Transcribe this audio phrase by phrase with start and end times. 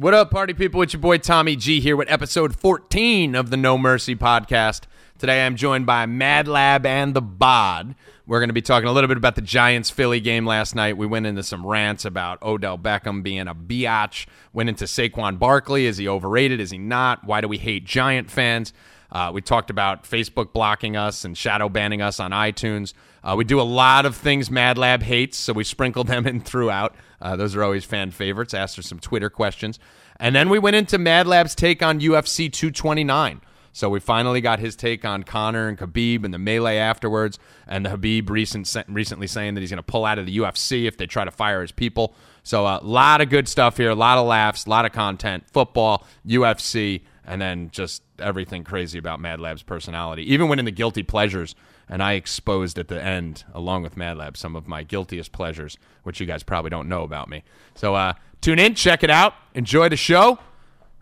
[0.00, 0.80] What up, party people?
[0.80, 4.84] It's your boy Tommy G here with episode 14 of the No Mercy podcast.
[5.18, 7.94] Today I'm joined by Mad Lab and the Bod.
[8.26, 10.96] We're going to be talking a little bit about the Giants Philly game last night.
[10.96, 14.24] We went into some rants about Odell Beckham being a biatch.
[14.54, 15.84] Went into Saquon Barkley.
[15.84, 16.60] Is he overrated?
[16.60, 17.24] Is he not?
[17.24, 18.72] Why do we hate Giant fans?
[19.12, 22.92] Uh, we talked about Facebook blocking us and shadow banning us on iTunes.
[23.22, 26.40] Uh, we do a lot of things Mad Lab hates, so we sprinkled them in
[26.40, 26.94] throughout.
[27.20, 28.54] Uh, those are always fan favorites.
[28.54, 29.78] Asked her some Twitter questions.
[30.18, 33.40] And then we went into Mad Lab's take on UFC 229.
[33.72, 37.86] So we finally got his take on Conor and Khabib and the melee afterwards, and
[37.86, 40.96] the Khabib recent, recently saying that he's going to pull out of the UFC if
[40.96, 42.14] they try to fire his people.
[42.42, 45.44] So a lot of good stuff here, a lot of laughs, a lot of content,
[45.52, 50.22] football, UFC, and then just everything crazy about Mad Lab's personality.
[50.32, 51.54] Even when in the guilty pleasures,
[51.88, 55.76] and I exposed at the end, along with Mad Lab, some of my guiltiest pleasures,
[56.02, 57.42] which you guys probably don't know about me.
[57.74, 60.38] So uh, tune in, check it out, enjoy the show,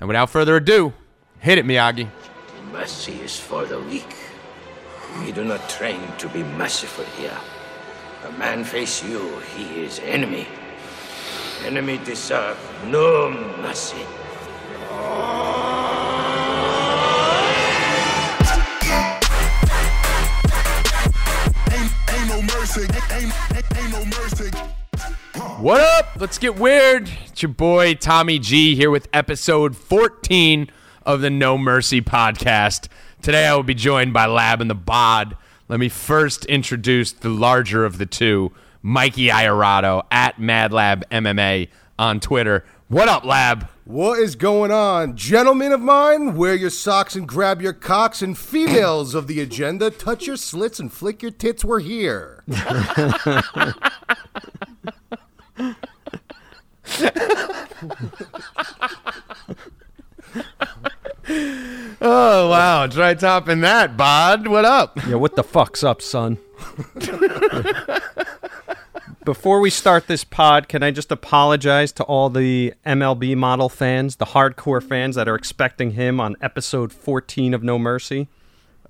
[0.01, 0.95] and without further ado,
[1.41, 2.09] hit it, Miyagi.
[2.73, 4.15] Mercy is for the weak.
[5.21, 7.37] We do not train to be merciful here.
[8.25, 10.47] A man face you, he is enemy.
[11.65, 13.31] Enemy deserve no
[13.61, 14.05] mercy.
[25.59, 26.11] What up?
[26.21, 27.11] Let's get weird.
[27.27, 30.71] It's your boy Tommy G here with episode 14
[31.03, 32.87] of the No Mercy podcast.
[33.21, 35.37] Today I will be joined by Lab and the Bod.
[35.67, 42.21] Let me first introduce the larger of the two, Mikey Iorado at MadLab MMA on
[42.21, 42.65] Twitter.
[42.87, 43.69] What up, Lab?
[43.89, 45.17] What is going on?
[45.17, 49.91] Gentlemen of mine, wear your socks and grab your cocks, and females of the agenda,
[49.91, 51.65] touch your slits and flick your tits.
[51.65, 52.45] We're here.
[62.01, 64.49] Oh wow, try topping that, Bod.
[64.49, 64.99] What up?
[65.07, 66.39] Yeah, what the fuck's up, son?
[69.29, 74.17] Before we start this pod, can I just apologize to all the MLB model fans,
[74.17, 78.29] the hardcore fans that are expecting him on episode 14 of No Mercy?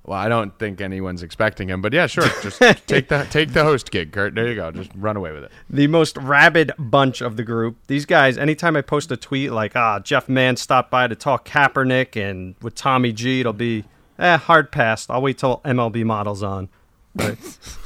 [0.05, 2.23] Well, I don't think anyone's expecting him, but yeah, sure.
[2.41, 2.57] Just
[2.87, 4.33] take the take the host gig, Kurt.
[4.33, 4.71] There you go.
[4.71, 5.51] Just run away with it.
[5.69, 7.75] The most rabid bunch of the group.
[7.87, 11.45] These guys, anytime I post a tweet like, ah, Jeff Mann stopped by to talk
[11.45, 13.83] Kaepernick and with Tommy G, it'll be,
[14.17, 15.09] eh, hard pass.
[15.09, 16.69] I'll wait till MLB models on.
[17.15, 17.37] Like,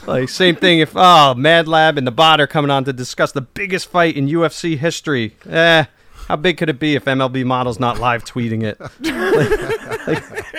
[0.06, 3.32] like same thing if oh Mad Lab and the bot are coming on to discuss
[3.32, 5.36] the biggest fight in UFC history.
[5.50, 5.86] Eh,
[6.28, 8.78] how big could it be if MLB model's not live tweeting it?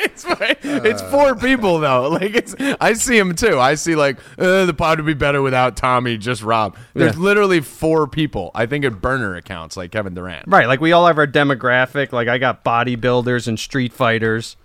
[0.07, 0.25] it's
[0.63, 2.09] it's four people though.
[2.15, 3.59] Like it's I see him too.
[3.59, 6.77] I see like uh, the pod would be better without Tommy, just Rob.
[6.95, 7.21] There's Yeah.
[7.23, 8.51] literally four people.
[8.55, 10.45] I think in burner accounts like Kevin Durant.
[10.49, 12.13] Right, like we all have our demographic.
[12.13, 14.57] Like I got bodybuilders and street fighters.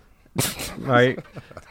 [0.79, 1.19] Right?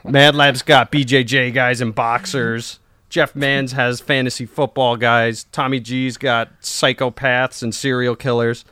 [0.04, 2.78] Mad Lab's got BJJ guys and boxers.
[3.08, 5.44] Jeff Mans has fantasy football guys.
[5.44, 8.64] Tommy G's got psychopaths and serial killers.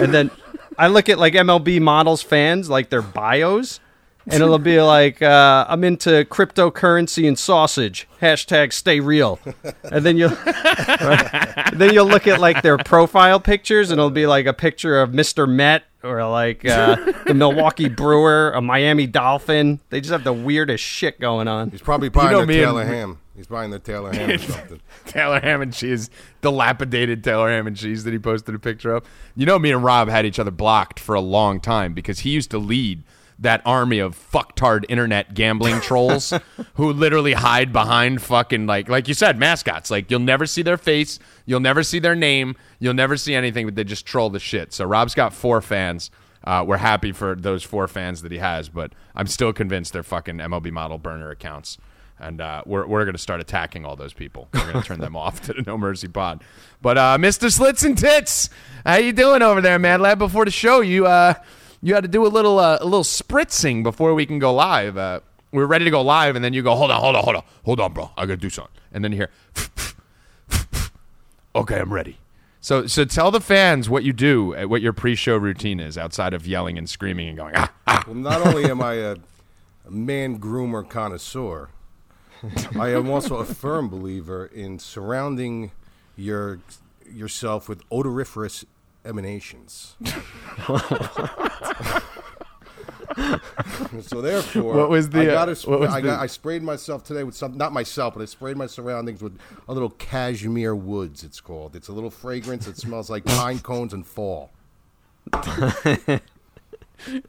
[0.00, 0.30] And then
[0.78, 3.80] I look at like MLB models fans, like their bios,
[4.26, 8.08] and it'll be like, uh, I'm into cryptocurrency and sausage.
[8.20, 9.40] Hashtag stay real.
[9.82, 10.28] And then you'll
[11.72, 15.10] then you'll look at like their profile pictures and it'll be like a picture of
[15.10, 15.48] Mr.
[15.48, 16.96] Met or like uh,
[17.26, 19.80] the Milwaukee Brewer, a Miami Dolphin.
[19.90, 21.70] They just have the weirdest shit going on.
[21.70, 23.18] He's probably buying know the me and- Taylor ham.
[23.34, 24.80] He's buying the Taylor ham or something.
[25.06, 26.10] Taylor Ham and Cheese,
[26.42, 29.06] dilapidated Taylor Ham and Cheese that he posted a picture of.
[29.34, 32.30] You know, me and Rob had each other blocked for a long time because he
[32.30, 33.02] used to lead
[33.42, 36.32] that army of fucktard internet gambling trolls
[36.74, 39.90] who literally hide behind fucking like like you said mascots.
[39.90, 43.66] Like you'll never see their face, you'll never see their name, you'll never see anything,
[43.66, 44.72] but they just troll the shit.
[44.72, 46.10] So Rob's got four fans.
[46.44, 50.02] Uh, we're happy for those four fans that he has, but I'm still convinced they're
[50.02, 51.78] fucking MLB model burner accounts
[52.22, 54.48] and uh, we're we're gonna start attacking all those people.
[54.54, 56.42] We're gonna turn them off to the No Mercy Pod.
[56.80, 57.52] But uh, Mr.
[57.52, 58.48] Slits and Tits,
[58.86, 60.00] how you doing over there, man?
[60.00, 61.34] Lab before the show, you uh,
[61.82, 64.96] you had to do a little uh, a little spritzing before we can go live.
[64.96, 65.20] Uh,
[65.52, 67.42] We're ready to go live, and then you go, hold on, hold on, hold on,
[67.64, 68.72] hold on, bro, I gotta do something.
[68.92, 69.30] And then you hear,
[71.54, 72.18] okay, I'm ready.
[72.60, 76.32] So so tell the fans what you do, uh, what your pre-show routine is outside
[76.32, 78.04] of yelling and screaming and going ah ah.
[78.06, 79.16] Well, not only am I a,
[79.86, 81.70] a man groomer connoisseur,
[82.78, 85.72] I am also a firm believer in surrounding
[86.16, 86.60] your
[87.10, 88.64] yourself with odoriferous
[89.04, 89.96] emanations.
[94.02, 96.20] so therefore, What was the, I, uh, got a sp- what was I, the- got,
[96.20, 99.38] I sprayed myself today with some not myself, but I sprayed my surroundings with
[99.68, 101.22] a little cashmere woods.
[101.24, 101.76] It's called.
[101.76, 102.66] It's a little fragrance.
[102.66, 104.50] It smells like pine cones and fall.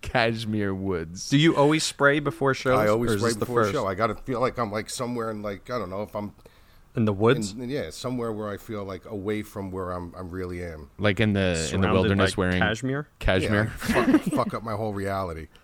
[0.02, 1.30] Cashmere Woods.
[1.30, 2.78] Do you always spray before shows?
[2.78, 3.74] I always spray before first?
[3.74, 3.88] show.
[3.88, 6.34] I gotta feel like I'm like somewhere in like I don't know if I'm
[6.96, 7.52] in the woods.
[7.54, 10.90] in, yeah somewhere where I feel like away from where I'm I really am.
[10.98, 13.08] like in the in the wilderness wearing cashmere.
[13.20, 13.72] cashmere.
[13.90, 15.48] Yeah, fuck, fuck up my whole reality.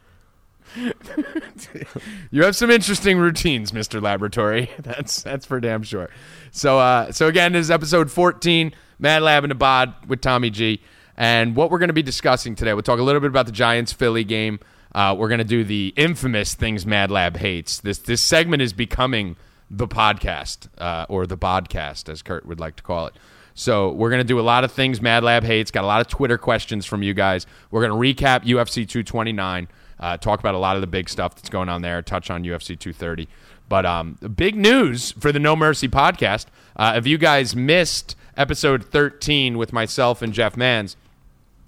[2.31, 4.01] You have some interesting routines, Mr.
[4.01, 4.69] Laboratory.
[4.79, 6.09] That's that's for damn sure.
[6.51, 10.49] So uh so again, this is episode 14, Mad Lab and the Bod with Tommy
[10.49, 10.81] G.
[11.17, 13.51] And what we're going to be discussing today, we'll talk a little bit about the
[13.51, 14.59] Giants Philly game.
[14.95, 17.79] Uh, we're going to do the infamous things Mad Lab hates.
[17.81, 19.35] This this segment is becoming
[19.69, 23.13] the podcast uh, or the podcast, as Kurt would like to call it.
[23.53, 25.69] So we're going to do a lot of things Mad Lab hates.
[25.69, 27.45] Got a lot of Twitter questions from you guys.
[27.71, 29.67] We're going to recap UFC 229,
[29.99, 32.43] uh, talk about a lot of the big stuff that's going on there, touch on
[32.43, 33.27] UFC 230.
[33.67, 36.45] But um, big news for the No Mercy podcast.
[36.75, 40.95] Uh, if you guys missed episode 13 with myself and Jeff Mans,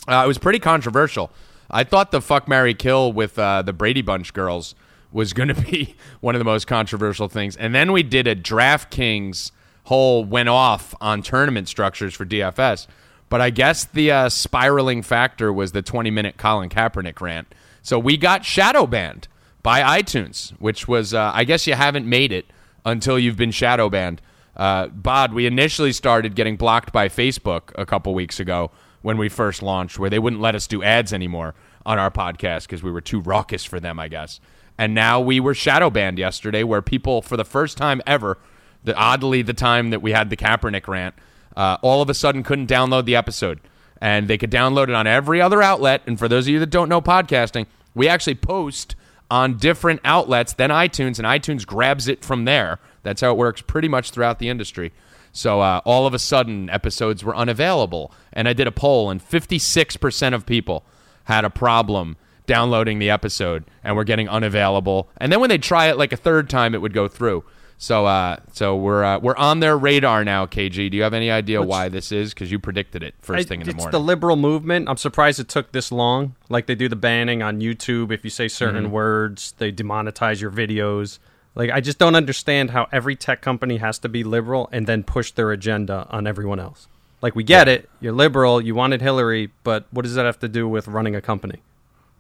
[0.08, 1.30] uh, it was pretty controversial.
[1.70, 4.76] I thought the fuck Mary kill with uh, the Brady Bunch girls
[5.12, 8.36] was going to be one of the most controversial things, and then we did a
[8.36, 9.52] DraftKings
[9.86, 12.88] whole went off on tournament structures for DFS.
[13.30, 17.54] But I guess the uh, spiraling factor was the 20 minute Colin Kaepernick rant.
[17.82, 19.28] So we got shadow banned
[19.64, 22.46] by iTunes, which was uh, I guess you haven't made it
[22.86, 24.22] until you've been shadow banned.
[24.56, 28.70] Uh, Bod, we initially started getting blocked by Facebook a couple weeks ago
[29.02, 31.56] when we first launched, where they wouldn't let us do ads anymore
[31.86, 34.40] on our podcast because we were too raucous for them, I guess.
[34.82, 38.40] And now we were shadow banned yesterday, where people, for the first time ever,
[38.84, 41.14] the oddly the time that we had the Kaepernick rant,
[41.56, 43.60] uh, all of a sudden couldn't download the episode,
[44.02, 46.02] and they could download it on every other outlet.
[46.08, 48.96] And for those of you that don't know podcasting, we actually post
[49.30, 52.80] on different outlets than iTunes, and iTunes grabs it from there.
[53.04, 54.94] That's how it works pretty much throughout the industry.
[55.32, 59.22] So uh, all of a sudden, episodes were unavailable, and I did a poll, and
[59.22, 60.84] 56% of people
[61.26, 65.10] had a problem downloading the episode, and were getting unavailable.
[65.18, 67.44] And then when they try it like a third time, it would go through.
[67.78, 70.46] So, uh, so we're uh, we're on their radar now.
[70.46, 72.32] KG, do you have any idea why this is?
[72.32, 73.88] Because you predicted it first I- thing in the morning.
[73.88, 74.88] it's the liberal movement.
[74.88, 76.36] I'm surprised it took this long.
[76.48, 78.12] Like they do the banning on YouTube.
[78.12, 78.92] If you say certain Mm-hmm.
[78.94, 81.18] words, they demonetize your videos.
[81.56, 85.02] Like I just don't understand how every tech company has to be liberal and then
[85.04, 86.88] push their agenda on everyone else.
[87.24, 90.48] Like we get it, you're liberal, you wanted Hillary, but what does that have to
[90.48, 91.62] do with running a company?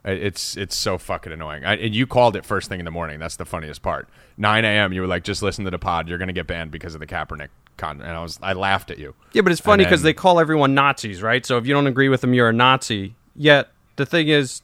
[0.04, 1.64] It's it's so fucking annoying.
[1.64, 3.20] I, and you called it first thing in the morning.
[3.20, 4.10] That's the funniest part.
[4.38, 4.94] 9 a.m.
[4.94, 6.10] You were like, just listen to the pod.
[6.10, 8.02] You're gonna get banned because of the Kaepernick con.
[8.02, 9.14] And I was I laughed at you.
[9.34, 11.46] Yeah, but it's funny because they call everyone Nazis, right?
[11.46, 13.16] So if you don't agree with them, you're a Nazi.
[13.36, 14.64] Yet the thing is,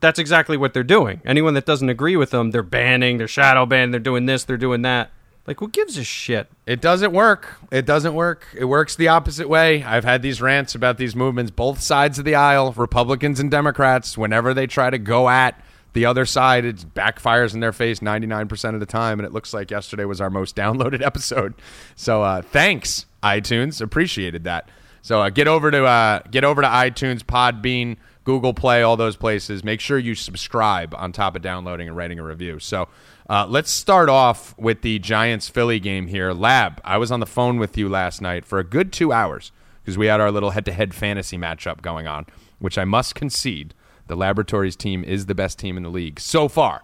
[0.00, 1.22] that's exactly what they're doing.
[1.24, 4.58] Anyone that doesn't agree with them, they're banning, they're shadow banning, they're doing this, they're
[4.58, 5.10] doing that.
[5.46, 6.48] Like, who gives a shit?
[6.64, 7.56] It doesn't work.
[7.70, 8.46] It doesn't work.
[8.56, 9.82] It works the opposite way.
[9.82, 14.16] I've had these rants about these movements, both sides of the aisle, Republicans and Democrats.
[14.16, 15.62] Whenever they try to go at
[15.92, 19.20] the other side, it backfires in their face 99% of the time.
[19.20, 21.52] And it looks like yesterday was our most downloaded episode.
[21.94, 23.82] So uh, thanks, iTunes.
[23.82, 24.70] Appreciated that.
[25.02, 29.16] So uh, get over to uh, get over to iTunes, Podbean, Google Play, all those
[29.16, 29.62] places.
[29.62, 32.58] Make sure you subscribe on top of downloading and writing a review.
[32.58, 32.88] So
[33.28, 36.32] uh, let's start off with the Giants Philly game here.
[36.32, 39.50] Lab, I was on the phone with you last night for a good two hours
[39.82, 42.26] because we had our little head to head fantasy matchup going on,
[42.58, 43.74] which I must concede
[44.06, 46.82] the Laboratories team is the best team in the league so far.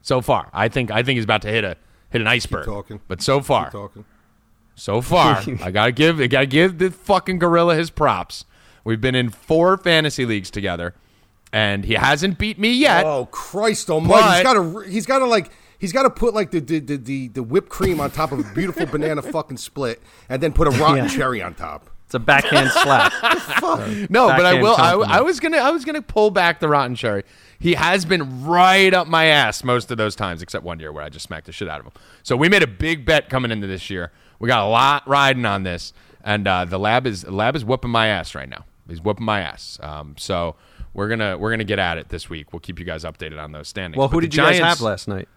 [0.00, 1.76] So far, I think I think he's about to hit a
[2.10, 2.64] hit an iceberg.
[2.64, 3.00] talking.
[3.06, 4.04] But so far, Keep talking.
[4.74, 8.44] so far, I gotta give I gotta give the fucking gorilla his props.
[8.84, 10.94] We've been in four fantasy leagues together,
[11.52, 13.04] and he hasn't beat me yet.
[13.06, 14.22] Oh Christ Almighty!
[14.22, 14.78] But- he's got to.
[14.90, 15.50] He's got to like.
[15.82, 18.38] He's got to put like the the, the the the whipped cream on top of
[18.38, 21.08] a beautiful banana fucking split, and then put a rotten Yeah.
[21.08, 21.90] cherry on top.
[22.06, 23.12] It's a backhand slap.
[24.08, 24.76] No, but I will.
[24.76, 24.92] I.
[24.92, 25.56] I was gonna.
[25.56, 27.24] I was gonna pull back the rotten cherry.
[27.58, 31.02] He has been right up my ass most of those times, except one year where
[31.02, 31.92] I just smacked the shit out of him.
[32.22, 34.12] So we made a big bet coming into this year.
[34.38, 37.64] We got a lot riding on this, and uh, the lab is the lab is
[37.64, 38.66] whooping my ass right now.
[38.88, 39.80] He's whooping my ass.
[39.82, 40.54] Um, so
[40.94, 42.52] we're gonna we're gonna get at it this week.
[42.52, 43.98] We'll keep you guys updated on those standings.
[43.98, 45.28] Well, who the did you guys have last night?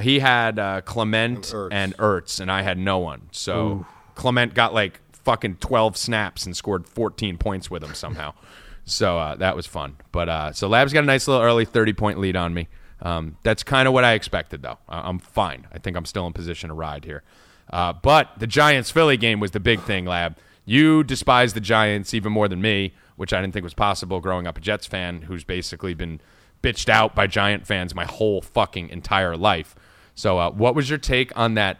[0.00, 1.68] He had uh, Clement And Ertz.
[1.72, 3.28] and Ertz, and I had no one.
[3.32, 8.34] So Clement got like fucking twelve snaps and scored fourteen points with him somehow.
[8.84, 9.96] so uh, that was fun.
[10.12, 12.68] But uh, so Labs got a nice little early thirty point lead on me.
[13.02, 14.78] Um, that's kind of what I expected, though.
[14.88, 15.66] I- I'm fine.
[15.72, 17.22] I think I'm still in position to ride here.
[17.70, 20.36] Uh, but the Giants Philly game was the big thing, Lab.
[20.64, 24.46] You despise the Giants even more than me, which I didn't think was possible growing
[24.46, 26.20] up a Jets fan who's basically been
[26.62, 29.74] bitched out by Giant fans my whole fucking entire life.
[30.16, 31.78] So, uh, what was your take on that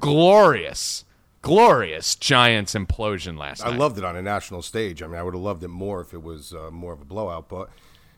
[0.00, 1.04] glorious
[1.42, 3.74] glorious Giants implosion last I night.
[3.74, 5.02] I loved it on a national stage.
[5.02, 7.04] I mean, I would have loved it more if it was uh, more of a
[7.04, 7.68] blowout, but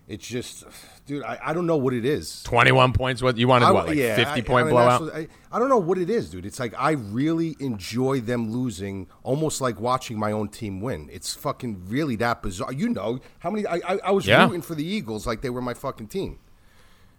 [0.06, 0.62] it's just,
[1.06, 2.44] dude, I, I don't know what it is.
[2.44, 3.22] 21 points.
[3.22, 3.66] What you wanted?
[3.66, 5.12] I- what like yeah, 50 I- point on blowout?
[5.12, 6.46] I, I don't know what it is, dude.
[6.46, 11.08] It's like I really enjoy them losing, almost like watching my own team win.
[11.12, 12.72] It's fucking really that bizarre.
[12.72, 13.66] You know how many?
[13.66, 14.44] I I, I was Yeah.
[14.44, 16.38] rooting for the Eagles like they were my fucking team.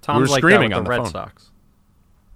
[0.01, 1.11] Tom's were like screaming that on with the the Red phone.
[1.11, 1.51] Sox.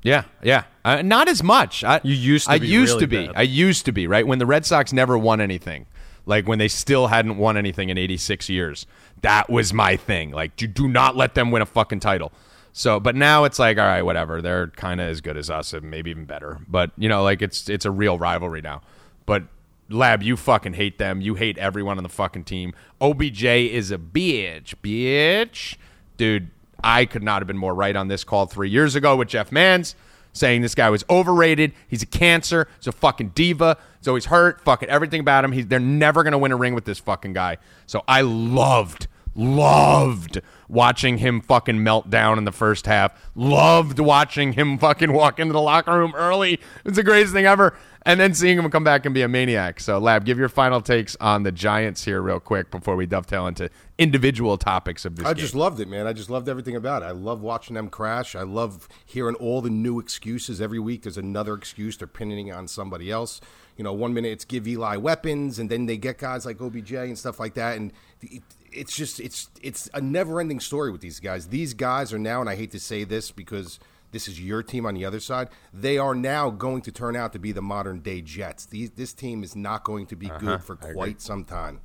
[0.03, 0.63] Yeah, yeah.
[0.83, 1.83] Uh, not as much.
[1.83, 3.27] I, You used to I be used really to be.
[3.27, 3.35] bad.
[3.35, 5.85] I used to be right when the Red Sox never won anything.
[6.25, 8.85] Like when they still hadn't won anything in 86 years.
[9.21, 10.31] That was my thing.
[10.31, 12.31] Like you do not let them win a fucking title.
[12.73, 14.41] So, but now it's like, all right, whatever.
[14.41, 16.59] They're kind of as good as us, and maybe even better.
[16.67, 18.81] But you know, like it's it's a real rivalry now.
[19.25, 19.43] But
[19.89, 21.19] Lab, you fucking hate them.
[21.21, 22.73] You hate everyone on the fucking team.
[23.01, 25.75] OBJ is a bitch, bitch,
[26.17, 26.49] dude.
[26.83, 29.51] I could not have been more right on this call three years ago with Jeff
[29.51, 29.95] Mans
[30.33, 31.73] saying this guy was overrated.
[31.87, 32.67] He's a cancer.
[32.77, 33.77] He's a fucking diva.
[33.99, 34.61] He's always hurt.
[34.61, 35.51] Fucking everything about him.
[35.51, 37.57] He's, they're never going to win a ring with this fucking guy.
[37.85, 43.29] So I loved, loved watching him fucking melt down in the first half.
[43.35, 46.59] Loved watching him fucking walk into the locker room early.
[46.85, 47.75] It's the greatest thing ever.
[48.03, 49.79] And then seeing him come back and be a maniac.
[49.79, 53.45] So, Lab, give your final takes on the Giants here, real quick, before we dovetail
[53.45, 55.41] into individual topics of this I game.
[55.41, 56.07] just loved it, man.
[56.07, 57.05] I just loved everything about it.
[57.05, 58.35] I love watching them crash.
[58.35, 61.03] I love hearing all the new excuses every week.
[61.03, 63.39] There's another excuse they're pinning on somebody else.
[63.77, 66.93] You know, one minute it's give Eli weapons, and then they get guys like OBJ
[66.93, 68.41] and stuff like that, and it,
[68.71, 71.47] it's just it's it's a never-ending story with these guys.
[71.47, 73.79] These guys are now, and I hate to say this because
[74.11, 75.49] this is your team on the other side.
[75.73, 78.65] They are now going to turn out to be the modern day Jets.
[78.65, 80.39] These, this team is not going to be Uh-huh.
[80.39, 81.79] good for quite some time.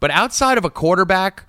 [0.00, 1.44] But outside of a quarterback,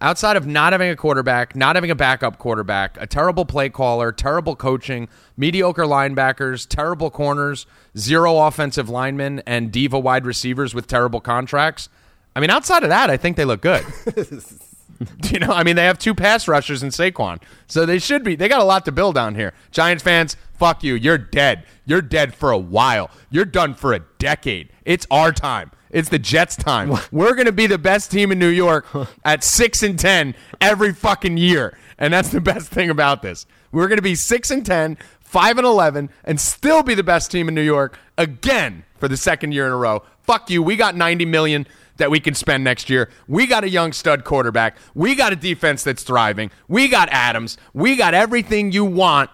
[0.00, 4.12] outside of not having a quarterback, not having a backup quarterback, a terrible play caller,
[4.12, 11.20] terrible coaching, mediocre linebackers, terrible corners, zero offensive linemen, and diva wide receivers with terrible
[11.20, 11.88] contracts.
[12.36, 13.84] I mean, outside of that, I think they look good.
[15.30, 18.36] you know, I mean, they have two pass rushers in Saquon, so they should be.
[18.36, 19.54] They got a lot to build on here.
[19.70, 20.94] Giants fans, fuck you.
[20.94, 21.64] You're dead.
[21.86, 23.10] You're dead for a while.
[23.30, 24.70] You're done for a decade.
[24.84, 25.70] It's our time.
[25.90, 26.92] It's the Jets' time.
[27.10, 28.86] We're gonna be the best team in New York
[29.24, 33.46] at six and ten every fucking year, and that's the best thing about this.
[33.72, 37.48] We're gonna be six and 10, 5 and eleven, and still be the best team
[37.48, 40.02] in New York again for the second year in a row.
[40.22, 40.62] Fuck you.
[40.62, 41.66] We got ninety million
[41.98, 43.10] that we can spend next year.
[43.28, 44.76] We got a young stud quarterback.
[44.94, 46.50] We got a defense that's thriving.
[46.66, 47.58] We got Adams.
[47.74, 49.30] We got everything you want,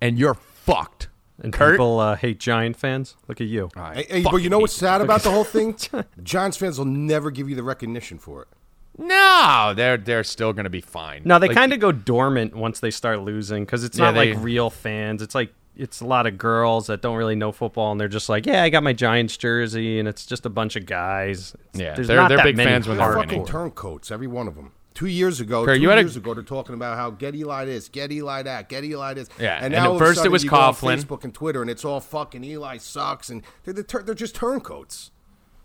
[0.00, 1.08] and you're fucked.
[1.42, 1.74] And Kurt?
[1.74, 3.16] people uh, hate Giant fans.
[3.28, 3.68] Look at you.
[3.76, 5.76] Hey, hey, but you know what's sad about the whole thing?
[6.22, 8.48] Giants fans will never give you the recognition for it.
[8.96, 11.22] No, they're they're still going to be fine.
[11.24, 14.14] No, they Like, kind of go dormant once they start losing because it's Yeah, not
[14.14, 15.20] they- like real fans.
[15.20, 18.28] It's like it's a lot of girls that don't really know football, and they're just
[18.28, 21.54] like, "Yeah, I got my Giants jersey," and it's just a bunch of guys.
[21.54, 23.46] It's- Yeah, there's they're- not they're that big many fans when they're They're fucking winning.
[23.46, 24.72] turncoats, every one of them.
[24.94, 27.34] Two years ago, Kurt, two you had a- years ago, they're talking about how get
[27.34, 29.28] Eli this, get Eli that, get Eli this.
[29.40, 30.96] Yeah, and and now at all of a first it was you go on Coughlin.
[31.02, 34.36] Facebook and Twitter, and it's all fucking Eli sucks, and they're the tur- they're just
[34.36, 35.10] turncoats.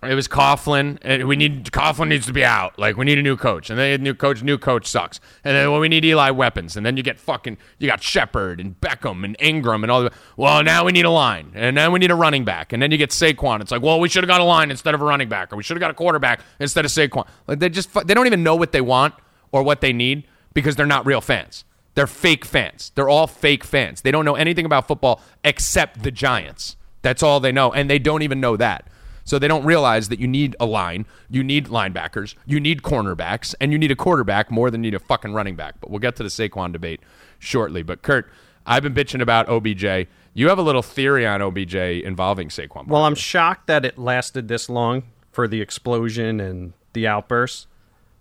[0.02, 0.98] It was Coughlin.
[1.02, 2.80] And we need Coughlin needs to be out.
[2.80, 4.42] Like we need a new coach, and then a new coach.
[4.42, 5.20] New coach sucks.
[5.44, 8.60] And then well, we need Eli weapons, and then you get fucking you got Shepard
[8.62, 10.04] and Beckham and Engram and all.
[10.04, 12.82] The, well, now we need a line, and then we need a running back, and
[12.82, 13.60] then you get Saquon.
[13.62, 15.58] It's like, well, we should have got a line instead of a running back, or
[15.58, 17.28] we should have got a quarterback instead of Saquon.
[17.48, 19.16] Like they just they don't even know what they want
[19.52, 21.66] or what they need because they're not real fans.
[21.96, 22.94] They're fake fans.
[22.96, 24.02] They're all fake fans.
[24.02, 26.78] They don't know anything about football except the Giants.
[27.02, 28.89] That's all they know, and they don't even know that.
[29.30, 33.54] So they don't realize that you need a line, you need linebackers, you need cornerbacks,
[33.62, 35.76] and you need a quarterback more than you need a fucking running back.
[35.80, 37.00] But we'll get to the Saquon debate
[37.38, 37.84] shortly.
[37.84, 38.28] But Kurt,
[38.66, 40.08] I've been bitching about OBJ.
[40.34, 42.88] You have a little theory on OBJ involving Saquon.
[42.88, 47.68] Well, I'm shocked that it lasted this long for the explosion and the outburst.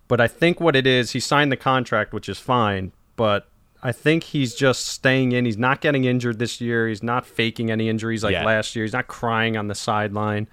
[0.09, 2.93] But I think what it is, he signed the contract, which is fine.
[3.17, 3.49] But
[3.83, 5.47] I think he's just staying in.
[5.47, 6.87] He's not getting injured this year.
[6.87, 8.45] He's not faking any injuries like Yeah.
[8.45, 8.85] last year.
[8.85, 10.49] He's not crying on the sideline.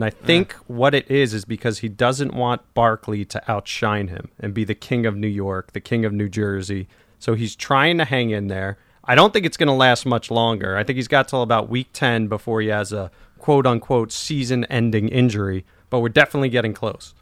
[0.00, 4.30] And I think what it is is because he doesn't want Barkley to outshine him
[4.38, 6.88] and be the king of New York, the king of New Jersey.
[7.18, 8.78] So he's trying to hang in there.
[9.04, 10.74] I don't think it's going to last much longer.
[10.74, 14.64] I think he's got till about week 10 before he has a quote unquote season
[14.70, 17.14] ending injury, but we're definitely getting close.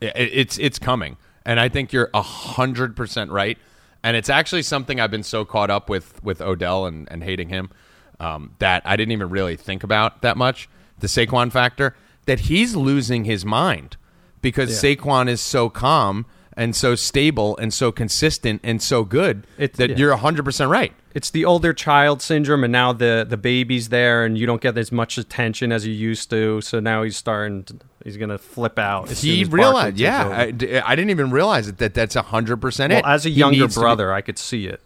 [0.00, 3.58] Yeah, it's it's coming, and I think you're hundred percent right.
[4.02, 7.48] And it's actually something I've been so caught up with with Odell and, and hating
[7.48, 7.70] him
[8.18, 10.68] um, that I didn't even really think about that much.
[10.98, 11.94] The Saquon factor
[12.28, 13.96] that he's losing his mind
[14.42, 19.74] because Saquon is so calm and so stable and so consistent and so good It-
[19.74, 19.96] that yeah.
[19.96, 20.92] you're 100% right.
[21.14, 24.76] It's the older child syndrome, and now the the baby's there, and you don't get
[24.78, 26.60] as much attention as you used to.
[26.60, 27.64] So now he's starting.
[27.64, 29.10] To, he's gonna flip out.
[29.10, 30.28] He realized, yeah.
[30.28, 33.04] I, I, didn't even realize it, that that's 100% well, it.
[33.04, 34.80] as a younger brother, I could see it.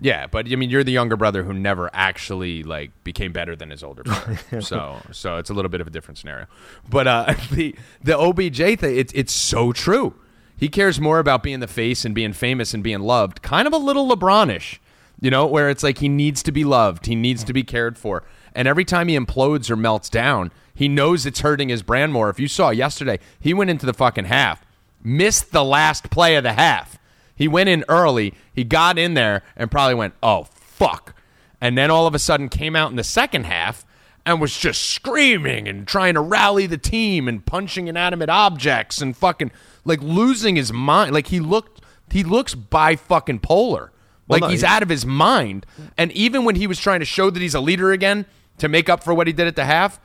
[0.00, 3.70] Yeah, but I mean, you're the younger brother who never actually like became better than
[3.70, 4.38] his older brother.
[4.60, 6.46] so, so it's a little bit of a different scenario.
[6.88, 10.14] But uh, the the OBJ thing, it's it's so true.
[10.58, 13.42] He cares more about being the face and being famous and being loved.
[13.42, 14.78] Kind of a little LeBronish,
[15.20, 17.98] you know, where it's like he needs to be loved, he needs to be cared
[17.98, 18.22] for,
[18.54, 22.28] and every time he implodes or melts down, he knows it's hurting his brand more.
[22.30, 24.64] If you saw yesterday, he went into the fucking half,
[25.02, 26.95] missed the last play of the half.
[27.36, 28.34] He went in early.
[28.52, 31.14] He got in there and probably went, "Oh fuck,"
[31.60, 33.84] and then all of a sudden came out in the second half
[34.24, 39.16] and was just screaming and trying to rally the team and punching inanimate objects and
[39.16, 39.52] fucking
[39.84, 41.12] like losing his mind.
[41.12, 43.92] Like he looked, he looks bi fucking polar.
[44.28, 45.64] Like no, he's he- out of his mind.
[45.96, 48.26] And even when he was trying to show that he's a leader again
[48.58, 50.00] to make up for what he did at the half,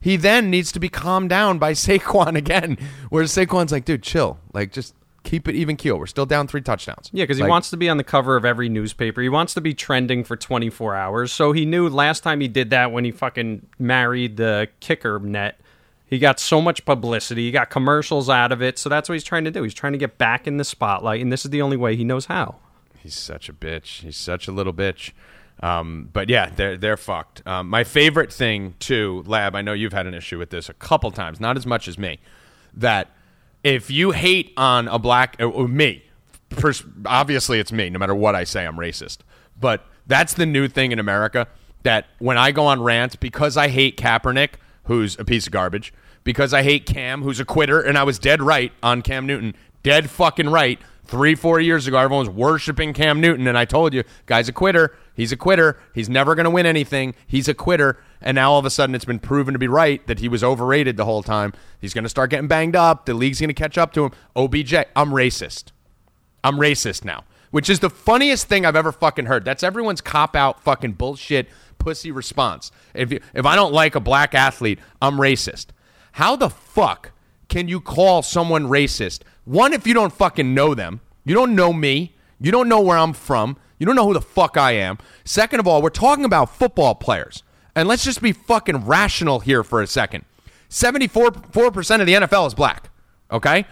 [0.00, 2.78] he then needs to be calmed down by Saquon again.
[3.10, 4.38] where Saquon's like, dude, chill.
[4.54, 4.94] Like, just
[5.26, 5.98] keep it even keel.
[5.98, 7.10] We're still down three touchdowns.
[7.12, 9.20] Yeah, because he wants to be on the cover of every newspaper.
[9.20, 11.32] He wants to be trending for 24 hours.
[11.32, 15.60] So he knew last time he did that when he fucking married the kicker net,
[16.06, 17.46] he got so much publicity.
[17.46, 18.78] He got commercials out of it.
[18.78, 19.64] So that's what he's trying to do.
[19.64, 22.04] He's trying to get back in the spotlight, and this is the only way he
[22.04, 22.56] knows how.
[22.96, 24.02] He's such a bitch.
[24.02, 25.10] He's such a little bitch.
[25.60, 27.44] Um, but yeah, they're they're fucked.
[27.46, 29.56] Um, my favorite thing too, Lab.
[29.56, 31.98] I know you've had an issue with this a couple times, not as much as
[31.98, 32.18] me.
[32.74, 33.08] That
[33.66, 36.04] if you hate on a black or, or me,
[36.50, 37.90] pers- obviously it's me.
[37.90, 39.18] No matter what I say, I'm racist.
[39.58, 41.48] But that's the new thing in America.
[41.82, 44.50] That when I go on rants because I hate Kaepernick,
[44.84, 45.92] who's a piece of garbage,
[46.22, 49.54] because I hate Cam, who's a quitter, and I was dead right on Cam Newton,
[49.82, 50.78] dead fucking right.
[51.04, 54.52] Three, four years ago, everyone was worshiping Cam Newton, and I told you, guy's a
[54.52, 54.96] quitter.
[55.14, 55.78] He's a quitter.
[55.94, 57.14] He's never going to win anything.
[57.28, 57.98] He's a quitter.
[58.20, 60.42] And now all of a sudden, it's been proven to be right that he was
[60.42, 61.52] overrated the whole time.
[61.80, 63.06] He's going to start getting banged up.
[63.06, 64.12] The league's going to catch up to him.
[64.34, 65.72] OBJ, I'm racist.
[66.42, 69.44] I'm racist now, which is the funniest thing I've ever fucking heard.
[69.44, 71.48] That's everyone's cop out fucking bullshit
[71.78, 72.70] pussy response.
[72.94, 75.66] If you, if I don't like a black athlete, I'm racist.
[76.12, 77.12] How the fuck
[77.48, 79.20] can you call someone racist?
[79.44, 82.98] One, if you don't fucking know them, you don't know me, you don't know where
[82.98, 84.98] I'm from, you don't know who the fuck I am.
[85.24, 87.42] Second of all, we're talking about football players.
[87.76, 90.24] And let's just be fucking rational here for a second.
[90.70, 92.88] 74% of the NFL is black,
[93.30, 93.66] okay?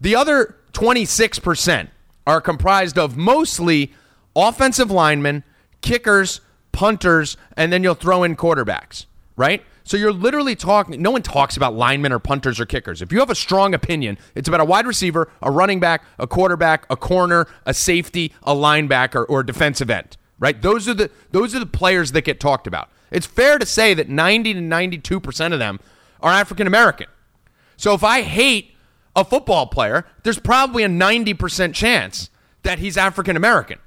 [0.00, 1.88] The other 26%
[2.26, 3.92] are comprised of mostly
[4.34, 5.44] offensive linemen,
[5.82, 6.40] kickers,
[6.72, 9.04] punters, and then you'll throw in quarterbacks,
[9.36, 9.62] right?
[9.84, 13.02] So you're literally talking, no one talks about linemen or punters or kickers.
[13.02, 16.26] If you have a strong opinion, it's about a wide receiver, a running back, a
[16.26, 20.60] quarterback, a corner, a safety, a linebacker, or a defensive end, right?
[20.60, 22.90] Those are the those are the players that get talked about.
[23.10, 25.80] It's fair to say that 90 to 92% of them
[26.20, 27.06] are African American.
[27.76, 28.74] So if I hate
[29.14, 32.30] a football player, there's probably a 90% chance
[32.62, 33.78] that he's African American.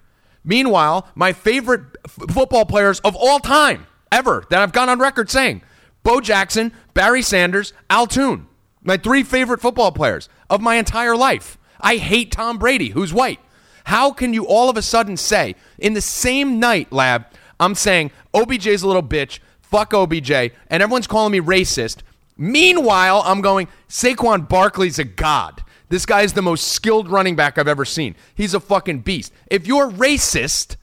[0.44, 5.30] Meanwhile, my favorite f- football players of all time, ever, that I've gone on record
[5.30, 5.62] saying,
[6.04, 8.48] Bo Jackson, Barry Sanders, Al Toon.
[8.82, 11.58] My three favorite football players of my entire life.
[11.80, 13.40] I hate Tom Brady, who's white.
[13.86, 17.26] How can you all of a sudden say, in the same night, Lab,
[17.62, 22.00] I'm saying OBJ's a little bitch, fuck OBJ, and everyone's calling me racist.
[22.36, 25.64] Meanwhile, I'm going, Saquon Barkley's a god.
[25.90, 28.16] This guy is the most skilled running back I've ever seen.
[28.34, 29.32] He's a fucking beast.
[29.48, 30.76] If you're racist,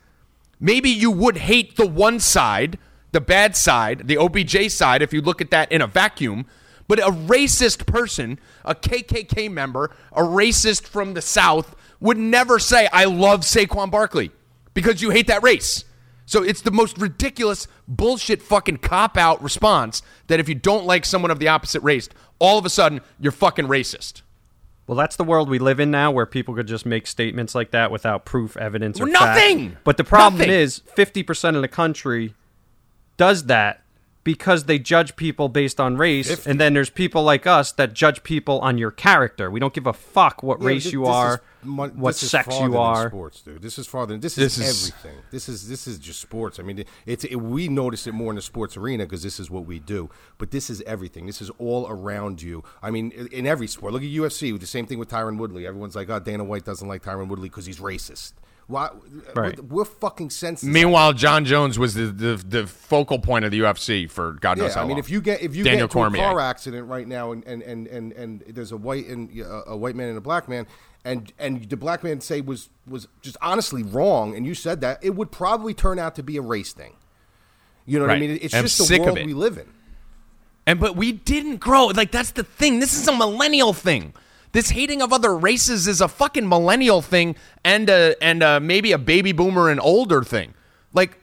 [0.61, 2.79] maybe you would hate the one side,
[3.11, 6.47] the bad side, the OBJ side, if you look at that in a vacuum.
[6.87, 12.89] But a racist person, a KKK member, a racist from the South, would never say,
[12.93, 14.31] I love Saquon Barkley
[14.75, 15.85] because you hate that race.
[16.29, 21.07] So it's the most ridiculous, bullshit, fucking cop out response that if you don't like
[21.07, 24.21] someone of the opposite race, all of a sudden you're fucking racist.
[24.87, 27.71] Well, that's the world we live in now, where people could just make statements like
[27.71, 29.37] that without proof, evidence, or Well, fact.
[29.39, 29.77] nothing!
[29.85, 30.53] But the problem Nothing!
[30.53, 32.35] is, fifty percent of the country
[33.17, 33.83] does that
[34.29, 36.51] because they judge people based on race, 50.
[36.51, 39.51] and then there's people like us that judge people on your character.
[39.51, 43.09] We don't give a fuck what Yeah, race you this are, what sex you are.
[43.09, 43.63] Sports, dude.
[43.63, 44.19] This is farther.
[44.19, 45.23] This, This is, is- everything.
[45.31, 46.61] This is this is just sports.
[46.61, 49.51] I mean, it's it, we notice it more in the sports arena because this is
[49.51, 50.11] what we do.
[50.37, 51.25] But this is everything.
[51.25, 52.65] This is all around you.
[52.83, 53.95] I mean, in, in every sport.
[53.95, 54.61] Look at UFC.
[54.61, 55.67] The same thing with Tyron Woodley.
[55.67, 58.35] Everyone's like, "Oh, Dana White doesn't like Tyron Woodley because he's racist."
[58.69, 58.91] Why?
[59.35, 59.59] Right.
[59.65, 60.73] We're, fucking sensitive.
[60.73, 64.69] Meanwhile, Jon Jones was the, the, the focal point of the UFC for God knows
[64.71, 64.99] Yeah, how I mean, long.
[64.99, 66.23] if you get if you Daniel get into Cormier.
[66.23, 69.63] a car accident right now, and, and, and, and, and there's a white and uh,
[69.67, 70.67] a white man and a black man,
[71.03, 75.03] and and the black man say was was just honestly wrong, and you said that,
[75.03, 76.95] it would probably turn out to be a race thing.
[77.87, 78.39] You know what I mean?
[78.43, 79.25] It's I'm just the world it.
[79.25, 79.73] we live in.
[80.67, 81.87] And but we didn't grow.
[81.87, 82.81] Like that's the thing.
[82.81, 84.13] This is a millennial thing.
[84.53, 88.93] This hating of other races is a fucking millennial thing and a, and a, maybe
[88.93, 90.55] a baby boomer and older thing.
[90.93, 91.19] Like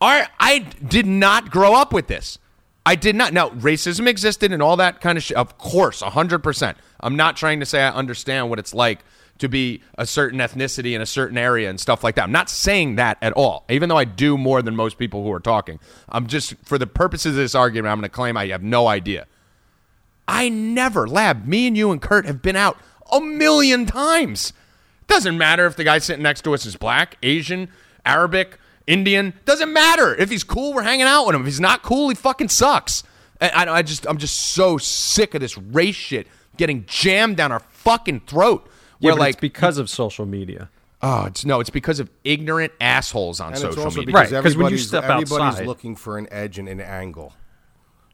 [0.00, 2.38] our I did not grow up with this.
[2.84, 3.32] I did not.
[3.32, 5.36] Now, racism existed and all that kind of shit.
[5.36, 6.74] Of course, 100%.
[7.00, 9.04] I'm not trying to say I understand what it's like
[9.38, 12.24] to be a certain ethnicity in a certain area and stuff like that.
[12.24, 15.32] I'm not saying that at all, even though I do more than most people who
[15.32, 15.78] are talking.
[16.08, 18.88] I'm just, for the purposes of this argument, I'm going to claim I have no
[18.88, 19.26] idea.
[20.34, 22.78] I never, Lab, me and you and Kurt have been out
[23.12, 24.54] a million times.
[25.06, 27.68] Doesn't matter if the guy sitting next to us is black, Asian,
[28.06, 29.34] Arabic, Indian.
[29.44, 30.14] Doesn't matter.
[30.14, 31.42] If he's cool, we're hanging out with him.
[31.42, 33.02] If he's not cool, he fucking sucks.
[33.42, 37.60] I, I just, I'm just so sick of this race shit getting jammed down our
[37.60, 38.66] fucking throat.
[39.00, 40.70] Yeah, We're but like, it's because of social media.
[41.02, 44.06] oh, it's no, it's because of ignorant assholes on And it's social also media.
[44.14, 46.80] because Right, 'cause when you everybody's, step everybody's outside- looking for an edge and an
[46.80, 47.34] angle.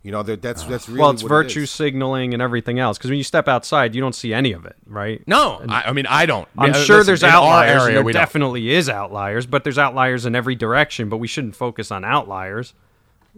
[0.02, 1.70] You know, that's that's really well, it's what it virtue is.
[1.70, 2.96] signaling and everything else.
[2.96, 5.22] Because when you step outside, you don't see any of it, right?
[5.26, 6.48] No, I, I mean I don't.
[6.56, 7.82] I'm Yeah, sure listen, there's outliers.
[7.82, 8.22] area, there we don't.
[8.22, 11.08] definitely is outliers, but there's outliers in every direction.
[11.08, 12.74] But we shouldn't focus on outliers.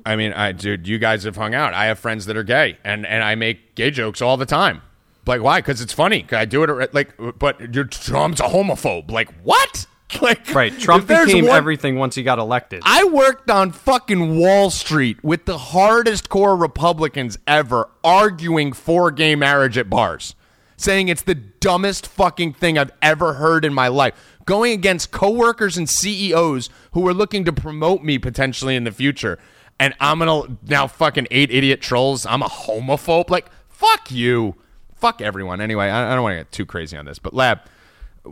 [0.04, 1.74] I mean, I dude, you guys have hung out.
[1.74, 4.82] I have friends that are gay, and and I make gay jokes all the time.
[5.26, 5.60] Like, why?
[5.60, 6.26] Because it's funny.
[6.32, 9.10] I do it like, but your Trump's a homophobe.
[9.10, 9.86] Like, what?
[10.22, 10.76] Like, Right.
[10.78, 12.82] Trump became one- everything once he got elected.
[12.84, 19.34] I worked on fucking Wall Street with the hardest core Republicans ever arguing for gay
[19.36, 20.34] marriage at bars,
[20.76, 24.14] saying it's the dumbest fucking thing I've ever heard in my life.
[24.46, 29.38] Going against coworkers and CEOs who were looking to promote me potentially in the future.
[29.78, 32.26] And I'm gonna now fucking eight idiot trolls.
[32.26, 33.30] I'm a homophobe.
[33.30, 34.56] Like, fuck you.
[34.96, 35.60] Fuck everyone.
[35.60, 37.60] Anyway, I, I don't want to get too crazy on this, but Lab,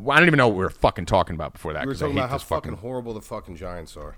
[0.08, 1.82] I don't even know what we were fucking talking about before that.
[1.82, 4.16] We were I talking hate about how fucking fucking horrible the fucking Giants are.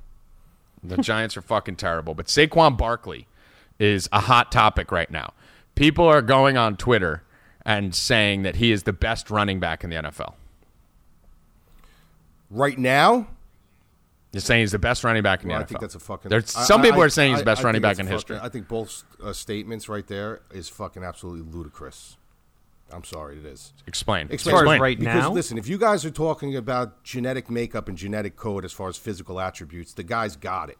[0.83, 2.15] the Giants are fucking terrible.
[2.15, 3.27] But Saquon Barkley
[3.79, 5.33] is a hot topic right now.
[5.75, 7.23] People are going on Twitter
[7.65, 10.35] and saying that he is the best running back in the NFL.
[12.51, 13.29] Right now,
[14.33, 15.69] They're saying he's the best running back in the well, I NFL.
[15.69, 16.29] think that's a fucking.
[16.31, 18.39] There's, some I- people I- are saying he's the best I running back in history.
[18.41, 22.17] I think both uh, statements right there is fucking absolutely ludicrous.
[22.93, 23.73] I'm sorry, it is.
[23.87, 24.29] Explain.
[24.31, 24.53] Explain.
[24.53, 24.81] far as Explain.
[24.81, 25.33] right because now?
[25.33, 28.97] listen, if you guys are talking about genetic makeup and genetic code as far as
[28.97, 30.79] physical attributes, the guy's got it.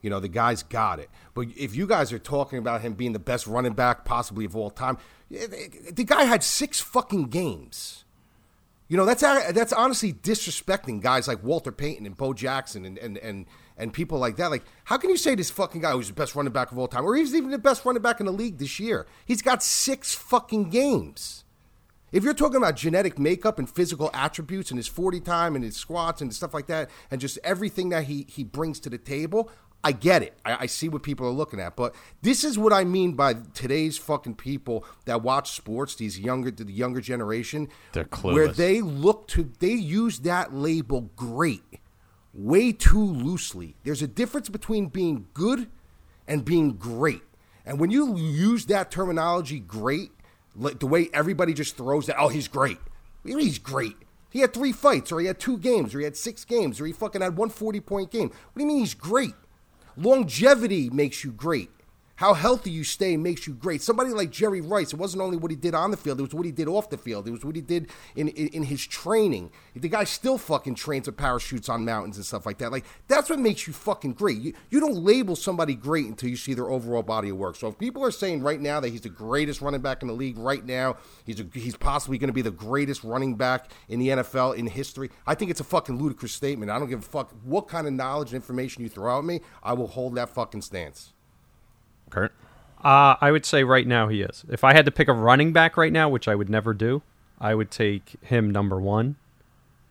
[0.00, 1.10] You know, the guy's got it.
[1.34, 4.54] But if you guys are talking about him being the best running back possibly of
[4.54, 4.98] all time,
[5.34, 5.46] eh,
[5.90, 8.04] the guy had six fucking games.
[8.88, 13.18] You know, that's that's honestly disrespecting guys like Walter Payton and Bo Jackson and, and,
[13.18, 13.44] and,
[13.76, 14.50] and people like that.
[14.50, 16.88] Like, how can you say this fucking guy who's the best running back of all
[16.88, 19.06] time, or he's even the best running back in the league this year?
[19.26, 21.44] He's got six fucking games.
[22.10, 25.76] If you're talking about genetic makeup and physical attributes and his 40 time and his
[25.76, 29.50] squats and stuff like that, and just everything that he, he brings to the table,
[29.84, 30.38] I get it.
[30.44, 31.76] I, I see what people are looking at.
[31.76, 36.50] But this is what I mean by today's fucking people that watch sports, these younger,
[36.50, 41.62] the younger generation, They're where they look to, they use that label great
[42.32, 43.76] way too loosely.
[43.84, 45.68] There's a difference between being good
[46.26, 47.22] and being great.
[47.66, 50.12] And when you use that terminology, great,
[50.58, 52.78] the way everybody just throws that, oh, he's great.
[53.24, 53.96] He's great.
[54.30, 56.86] He had three fights, or he had two games, or he had six games, or
[56.86, 58.28] he fucking had one 40 point game.
[58.28, 59.34] What do you mean he's great?
[59.96, 61.70] Longevity makes you great.
[62.18, 63.80] How healthy you stay makes you great.
[63.80, 66.34] Somebody like Jerry Rice, it wasn't only what he did on the field, it was
[66.34, 67.28] what he did off the field.
[67.28, 69.52] It was what he did in, in, in his training.
[69.76, 72.72] The guy still fucking trains with parachutes on mountains and stuff like that.
[72.72, 74.38] Like, that's what makes you fucking great.
[74.38, 77.54] You, you don't label somebody great until you see their overall body of work.
[77.54, 80.14] So if people are saying right now that he's the greatest running back in the
[80.14, 84.00] league right now, he's, a, he's possibly going to be the greatest running back in
[84.00, 86.68] the NFL in history, I think it's a fucking ludicrous statement.
[86.68, 89.40] I don't give a fuck what kind of knowledge and information you throw at me.
[89.62, 91.12] I will hold that fucking stance.
[92.08, 92.32] Kurt?
[92.84, 94.44] Uh, I would say right now he is.
[94.48, 97.02] If I had to pick a running back right now, which I would never do,
[97.40, 99.16] I would take him number one.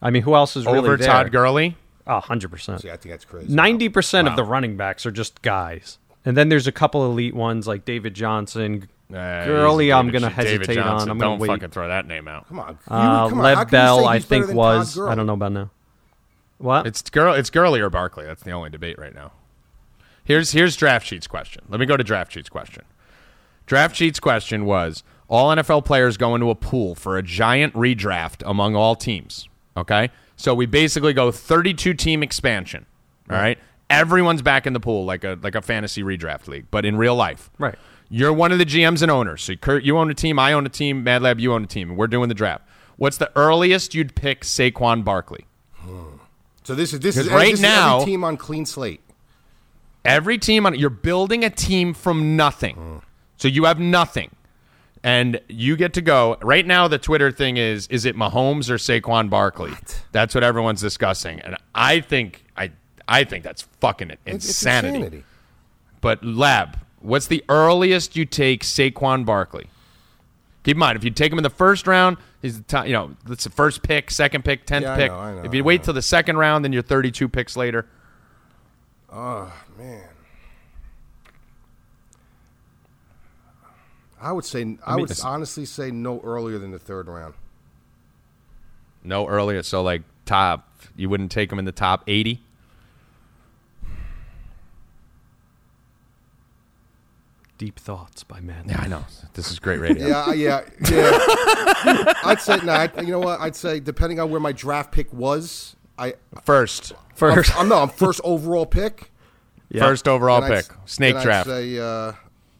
[0.01, 1.07] I mean, who else is really Over there?
[1.07, 1.75] Todd Gurley?
[2.05, 2.81] Oh, 100%.
[2.81, 3.53] See, I think that's crazy.
[3.53, 7.33] Ninety percent of the running backs are just guys, and then there's a couple elite
[7.35, 8.87] ones like David Johnson.
[9.09, 11.01] Uh, Gurley, he's I'm gonna David hesitate on.
[11.01, 11.47] I'm gonna Don't wait.
[11.47, 12.47] fucking throw that name out.
[12.47, 12.69] Come on.
[12.89, 14.97] You- Uh, come Lev can you Bell, I think was.
[14.97, 15.71] I don't know about now.
[16.59, 16.87] What?
[16.87, 17.33] It's girl.
[17.33, 18.25] It's Gurley or Barkley.
[18.25, 19.31] That's the only debate right now.
[20.27, 21.63] Here's here's draft sheets question.
[21.69, 22.83] Let me go to draft sheets question.
[23.65, 28.43] Draft sheets question was all NFL players go into a pool for a giant redraft
[28.45, 29.47] among all teams.
[29.77, 32.85] Okay, so we basically go 32 team expansion.
[33.29, 33.57] All right,
[33.89, 37.15] everyone's back in the pool like a like a fantasy redraft league, but in real
[37.15, 37.49] life.
[37.57, 37.75] Right.
[38.09, 39.43] You're one of the GMs and owners.
[39.43, 40.39] So Kurt, you own a team.
[40.39, 41.03] I own a team.
[41.05, 41.89] Mad Lab, you own a team.
[41.89, 42.67] And we're doing the draft.
[42.97, 45.45] What's the earliest you'd pick Saquon Barkley?
[45.75, 46.17] Hmm.
[46.63, 48.99] So this is this is right this is now- every team on clean slate.
[50.07, 52.75] Every team on you're building a team from nothing.
[52.75, 53.01] Mm.
[53.37, 54.31] So you have nothing.
[55.03, 56.37] And you get to go.
[56.41, 59.73] Right now the Twitter thing is is it Mahomes or Saquon Barkley?
[60.11, 61.39] That's what everyone's discussing.
[61.41, 62.71] And I think I
[63.07, 64.95] I think that's fucking It's- it's insanity.
[64.97, 65.23] insanity.
[66.01, 69.69] But Lab, what's the earliest you take Saquon Barkley?
[70.63, 72.93] Keep in mind, if you take him in the first round, he's the top, you
[72.93, 75.11] know, it's the first pick, second pick, tenth Yeah, I pick.
[75.11, 75.85] know, I know, if you I wait know.
[75.85, 77.85] till the second round, then you're 32 picks later.
[79.77, 80.01] Man,
[84.19, 87.35] I would say I, mean, would it's- honestly say no earlier than the third round.
[89.03, 92.41] No earlier, so like top, you wouldn't take him in the top 80.
[97.57, 98.65] Deep thoughts by man.
[98.67, 99.03] Yeah, I know.
[99.33, 100.07] This is great radio.
[100.07, 102.13] Yeah, I- yeah, yeah.
[102.23, 102.71] I'd say no.
[102.71, 103.39] I, you know what?
[103.39, 107.89] I'd say depending on where my draft pick was, I First, First, I'm no, I'm
[107.89, 109.11] first overall pick.
[109.69, 109.81] Yeah.
[109.81, 111.47] first overall Then I'd pick, s- snake then I'd draft.
[111.49, 112.13] say, uh,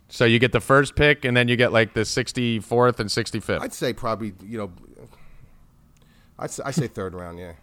[0.10, 3.62] so you get the first pick, and then you get like the 64th and 65th.
[3.62, 4.72] I'd say probably you know,
[6.40, 7.40] I'd say, I say third round.
[7.40, 7.54] Yeah.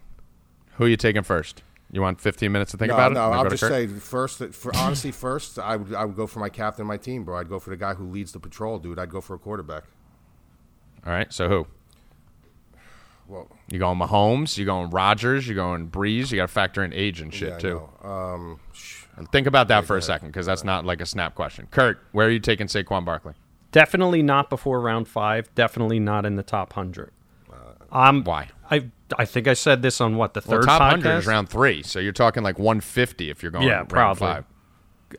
[0.77, 1.63] Who are you taking first?
[1.91, 3.15] You want 15 minutes to think no, about it?
[3.15, 3.21] no.
[3.31, 3.71] I'll just Kurt?
[3.71, 4.43] say first.
[4.53, 7.37] For honestly, first I would I would go for my captain of my team, bro.
[7.37, 8.99] I'd go for the guy who leads the patrol, dude.
[8.99, 9.83] I'd go for a quarterback.
[11.05, 11.31] All right.
[11.31, 11.67] So who?
[13.27, 14.57] Well, You going Mahomes?
[14.57, 15.47] You going Rodgers?
[15.47, 16.31] You going Brees?
[16.31, 17.81] You got to factor in age and shit yeah, I too.
[18.03, 18.09] know.
[18.09, 21.67] Um, sh- Think about that for a second, because that's not like a snap question.
[21.71, 23.33] Kurt, where are you taking Saquon Barkley?
[23.71, 25.53] Definitely not before round five.
[25.55, 27.11] Definitely not in the top hundred.
[27.91, 28.49] Um, Why?
[28.69, 30.89] I I think I said this on what the Well, third top podcast.
[30.89, 33.67] hundred is round three, so you're talking like 150 if you're going.
[33.67, 34.19] Yeah, round probably.
[34.27, 34.45] Five.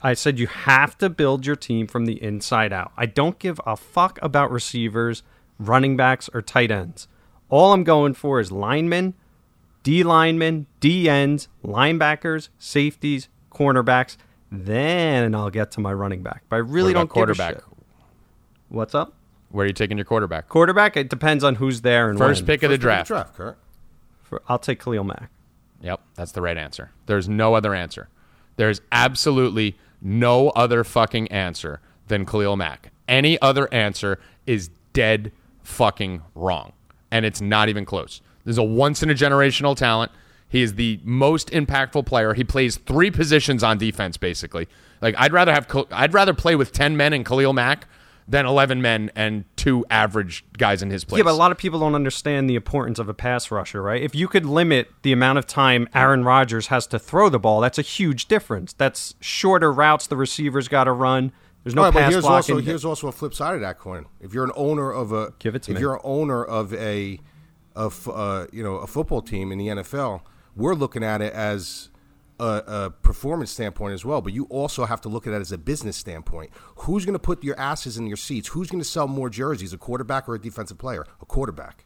[0.03, 2.93] I said you have to build your team from the inside out.
[2.97, 5.23] I don't give a fuck about receivers,
[5.59, 7.09] running backs, or tight ends.
[7.49, 9.15] All I'm going for is linemen,
[9.85, 14.17] D linemen, D ends, linebackers, safeties, cornerbacks.
[14.53, 16.43] Then I'll get to my running back.
[16.49, 17.55] But I really don't about quarterback?
[17.55, 17.79] Give a shit.
[18.69, 19.15] What's up?
[19.51, 20.49] Where are you taking your quarterback?
[20.49, 20.97] Quarterback.
[20.97, 22.47] It depends on who's there and First when.
[22.47, 23.07] pick of the first pick draft.
[23.09, 23.59] draft, Kurt.
[24.23, 25.31] For- I'll take Khalil Mack.
[25.83, 26.91] Yep, that's the right answer.
[27.07, 28.09] There's no other answer.
[28.57, 32.91] There's absolutely no other fucking answer than Khalil Mack.
[33.09, 35.31] Any other answer is dead
[35.63, 36.73] fucking wrong.
[37.11, 38.21] And it's not even close.
[38.45, 40.11] There's a once in a generational talent.
[40.49, 42.35] He is the most impactful player.
[42.35, 44.69] He plays three positions on defense, basically.
[45.01, 47.87] Like I'd rather have I'd rather play with ten men and Khalil Mack
[48.29, 51.19] than eleven men and two average guys in his place.
[51.19, 54.03] Yeah, but a lot of people don't understand the importance of a pass rusher, right?
[54.03, 57.61] If you could limit the amount of time Aaron Rodgers has to throw the ball,
[57.61, 58.73] that's a huge difference.
[58.73, 61.33] That's shorter routes the receivers got to run.
[61.65, 62.55] There's no All right, but pass here's blocking.
[62.55, 64.07] also here's also a flip side of that coin.
[64.21, 65.81] If you're an owner of a Give it to if me.
[65.81, 67.19] you're an owner of a
[67.75, 70.23] of uh, you know a football team in the NFL,
[70.57, 71.91] we're looking at it as
[72.41, 74.21] a, a performance standpoint as well.
[74.21, 76.51] But you also have to look at it as a business standpoint.
[76.77, 78.49] Who's going to put your asses in your seats?
[78.49, 81.07] Who's going to sell more jerseys, a quarterback or a defensive player?
[81.21, 81.85] A quarterback.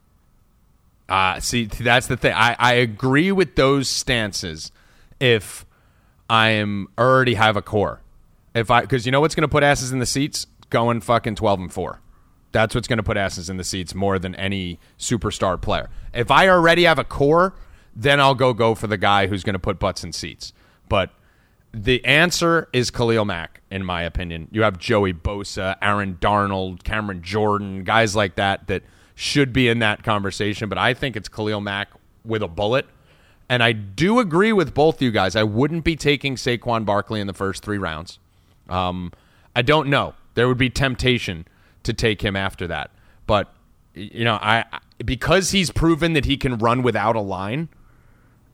[1.09, 2.33] Uh, see, that's the thing.
[2.33, 4.71] I, I agree with those stances
[5.19, 5.65] if
[6.29, 8.01] I am already have a core.
[8.55, 10.47] If I because you know what's going to put asses in the seats?
[10.69, 11.99] Going fucking twelve and four.
[12.53, 15.89] That's what's going to put asses in the seats more than any superstar player.
[16.13, 17.53] If I already have a core,
[17.95, 20.53] then I'll go go for the guy who's going to put butts in seats.
[20.89, 21.11] But
[21.73, 24.47] the answer is Khalil Mack, in my opinion.
[24.51, 28.83] You have Joey Bosa, Aaron Donald, Cameron Jordan, guys like that that
[29.15, 30.69] should be in that conversation.
[30.69, 31.89] But I think it's Khalil Mack
[32.25, 32.87] with a bullet.
[33.49, 35.35] And I do agree with both you guys.
[35.35, 38.19] I wouldn't be taking Saquon Barkley in the first three rounds.
[38.69, 39.11] Um,
[39.55, 40.13] I don't know.
[40.35, 41.45] There would be temptation
[41.83, 42.91] to take him after that.
[43.27, 43.53] But,
[43.93, 44.65] you know, I
[45.03, 47.69] because he's proven that he can run without a line,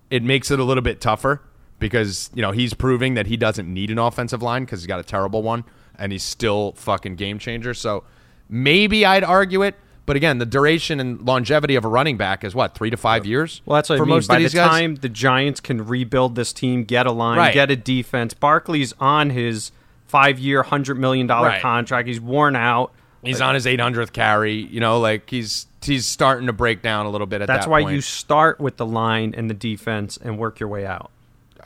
[0.10, 1.42] it makes it a little bit tougher
[1.80, 5.00] because you know he's proving that he doesn't need an offensive line because he's got
[5.00, 5.64] a terrible one
[6.00, 7.74] and he's still fucking game changer.
[7.74, 8.04] So
[8.50, 12.56] maybe I'd argue it, but again, the duration and longevity of a running back is
[12.56, 13.62] what three to five years.
[13.66, 14.16] Well, that's what for I mean.
[14.16, 14.70] most By of the these guys.
[14.70, 17.54] time the Giants can rebuild this team, get a line, Right.
[17.54, 19.72] get a defense, Barkley's on his
[20.06, 21.62] five-year, hundred million dollar Right.
[21.62, 22.08] contract.
[22.08, 22.94] He's worn out.
[23.24, 24.54] He's on his 800th carry.
[24.54, 27.58] You know, like he's he's starting to break down a little bit at that point.
[27.58, 27.96] That's that why point.
[27.96, 31.10] you start with the line and the defense and work your way out.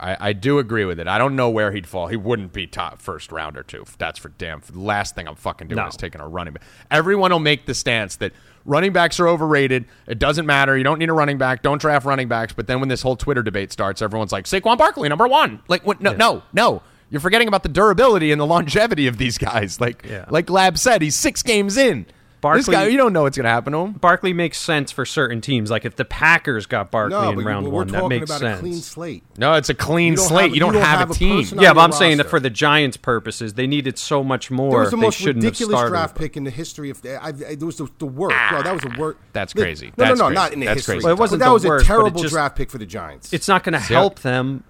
[0.00, 1.06] I, I do agree with it.
[1.06, 2.06] I don't know where he'd fall.
[2.08, 3.84] He wouldn't be top first round or two.
[3.98, 4.60] That's for damn.
[4.68, 5.86] The last thing I'm fucking doing No.
[5.86, 6.62] is taking a running back.
[6.90, 8.32] Everyone will make the stance that
[8.64, 9.84] running backs are overrated.
[10.06, 10.76] It doesn't matter.
[10.78, 11.62] You don't need a running back.
[11.62, 12.52] Don't draft running backs.
[12.54, 15.60] But then when this whole Twitter debate starts, everyone's like Saquon Barkley number one.
[15.68, 16.00] Like what?
[16.00, 16.82] No, no, no.
[17.10, 19.78] You're forgetting about the durability and the longevity of these guys.
[19.78, 20.24] Like Yeah.
[20.30, 22.06] like Lab said, he's six games in.
[22.42, 23.92] Barkley, This guy, you don't know what's going to happen to him.
[23.92, 25.70] Barkley makes sense for certain teams.
[25.70, 28.30] Like if the Packers got Barkley No, in but round we're one, talking that makes
[28.30, 28.58] about sense.
[28.58, 29.22] a clean slate.
[29.38, 30.42] No, it's a clean You slate.
[30.46, 31.46] have- you don't, you don't have, have a a team.
[31.60, 34.72] yeah, but I'm saying that for the Giants' purposes, they needed so much more.
[34.72, 35.90] There was the they most shouldn't have ridiculous started.
[35.90, 37.00] draft pick in the history of.
[37.06, 38.36] I, I, there was the, the worst.
[38.36, 39.18] Ah, Bro, that was the worst.
[39.32, 39.86] That's Li- crazy.
[39.96, 40.34] No, That's no, no, crazy.
[40.34, 40.94] not in the That's history.
[40.96, 41.04] crazy.
[41.04, 42.70] Well, it wasn't But that the was worst, a but it terrible just- draft pick
[42.70, 43.32] for the Giants.
[43.32, 44.64] It's not going to help them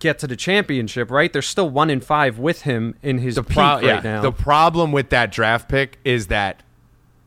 [0.00, 1.32] get to the championship, right?
[1.32, 4.22] They're still one in five with him in his the peak pro- right yeah, now.
[4.22, 6.62] The problem with that draft pick is that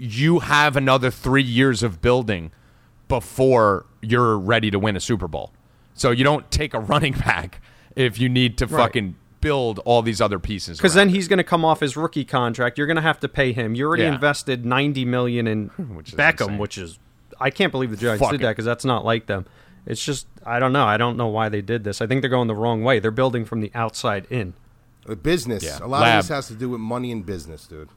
[0.04, 2.52] you have another three years of building
[3.08, 5.52] before you're ready to win a Super Bowl.
[5.94, 7.62] So you don't take a running back
[7.96, 8.82] if you need to Right.
[8.86, 10.78] fucking build all these other pieces.
[10.78, 12.78] because then he's going to come off his rookie contract.
[12.78, 13.76] You're going to have to pay him.
[13.76, 14.14] You already Yeah.
[14.16, 16.58] invested ninety million in Which Beckham, insane.
[16.58, 16.98] which is
[17.40, 18.44] I can't believe the Giants Fuck did it.
[18.44, 19.46] that because that's not like them.
[19.86, 20.86] It's just I don't know.
[20.86, 22.02] I don't know why they did this.
[22.02, 23.00] I think they're going the wrong way.
[23.00, 24.54] They're building from the outside in.
[25.24, 25.64] Business.
[25.64, 25.80] Yeah.
[25.82, 26.20] A lot Lab.
[26.20, 27.90] of this has to do with money and business, dude.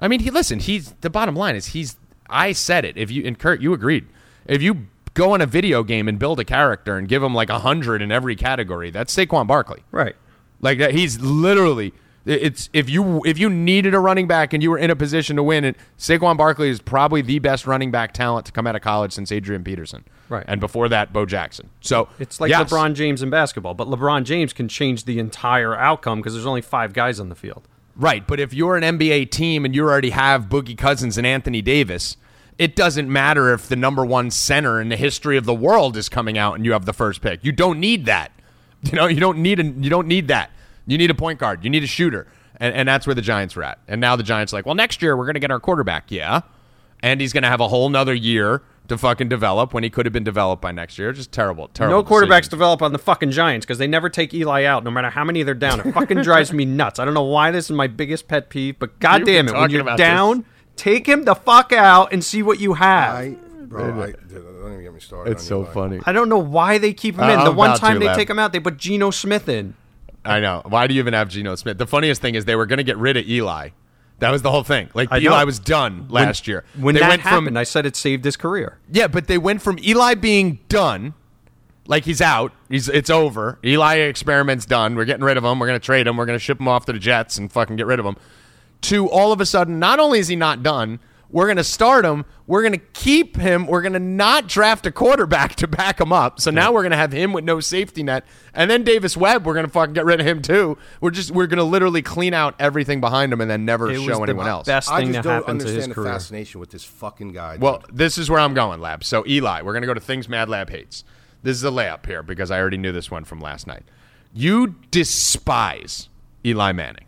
[0.00, 0.58] I mean, he listen.
[0.58, 1.96] He's the bottom line is he's.
[2.28, 2.96] I said it.
[2.96, 4.06] If you and Kurt, you agreed.
[4.46, 7.48] If you go in a video game and build a character and give him like
[7.48, 9.82] a hundred in every category, that's Saquon Barkley.
[9.90, 10.16] Right.
[10.60, 11.92] Like that, he's literally.
[12.26, 15.36] It's if you if you needed a running back and you were in a position
[15.36, 18.74] to win, it Saquon Barkley is probably the best running back talent to come out
[18.74, 20.44] of college since Adrian Peterson, Right.
[20.48, 21.68] And before that, Bo Jackson.
[21.80, 22.70] So It's like yes.
[22.70, 26.62] LeBron James in basketball, but LeBron James can change the entire outcome because there's only
[26.62, 27.68] five guys on the field.
[27.96, 31.62] Right, but if you're an NBA team and you already have Boogie Cousins and Anthony
[31.62, 32.16] Davis,
[32.58, 36.08] it doesn't matter if the number one center in the history of the world is
[36.08, 37.44] coming out and you have the first pick.
[37.44, 38.30] You don't need that.
[38.84, 40.50] You know, you don't need a, you don't need that.
[40.86, 41.64] You need a point guard.
[41.64, 42.26] You need a shooter,
[42.58, 43.78] and, and that's where the Giants were at.
[43.88, 46.10] And now the Giants are like, well, next year we're going to get our quarterback.
[46.10, 46.42] Yeah,
[47.00, 50.06] and he's going to have a whole nother year to fucking develop when he could
[50.06, 51.12] have been developed by next year.
[51.12, 52.02] Just terrible, terrible.
[52.02, 52.50] No quarterbacks decision.
[52.50, 55.42] develop on the fucking Giants because they never take Eli out, no matter how many
[55.42, 55.80] they're down.
[55.80, 56.98] It fucking drives me nuts.
[56.98, 59.70] I don't know why this is my biggest pet peeve, but You've goddamn it, when
[59.70, 60.44] you're about down,
[60.76, 63.14] take him the fuck out and see what you have.
[63.14, 63.30] I,
[63.64, 65.30] bro, I, don't even get me started.
[65.30, 65.72] It's on so Eli.
[65.72, 66.00] funny.
[66.04, 67.38] I don't know why they keep him in.
[67.40, 68.16] The I'm one time to, they Lab.
[68.16, 69.74] take him out, they put Geno Smith in.
[70.26, 70.62] I know.
[70.66, 71.76] Why do you even have Geno Smith?
[71.78, 73.70] The funniest thing is they were going to get rid of Eli.
[74.20, 74.90] That was the whole thing.
[74.94, 75.46] Like I Eli know.
[75.46, 76.64] was done last year.
[76.78, 78.78] When they that went happened, from I said it saved his career.
[78.90, 81.14] yeah, but they went from Eli being done,
[81.86, 83.58] like he's out, he's it's over.
[83.64, 84.94] Eli experiment's done.
[84.94, 85.58] We're getting rid of him.
[85.58, 86.16] We're going to trade him.
[86.16, 88.16] We're going to ship him off to the Jets and fucking get rid of him.
[88.82, 91.00] To all of a sudden, not only is he not done,
[91.34, 92.24] we're going to start him.
[92.46, 93.66] We're going to keep him.
[93.66, 96.40] We're going to not draft a quarterback to back him up.
[96.40, 99.44] So now we're going to have him with no safety net, and then Davis Webb.
[99.44, 100.78] We're going to fucking get rid of him too.
[101.00, 103.96] We're just we're going to literally clean out everything behind him and then never It
[103.98, 104.66] was show the anyone else.
[104.68, 106.12] best I thing just that don't happened to his understand the career.
[106.12, 107.56] fascination with this fucking guy.
[107.60, 109.02] Well, this is where I'm going, Lab.
[109.02, 111.02] So Eli, we're gonna go to things Mad Lab hates.
[111.42, 113.82] This is a layup here because I already knew this one from last night.
[114.32, 116.08] You despise
[116.46, 117.06] Eli Manning,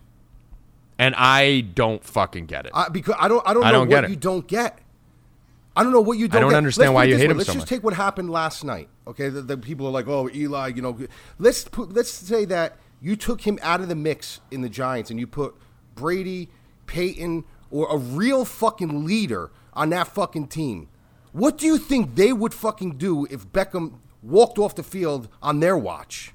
[0.99, 2.73] and I don't fucking get it.
[2.75, 4.11] I, because I don't, I don't I know don't get what it.
[4.11, 4.79] you don't get.
[5.77, 6.39] I don't know what you don't.
[6.39, 6.57] I don't get.
[6.57, 7.31] understand Let's why you hate way.
[7.33, 7.69] him Let's so just much.
[7.69, 8.89] take what happened last night.
[9.07, 10.99] Okay, the, the people are like, "Oh, Eli," you know.
[11.39, 15.11] Let's put, let's say that you took him out of the mix in the Giants
[15.11, 15.55] and you put
[15.95, 16.49] Brady,
[16.87, 20.89] Peyton, or a real fucking leader on that fucking team.
[21.33, 25.61] What do you think they would fucking do if Beckham walked off the field on
[25.61, 26.33] their watch?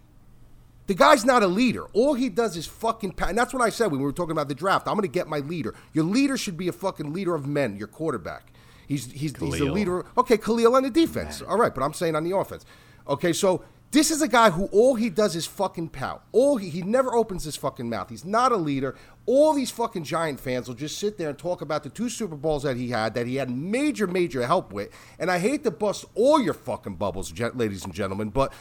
[0.92, 1.86] The guy's not a leader.
[1.94, 3.14] All he does is fucking.
[3.14, 4.90] Pa- and that's what I said when we were talking about the draft.
[4.90, 5.74] I'm going to get my leader.
[5.94, 7.78] Your leader should be a fucking leader of men.
[7.78, 8.52] Your quarterback.
[8.90, 10.06] He's he's, he's a leader.
[10.18, 11.42] Okay, Khalil on the defense.
[11.42, 12.66] All right, but I'm saying on the offense.
[13.08, 16.26] Okay, so this is a guy who all he does is fucking pout.
[16.34, 18.10] All he he never opens his fucking mouth.
[18.10, 18.96] He's not a leader.
[19.26, 22.36] All these fucking Giant fans will just sit there and talk about the two Super
[22.36, 24.90] Bowls that he had, that he had major, major help with.
[25.20, 28.52] And I hate to bust all your fucking bubbles, ladies and gentlemen, but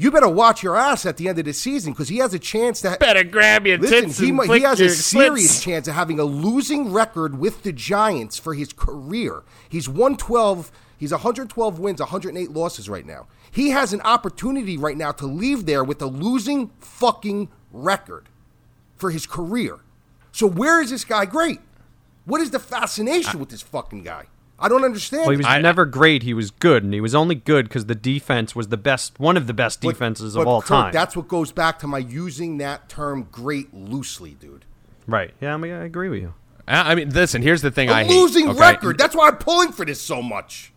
[0.00, 2.38] you better watch your ass at the end of the season because he has a
[2.38, 2.96] chance to.
[2.98, 6.90] Better grab your Listen, tits he, he has a serious chance of having a losing
[6.90, 9.42] record with the Giants for his career.
[9.68, 10.72] He's 112.
[10.96, 13.26] He's 112 wins, 108 losses right now.
[13.50, 18.28] He has an opportunity right now to leave there with a losing fucking record
[18.96, 19.80] for his career.
[20.32, 21.60] So where is this guy great?
[22.24, 24.26] What is the fascination with this fucking guy?
[24.60, 25.22] I don't understand.
[25.22, 26.22] Well, he was I- never great.
[26.22, 29.36] He was good, and he was only good because the defense was the best, one
[29.36, 30.92] of the best But- defenses but of all Kurt, time.
[30.92, 34.64] That's what goes back to my using that term "great" loosely, dude.
[35.06, 35.32] right?
[35.40, 36.34] Yeah, I, mean, I agree with you.
[36.68, 37.42] I I mean, listen.
[37.42, 37.88] Here's the thing.
[37.88, 38.58] A I hate, losing okay?
[38.60, 38.98] record.
[38.98, 40.72] That's why I'm pulling for this so much.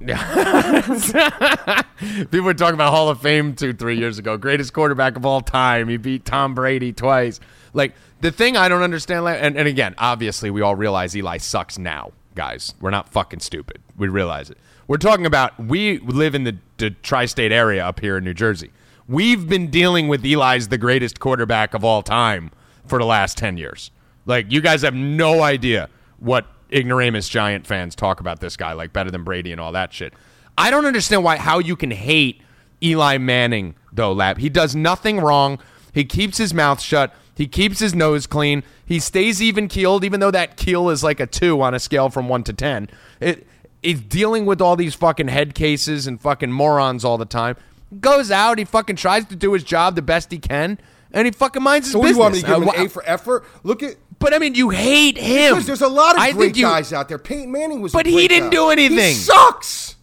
[0.00, 0.82] Yeah.
[1.98, 4.36] People were talking about Hall of Fame two, three years ago.
[4.36, 5.88] Greatest quarterback of all time.
[5.88, 7.40] He beat Tom Brady twice.
[7.72, 11.78] Like the thing I don't understand, and, and again, obviously we all realize Eli sucks
[11.78, 12.74] now, guys.
[12.80, 13.82] We're not fucking stupid.
[13.96, 14.58] We realize it.
[14.86, 18.70] We're talking about we live in the, the tri-state area up here in New Jersey.
[19.08, 22.52] We've been dealing with Eli's the greatest quarterback of all time
[22.86, 23.90] for the last ten years.
[24.26, 28.92] Like you guys have no idea what ignoramus Giant fans talk about this guy like
[28.92, 30.12] better than Brady and all that shit.
[30.58, 32.42] I don't understand why how you can hate
[32.82, 34.38] Eli Manning though, Lab.
[34.38, 35.58] He does nothing wrong.
[35.92, 37.14] He keeps his mouth shut.
[37.36, 38.62] He keeps his nose clean.
[38.84, 42.08] He stays even keeled, even though that keel is like a two on a scale
[42.08, 42.88] from one to ten.
[43.20, 43.46] It
[43.82, 47.56] he's dealing with all these fucking head cases and fucking morons all the time.
[48.00, 50.78] Goes out, he fucking tries to do his job the best he can,
[51.12, 52.16] and he fucking minds his So business.
[52.16, 53.44] you want me to give him an A for effort?
[53.62, 55.52] Look at but I mean, you hate him.
[55.52, 57.18] because there's a lot of I great you, guys out there.
[57.18, 58.56] Peyton Manning was, But he didn't guy.
[58.56, 58.96] do anything.
[58.98, 59.94] He sucks.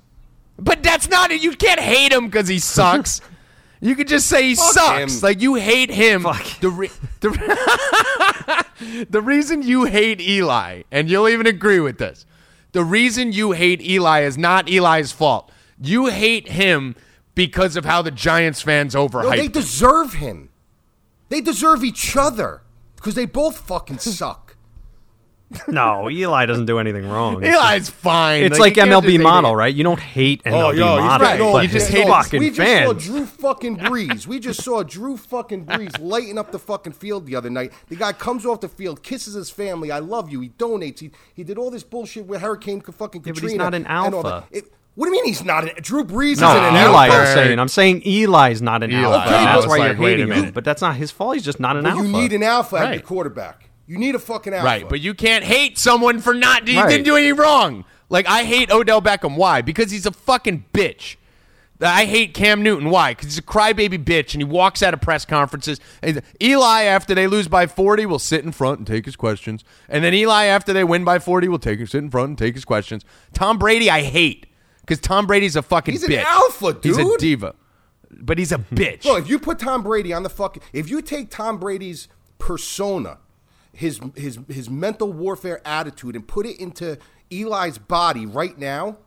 [0.60, 1.42] But that's not it.
[1.42, 3.22] You can't hate him because he sucks.
[3.84, 5.16] you could just say he Fuck sucks.
[5.16, 5.20] him.
[5.22, 6.24] Like you hate him.
[6.24, 6.60] Fuck.
[6.60, 8.66] The, re- the,
[9.10, 12.26] the reason you hate Eli, and you'll even agree with this,
[12.72, 15.52] the reason you hate Eli is not Eli's fault.
[15.80, 16.96] You hate him
[17.36, 19.24] because of how the Giants fans overhype.
[19.24, 19.52] No, they him.
[19.52, 20.50] deserve him.
[21.30, 22.62] They deserve each other
[22.96, 24.43] because they both fucking suck.
[25.68, 27.44] No, Eli doesn't do anything wrong.
[27.44, 28.44] Eli's fine.
[28.44, 29.58] It's like, you MLB model, him.
[29.58, 29.74] right?
[29.74, 31.40] You don't hate MLB Oh, yo, model, right.
[31.40, 33.06] No, but you just his hate- fucking we just fans.
[33.06, 34.28] saw Drew fucking Brees.
[34.28, 37.72] We just saw Drew fucking Brees lighting up the fucking field the other night.
[37.90, 39.92] The guy comes off the field, kisses his family.
[39.92, 40.42] I love you.
[40.42, 41.00] He donates.
[41.00, 43.52] He, he did all this bullshit with Hurricane fucking Yeah, but Katrina.
[43.52, 44.46] he's not an alpha.
[44.96, 47.08] what do you mean he's not an Drew Brees no, isn't an Eli.
[47.08, 47.18] alpha?
[47.20, 47.60] I'm saying.
[47.60, 49.02] I'm saying Eli's not an Eli.
[49.04, 49.28] alpha.
[49.36, 50.40] Okay, That's why like, you're wait a hating him.
[50.40, 50.54] minute.
[50.54, 51.36] But that's not his fault.
[51.36, 52.06] He's just not an But alpha.
[52.06, 52.94] you need an alpha at Right.
[52.96, 53.63] your quarterback.
[53.86, 54.66] You need a fucking alpha.
[54.66, 56.90] Right, but you can't hate someone for not he Right.
[56.90, 57.86] didn't do anything wrong.
[58.10, 59.36] Like I hate Odell Beckham.
[59.36, 59.62] Why?
[59.62, 61.16] Because he's a fucking bitch.
[61.82, 62.90] I hate Cam Newton.
[62.92, 63.12] Why?
[63.12, 65.82] Because he's a crybaby bitch, and he walks out of press conferences.
[66.02, 69.66] And Eli, after they lose by forty, will sit in front and take his questions.
[69.90, 72.54] And then Eli, after they win by forty, will take sit in front and take
[72.56, 73.04] his questions.
[73.34, 74.46] Tom Brady, I hate
[74.82, 76.24] because Tom Brady's a fucking He's an bitch.
[76.24, 77.56] alpha, He's a diva,
[78.12, 79.04] but he's a bitch.
[79.04, 82.08] Bro, if you put Tom Brady on the fucking, if you take Tom Brady's
[82.38, 83.18] persona,
[83.74, 86.98] his his his mental warfare attitude, and put it into
[87.32, 88.98] Eli's body right now,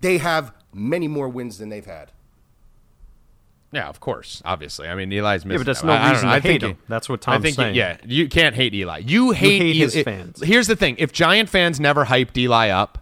[0.00, 2.12] they have many more wins than they've had.
[3.72, 4.86] Yeah, of course, obviously.
[4.86, 5.60] I mean, Eli's missing.
[5.60, 6.32] but that's no I- I don't reason know.
[6.32, 6.76] to I think hate him.
[6.76, 7.56] he- That's what I Tom's think.
[7.56, 7.74] saying.
[7.74, 8.98] Yeah, you can't hate Eli.
[8.98, 10.42] You hate, hate his Eli- fans.
[10.44, 12.98] Here's the thing: if Giant fans never hyped Eli up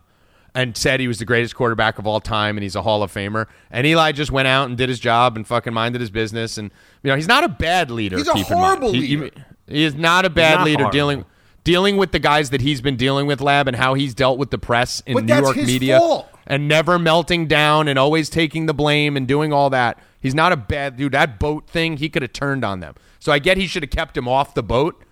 [0.55, 3.13] and said he was the greatest quarterback of all time and he's a Hall of
[3.13, 6.57] Famer, and Eli just went out and did his job and fucking minded his business,
[6.57, 6.71] and
[7.03, 8.17] you know he's not a bad leader.
[8.19, 9.45] He's a keep in horrible He- he- leader.
[9.71, 10.93] He, is not a bad not leader horrible.
[10.93, 11.25] dealing
[11.63, 14.51] dealing with the guys that he's been dealing with, Lab, and how he's dealt with
[14.51, 16.29] the press in But New York media fault.
[16.47, 19.99] and never melting down and always taking the blame and doing all that.
[20.21, 21.13] He's not a bad dude.
[21.13, 22.95] That boat thing, he could have turned on them.
[23.19, 25.05] So I get he should have kept him off the boat,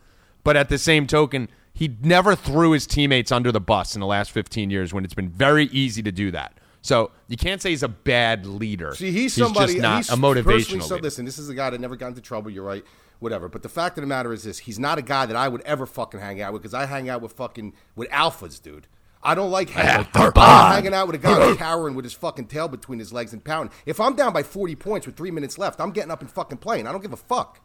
[0.42, 4.06] but at the same token, he never threw his teammates under the bus in the
[4.06, 6.54] last 15 years when it's been very easy to do that.
[6.80, 8.94] So you can't say he's a bad leader.
[8.94, 9.74] See, he's somebody.
[9.74, 11.02] just not he's a motivational So leader.
[11.04, 12.50] listen, this is a guy that never got into trouble.
[12.50, 12.84] You're right.
[13.20, 13.48] Whatever.
[13.48, 15.62] But the fact of the matter is this: he's not a guy that I would
[15.62, 18.86] ever fucking hang out with because I hang out with fucking with alphas, dude.
[19.20, 22.46] I don't like hanging, I'm hanging out with a guy who's cowering with his fucking
[22.46, 23.74] tail between his legs and pounding.
[23.84, 26.58] If I'm down by 40 points with three minutes left, I'm getting up and fucking
[26.58, 26.86] playing.
[26.86, 27.60] I don't give a fuck.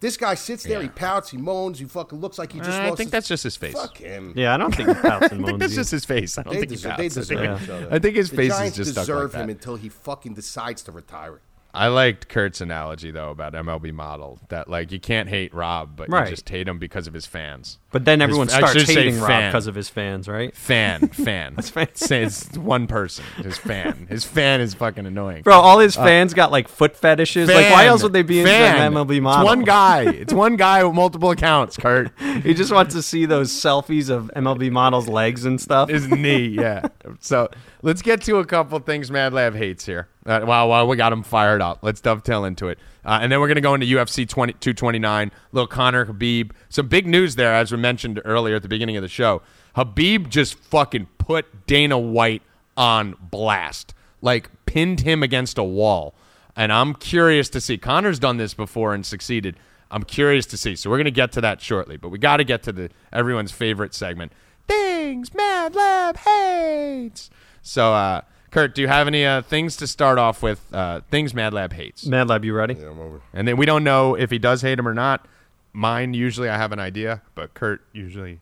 [0.00, 2.88] This guy sits there, he pouts, he moans, he fucking looks like he just I
[2.88, 3.72] lost think his- that's just his face.
[3.72, 4.34] Fuck him.
[4.36, 6.36] Yeah, I don't think he pouts and I think that's just his face.
[6.36, 7.14] I don't They think he deserve, they pouts.
[7.14, 7.62] deserve Yeah.
[7.62, 7.88] each other.
[7.90, 9.52] I think his the face is Giants just stuck deserve like him that.
[9.54, 11.40] until he fucking decides to retire.
[11.74, 16.10] I liked Kurt's analogy though about MLB model that like you can't hate Rob, but
[16.10, 16.24] Right.
[16.26, 17.78] you just hate him because of his fans.
[17.90, 20.54] But then everyone I starts hating Rob because of his fans, right?
[20.54, 21.54] Fan, fan.
[21.56, 21.88] That's fan.
[21.94, 23.24] It's one person.
[23.36, 24.06] His fan.
[24.10, 25.42] His fan is fucking annoying.
[25.42, 27.48] Bro, all his uh, fans got like foot fetishes.
[27.48, 28.92] like, why else would they be into Fan.
[28.92, 29.42] the MLB model?
[29.46, 30.02] It's one guy.
[30.22, 31.76] It's one guy with multiple accounts.
[31.76, 32.12] Kurt
[32.42, 35.88] He just wants to see those selfies of MLB models' legs and stuff.
[35.88, 36.46] his knee.
[36.48, 36.82] Yeah.
[37.20, 37.48] So
[37.82, 40.08] let's get to a couple things Mad Lab hates here.
[40.24, 41.80] Uh, wow, wow, we got him fired up.
[41.82, 45.30] Let's dovetail into it, uh, and then we're gonna go into UFC 20, 229.
[45.52, 46.52] Little Conor Khabib.
[46.68, 49.42] Some big news there, as we mentioned earlier at the beginning of the show.
[49.76, 52.42] Khabib just fucking put Dana White
[52.76, 56.14] on blast, like pinned him against a wall.
[56.54, 57.78] And I'm curious to see.
[57.78, 59.56] Conor's done this before and succeeded.
[59.90, 60.76] I'm curious to see.
[60.76, 63.52] So we're gonna get to that shortly, but we got to get to the everyone's
[63.52, 64.32] favorite segment.
[64.68, 67.30] Things Mad Lab hates.
[67.62, 70.60] So, uh, Kurt, do you have any uh, things to start off with?
[70.72, 72.74] Uh, things Mad Lab hates, Mad Lab, you ready?
[72.74, 73.20] Yeah, I'm over.
[73.32, 75.26] and then we don't know if he does hate him or not.
[75.72, 78.40] Mine usually I have an idea, but Kurt usually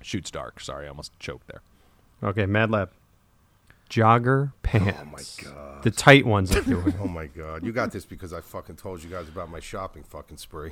[0.00, 0.60] shoots dark.
[0.60, 1.60] Sorry, I almost choked there.
[2.22, 2.90] Okay, Mad Lab.
[3.90, 4.98] Jogger pants.
[5.02, 5.82] Oh my god.
[5.82, 6.54] The tight ones.
[7.00, 7.64] Oh my god.
[7.66, 10.70] You got this because I fucking told you guys about my shopping fucking spree.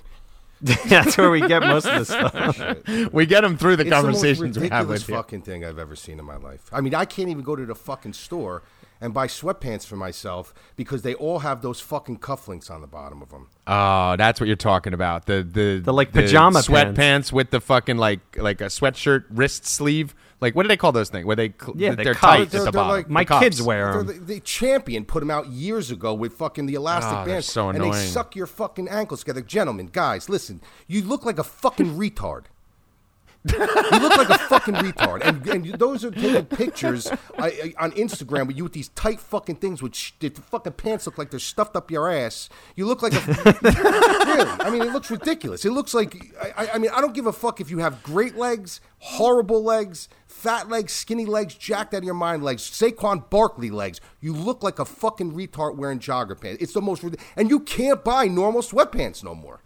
[0.89, 3.13] That's where we get most of the stuff.
[3.13, 5.15] We get them through the It's the most conversations we have ridiculous with you.
[5.15, 6.69] fucking thing I've ever seen in my life.
[6.73, 8.63] I mean, I can't even go to the fucking store
[9.01, 13.23] and buy sweatpants for myself because they all have those fucking cufflinks on the bottom
[13.23, 13.47] of them.
[13.69, 15.27] Oh, that's what you're talking about.
[15.27, 17.33] The the The, like, pajama sweatpants pants.
[17.33, 20.15] with the fucking like like a sweatshirt wrist sleeve.
[20.41, 21.25] Like what do they call those things?
[21.27, 22.89] Where they cl- Yeah, they're, they tight They're- the they're bottom.
[22.91, 24.07] like- My The kids wear them.
[24.07, 27.47] The, the champion put them out years ago with fucking the elastic Oh, they're bands,
[27.47, 29.41] so and they suck your fucking ankles together.
[29.41, 32.45] Gentlemen, guys, listen, you look like a fucking retard.
[33.45, 33.57] you
[34.01, 37.07] look like a fucking retard, and and those are taking pictures
[37.39, 41.07] I, I, on Instagram with you with these tight fucking things, which the fucking pants
[41.07, 42.49] look like they're stuffed up your ass.
[42.75, 43.21] You look like a
[44.27, 44.51] really.
[44.61, 45.65] I mean, it looks ridiculous.
[45.65, 48.03] It looks like I, I- I mean, I don't give a fuck if you have
[48.03, 50.09] great legs, horrible legs,
[50.39, 54.01] fat legs, skinny legs, jacked out of your mind legs, Saquon Barkley legs.
[54.21, 56.63] You look like a fucking retard wearing jogger pants.
[56.63, 57.05] It's the most,
[57.37, 59.61] and you can't buy normal sweatpants no more.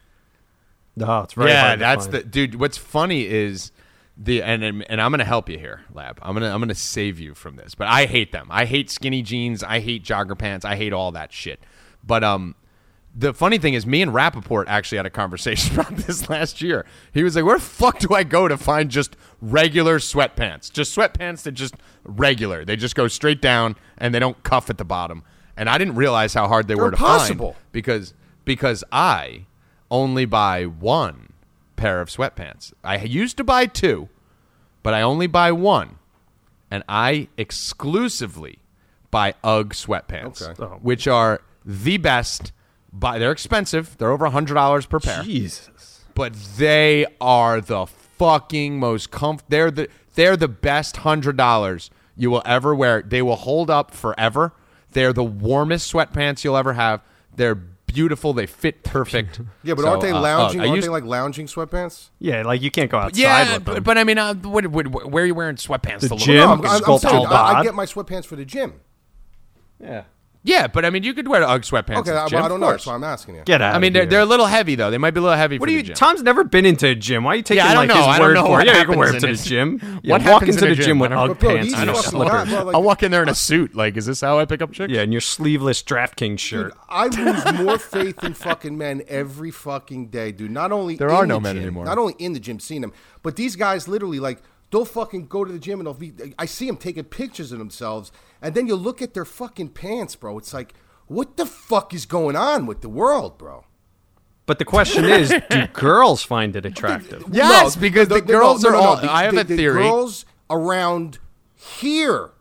[0.97, 2.15] No, it's very yeah, hard to that's find.
[2.15, 2.55] the dude.
[2.57, 3.73] What's funny is
[4.17, 6.19] the and and and I'm gonna help you here, Lab.
[6.23, 7.75] I'm gonna I'm gonna save you from this.
[7.75, 8.49] But I hate them.
[8.51, 9.63] I hate skinny jeans.
[9.63, 10.65] I hate jogger pants.
[10.65, 11.61] I hate all that shit.
[12.05, 12.55] But um,
[13.15, 16.87] the funny thing is, me and Rappaport actually had a conversation about this last year.
[17.13, 20.73] He was like, "Where the fuck do I go to find just regular sweatpants?
[20.73, 22.65] Just sweatpants that just regular.
[22.65, 25.25] They just go straight down and they don't cuff at the bottom."
[25.57, 27.53] And I didn't realize how hard they They're were to impossible.
[27.53, 28.15] find because
[28.47, 29.45] because I
[29.91, 31.35] only buy one
[31.77, 32.73] pair of sweatpants.
[32.83, 34.09] I used to buy two,
[34.83, 35.97] but I only buy one,
[36.71, 38.59] and I exclusively
[39.11, 40.63] buy UGG sweatpants, Okay.
[40.63, 40.79] Oh.
[40.81, 42.53] which are the best.
[42.93, 43.97] Buy they're expensive.
[43.99, 46.05] They're over hundred dollars per pair, Jesus.
[46.15, 49.41] but they are the fucking most comf.
[49.49, 53.01] They're the they're the best hundred dollars you will ever wear.
[53.03, 54.53] They will hold up forever.
[54.93, 57.01] They're the warmest sweatpants you'll ever have.
[57.35, 58.35] They're beautiful.
[58.35, 59.41] They fit perfect.
[59.65, 60.61] Yeah, but So, aren't they uh, lounging?
[60.61, 60.65] Ugg.
[60.67, 62.11] I aren't used- they like lounging sweatpants?
[62.19, 63.75] Yeah, like you can't go outside yeah, with them.
[63.77, 66.01] but, but I mean, uh, what, what, where are you wearing sweatpants?
[66.01, 66.37] The to look- gym?
[66.37, 68.81] No, I'm, Jim, I'm, I'm sculpt saying I, I get my sweatpants for the gym.
[69.81, 70.05] yeah.
[70.45, 71.99] Yeah, but I mean, you could wear UGG sweatpants.
[71.99, 72.67] Okay, at uh, the I, gym, I don't of know.
[72.71, 72.83] course.
[72.85, 73.43] So I'm asking you.
[73.45, 73.77] Get out.
[73.77, 74.91] I mean, of they're, they're a little heavy though.
[74.91, 75.87] They might be a little heavy What for do the you?
[75.89, 75.95] gym.
[75.95, 77.23] Tom's never been into a gym.
[77.23, 77.95] Why are you taking Yeah, I don't like know.
[77.97, 78.75] his I don't word know for what it?
[78.75, 79.45] Yeah, you can wear it to in the it.
[79.45, 79.81] gym.
[80.03, 80.99] Yeah, What walk happens into in the a gym gym?
[80.99, 82.31] with I don't- UGG Bro, pants these and a fucking slipper.
[82.33, 83.75] guys, bro, like- I'll walk in there in a suit.
[83.77, 84.93] Like, is this how I pick up chicks?
[84.93, 86.73] Yeah, and your sleeveless DraftKings shirt.
[86.73, 90.51] Dude, I lose more faith in fucking men every fucking day, dude.
[90.51, 91.85] Not only There in are no the men gym, anymore.
[91.85, 94.43] Not only in the gym seeing them, but these guys literally like
[94.73, 96.13] they'll fucking go to the gym and they'll be.
[96.39, 98.11] I see them taking pictures of themselves,
[98.41, 100.37] and then you look at their fucking pants, bro.
[100.39, 100.75] It's like,
[101.07, 103.65] what the fuck is going on with the world, bro?
[104.47, 107.25] But the question is, do girls find it attractive?
[107.31, 109.83] Yes, because the girls are all- The, I have the- a the theory.
[109.85, 111.21] girls around
[111.55, 112.33] here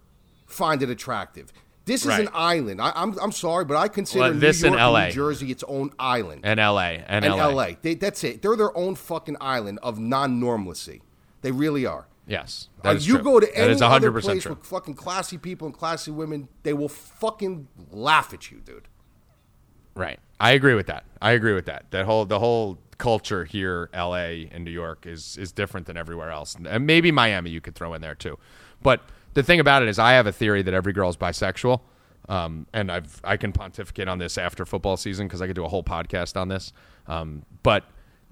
[0.47, 1.53] find it attractive.
[1.85, 2.21] This is Right.
[2.21, 2.81] an island.
[2.81, 5.05] I, I'm I'm sorry, but I consider Well, New this in York and LA.
[5.07, 7.03] New Jersey its own island And L.A.
[7.07, 7.53] And, and L.A.
[7.53, 7.67] LA.
[7.81, 8.41] They, that's it.
[8.41, 11.01] They're their own fucking island of non-normalcy.
[11.41, 12.07] They really are.
[12.27, 13.23] Yes, that is you true.
[13.23, 14.53] go to any other 100% place true.
[14.53, 18.87] with fucking classy people and classy women, they will fucking laugh at you, dude.
[19.95, 20.19] Right.
[20.39, 21.05] I agree with that.
[21.21, 21.85] I agree with that.
[21.91, 24.49] That whole the whole culture here, L.A.
[24.51, 27.93] and New York, is is different than everywhere else, and maybe Miami you could throw
[27.93, 28.37] in there too.
[28.81, 29.01] But
[29.33, 31.81] the thing about it is, I have a theory that every girl is bisexual,
[32.27, 35.65] um, and I've I can pontificate on this after football season because I could do
[35.65, 36.73] a whole podcast on this.
[37.07, 37.83] Um, but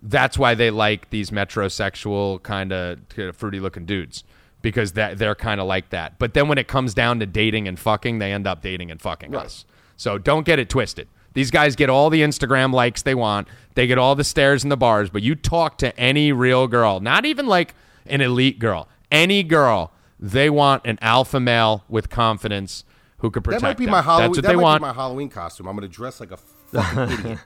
[0.01, 2.99] that's why they like these metrosexual kind of
[3.33, 4.23] fruity looking dudes
[4.61, 6.17] because that they're kind of like that.
[6.19, 9.01] But then when it comes down to dating and fucking, they end up dating and
[9.01, 9.65] fucking us.
[9.97, 11.07] So don't get it twisted.
[11.33, 13.47] These guys get all the Instagram likes they want.
[13.75, 15.09] They get all the stares in the bars.
[15.09, 17.75] But you talk to any real girl, not even like
[18.05, 22.83] an elite girl, any girl, they want an alpha male with confidence
[23.19, 23.91] who could protect That might be them.
[23.91, 24.29] my Halloween.
[24.31, 24.81] That's what that they might want.
[24.81, 25.67] be my Halloween costume.
[25.67, 27.39] I'm gonna dress like a fucking idiot.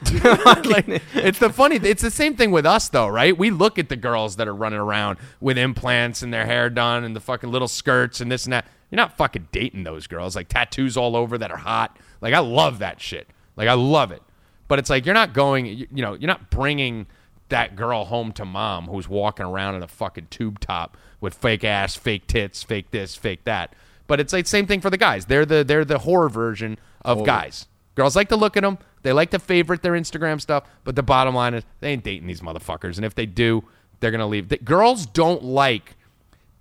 [0.64, 1.76] like, it's the funny.
[1.76, 3.36] It's the same thing with us, though, right?
[3.36, 7.04] We look at the girls that are running around with implants and their hair done
[7.04, 8.66] and the fucking little skirts and this and that.
[8.90, 11.98] You're not fucking dating those girls, like tattoos all over that are hot.
[12.20, 13.28] Like I love that shit.
[13.56, 14.22] Like I love it.
[14.68, 15.66] But it's like you're not going.
[15.66, 17.06] You, you know, you're not bringing
[17.48, 21.64] that girl home to mom who's walking around in a fucking tube top with fake
[21.64, 23.74] ass, fake tits, fake this, fake that.
[24.06, 25.26] But it's like same thing for the guys.
[25.26, 27.66] They're the they're the horror version of guys.
[27.94, 28.78] Girls like to look at them.
[29.02, 30.64] They like to favorite their Instagram stuff.
[30.84, 32.96] But the bottom line is they ain't dating these motherfuckers.
[32.96, 33.64] And if they do,
[34.00, 34.48] they're gonna leave.
[34.48, 35.96] The, girls don't like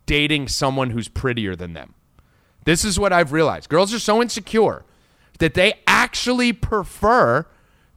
[0.06, 1.94] dating someone who's prettier than them.
[2.66, 3.70] This is what I've realized.
[3.70, 4.84] Girls are so insecure
[5.40, 7.46] that they actually prefer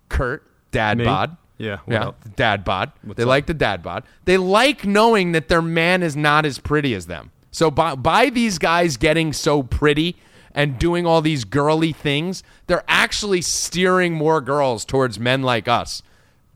[0.08, 1.04] Kurt dad Me?
[1.04, 1.36] bod.
[1.58, 2.36] Yeah, yeah, up?
[2.36, 2.92] dad bod.
[3.04, 4.04] they like the dad bod.
[4.24, 7.32] They like knowing that their man is not as pretty as them.
[7.50, 10.16] So by, by these guys getting so pretty
[10.54, 16.02] and doing all these girly things, they're actually steering more girls towards men like us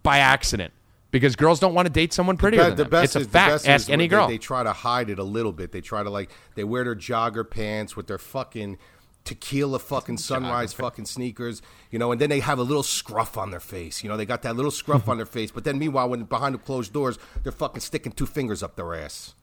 [0.03, 0.73] by accident.
[1.11, 2.91] Because girls don't want to date someone prettier Be- than the them.
[2.91, 3.69] best It's a is, the fact.
[3.69, 4.27] Ask any girl.
[4.27, 5.71] They, they try to hide it a little bit.
[5.71, 8.79] They try to like they wear their jogger pants with their fucking
[9.23, 13.53] tequila fucking sunrise fucking sneakers, you know, and then they have a little scruff on
[13.53, 14.03] their face.
[14.03, 16.53] You know, they got that little scruff on their face, but then meanwhile, when behind
[16.55, 19.35] the closed doors, they're fucking sticking two fingers up their ass.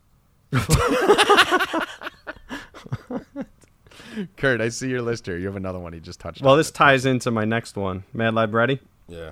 [4.38, 5.38] Kurt, I see your list here.
[5.38, 6.57] You have another one you just touched Well, on.
[6.57, 8.03] this ties into my next one.
[8.14, 8.80] Mad Lab ready?
[9.07, 9.32] Yeah.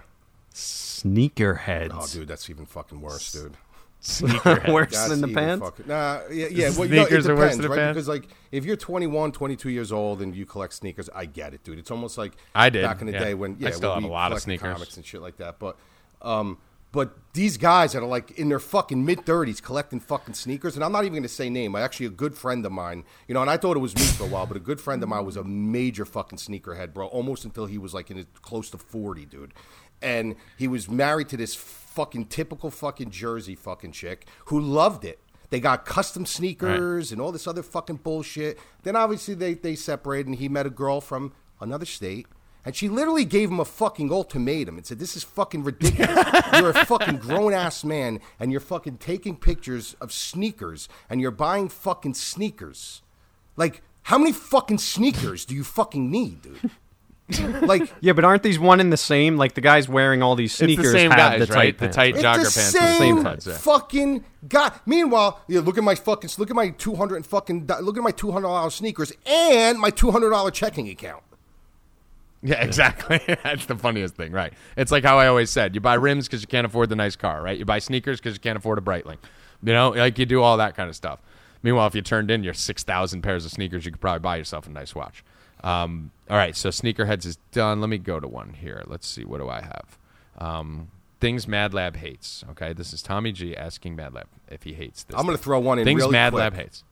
[0.54, 1.92] Sneakerheads.
[1.94, 3.56] Oh, dude, that's even fucking worse, dude.
[4.02, 4.72] Sneakerhead.
[4.74, 5.62] Worse That's than the pants?
[5.66, 6.70] fucking- nah, yeah, yeah.
[6.70, 7.76] Well, you know, it Sneakers are worse depends, than the right?
[7.78, 7.96] pants?
[7.96, 11.66] Because like, if you're 21, 22 years old and you collect sneakers, I get it,
[11.66, 11.80] dude.
[11.80, 13.20] It's almost like I did, back in the yeah.
[13.20, 14.72] day when I yeah, still have we a lot of sneakers.
[14.74, 15.60] comics and shit like that.
[15.60, 15.76] But,
[16.22, 16.60] um,
[16.92, 20.84] but these guys that are like in their fucking mid 30s collecting fucking sneakers, and
[20.84, 21.76] I'm not even going to say name.
[21.76, 24.04] I actually a good friend of mine, you know, and I thought it was me
[24.04, 27.08] for a while, but a good friend of mine was a major fucking sneakerhead, bro.
[27.08, 29.54] Almost until he was like in his close to 40, dude,
[30.02, 35.20] and he was married to this fucking typical fucking Jersey fucking chick who loved it.
[35.50, 38.60] They got custom sneakers and all this other fucking bullshit.
[38.84, 42.28] Then obviously they, they separated and he met a girl from another state.
[42.70, 46.24] And she literally gave him a fucking ultimatum and said, This is fucking ridiculous.
[46.54, 51.32] you're a fucking grown ass man and you're fucking taking pictures of sneakers and you're
[51.32, 53.02] buying fucking sneakers.
[53.56, 56.70] Like, how many fucking sneakers do you fucking need, dude?
[57.64, 59.38] Like, Yeah, but aren't these one and the same?
[59.38, 61.56] Like the guys wearing all these sneakers it's sneakers the same have guys, the tight
[61.58, 61.78] right?
[61.78, 61.96] pants.
[61.96, 62.54] The tight It's jogger the pants.
[62.54, 63.48] same the same cuts.
[63.48, 63.58] Yeah.
[63.58, 64.72] fucking guy.
[64.86, 68.12] Meanwhile, yeah, look at my fucking look at my two hundred fucking look at my
[68.12, 71.24] two hundred dollars sneakers and my two hundred dollar checking account.
[72.42, 73.20] Yeah, exactly.
[73.44, 74.54] That's the funniest thing, right?
[74.78, 77.16] It's like how I always said: you buy rims because you can't afford the nice
[77.16, 77.58] car, right?
[77.58, 79.18] You buy sneakers because you can't afford a Breitling.
[79.62, 81.22] You know, like you do all that kind of stuff.
[81.64, 84.38] Meanwhile, if you turned in your six thousand pairs of sneakers, you could probably buy
[84.38, 85.24] yourself a nice watch.
[85.64, 87.82] Um, all right, so sneakerheads is done.
[87.82, 88.84] Let me go to one here.
[88.88, 89.26] Let's see.
[89.26, 89.98] What do I have?
[90.38, 90.88] Um,
[91.20, 92.46] things Mad Lab hates.
[92.52, 95.20] Okay, this is Tommy G asking Mad Lab if he hates this.
[95.20, 96.40] I'm gonna throw one in things really Mad quick.
[96.40, 96.86] Lab hates.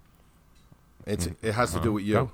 [1.05, 2.13] It's it has to do with you.
[2.13, 2.31] Go.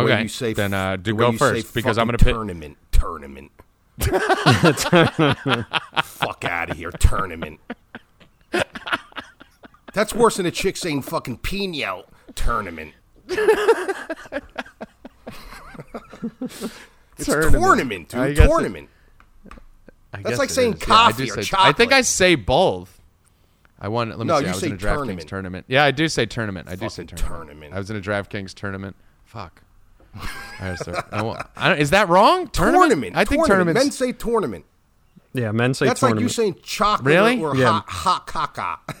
[0.00, 2.08] The way Okay, you say then uh, the do way go first because I'm fucking
[2.08, 2.34] gonna pick.
[2.34, 3.50] tournament tournament.
[6.04, 7.60] Fuck out of here, tournament.
[9.92, 12.92] That's worse than a chick saying fucking pino tournament.
[13.28, 13.36] it's
[17.24, 17.62] Tournament.
[17.62, 18.36] tournament, I dude.
[18.36, 18.88] guess it- Tournament.
[20.12, 20.80] I That's like saying is.
[20.80, 23.00] Yeah, I coffee or say- I think I say both.
[23.78, 24.08] I won.
[24.08, 24.44] Let me No, see.
[24.44, 25.28] you I was say in a DraftKings tournament.
[25.28, 25.64] tournament.
[25.68, 26.68] Yeah, I do say tournament.
[26.70, 27.46] I do say tournament.
[27.48, 27.74] tournament.
[27.74, 28.96] I was in a DraftKings tournament.
[29.24, 29.62] Fuck.
[31.78, 32.48] Is that wrong?
[32.48, 32.80] Tournament.
[32.90, 33.16] Tournament.
[33.16, 33.76] I think tournament.
[33.76, 34.64] Men say tournament.
[35.32, 37.40] Yeah, men say That's like you saying chocolate Really?
[37.42, 37.82] or Yeah.
[37.86, 38.94] hot, hot caca.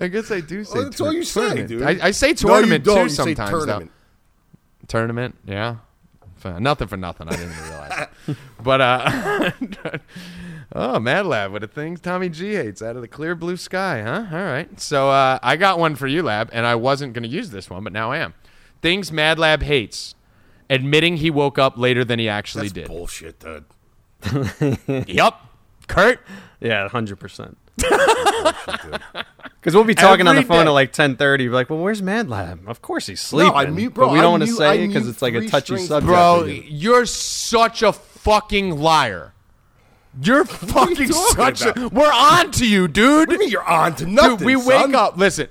[0.00, 0.74] I guess I do say.
[0.74, 1.68] Well, that's all tour- you say, tournament.
[1.68, 1.82] dude.
[1.82, 2.96] I, I say No, you tournament don't.
[2.96, 3.50] too You say sometimes.
[3.50, 3.90] tournament.
[4.88, 5.76] Tournament, yeah.
[6.44, 7.28] F- Nothing for nothing.
[7.28, 8.06] I didn't realize.
[8.62, 9.50] but uh,
[10.74, 14.02] oh, Mad Lab, what a thing Tommy G hates out of the clear blue sky,
[14.02, 14.26] huh?
[14.30, 14.80] All right.
[14.80, 17.68] So uh, I got one for you, Lab, and I wasn't going to use this
[17.70, 18.34] one, but now I am.
[18.80, 20.14] Things Mad Lab hates:
[20.68, 22.88] admitting he woke up later than he actually That's did.
[22.88, 23.64] bullshit, dude.
[25.08, 25.34] yep.
[25.88, 26.20] Kurt.
[26.60, 27.58] yeah, hundred percent.
[29.62, 30.70] Because we'll be talking on the phone day.
[30.70, 31.46] at like ten thirty.
[31.46, 32.64] Be like, "Well, where's Mad Lab?
[32.66, 34.88] Of course he's sleeping." I mute- bro, but we don't want to say I it
[34.88, 36.08] because it's like a touchy strings subject.
[36.08, 39.34] Bro, you're such a fucking liar.
[40.20, 41.88] You're fucking talking such a.
[41.88, 43.20] We're on to you, dude.
[43.20, 44.38] What do you mean you're on to nothing?
[44.38, 44.88] Dude, we son?
[44.90, 45.16] wake up.
[45.16, 45.48] Listen,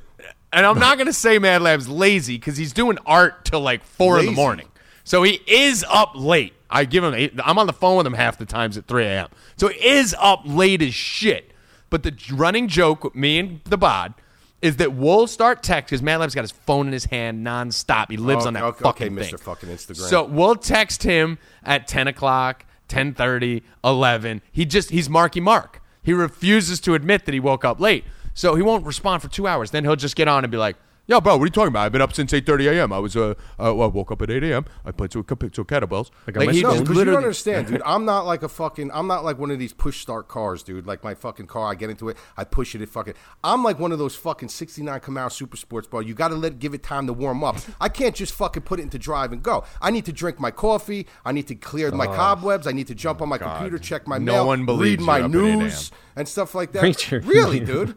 [0.53, 4.19] and I'm not gonna say Mad Lab's lazy because he's doing art till like four
[4.19, 4.67] in the morning.
[5.03, 6.53] So he is up late.
[6.69, 7.13] I give him.
[7.13, 9.27] eight- I'm on the phone with him half the times at 3 a.m.
[9.57, 11.51] So he is up late as shit.
[11.89, 14.13] But the running joke with me and the bod
[14.61, 18.09] is that we'll start text because Mad Lab's got his phone in his hand nonstop.
[18.09, 19.33] He lives Oh, on that okay, fucking okay, thing.
[19.35, 19.39] Mr.
[19.41, 20.07] fucking Instagram.
[20.09, 24.41] So we'll text him at 10 o'clock, 10.30, 11.
[24.51, 25.81] He just, he's Marky Mark.
[26.03, 28.03] He refuses to admit that he woke up late.
[28.33, 29.71] So he won't respond for two hours.
[29.71, 30.75] Then he'll just get on and be like,
[31.07, 31.85] Yo, bro, what are you talking about?
[31.87, 32.93] I've been up since 8.30 a.m.
[32.93, 33.33] I was, uh, uh,
[33.73, 34.65] well, I woke up at 8 a.m.
[34.85, 36.11] I played two, two kettlebells.
[36.27, 37.81] got Like, my he No, just because you don't literally- understand, dude.
[37.83, 38.91] I'm not like a fucking.
[38.93, 40.85] I'm not like one of these push start cars, dude.
[40.85, 43.15] Like my fucking car, I get into it, I push it, it fucking.
[43.43, 46.01] I'm like one of those fucking '69 Camaro Super Sports, bro.
[46.01, 47.57] You got to let give it time to warm up.
[47.81, 49.63] I can't just fucking put it into drive and go.
[49.81, 51.07] I need to drink my coffee.
[51.25, 52.67] I need to clear my cobwebs.
[52.67, 55.05] I need to jump on my computer, check my No mail, one believes read you
[55.07, 55.59] my up at 8 a.m.
[55.59, 56.83] news and stuff like that.
[56.83, 57.67] Read your really, news.
[57.67, 57.95] dude.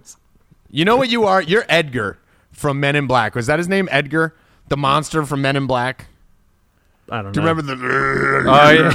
[0.70, 1.40] You know what you are?
[1.42, 2.18] You're Edgar
[2.55, 3.34] from Men in Black.
[3.34, 4.34] Was that his name, Edgar?
[4.68, 6.07] The monster from Men in Black?
[7.11, 7.48] I don't Do know.
[7.48, 8.44] you remember the...
[8.48, 8.92] Oh yeah,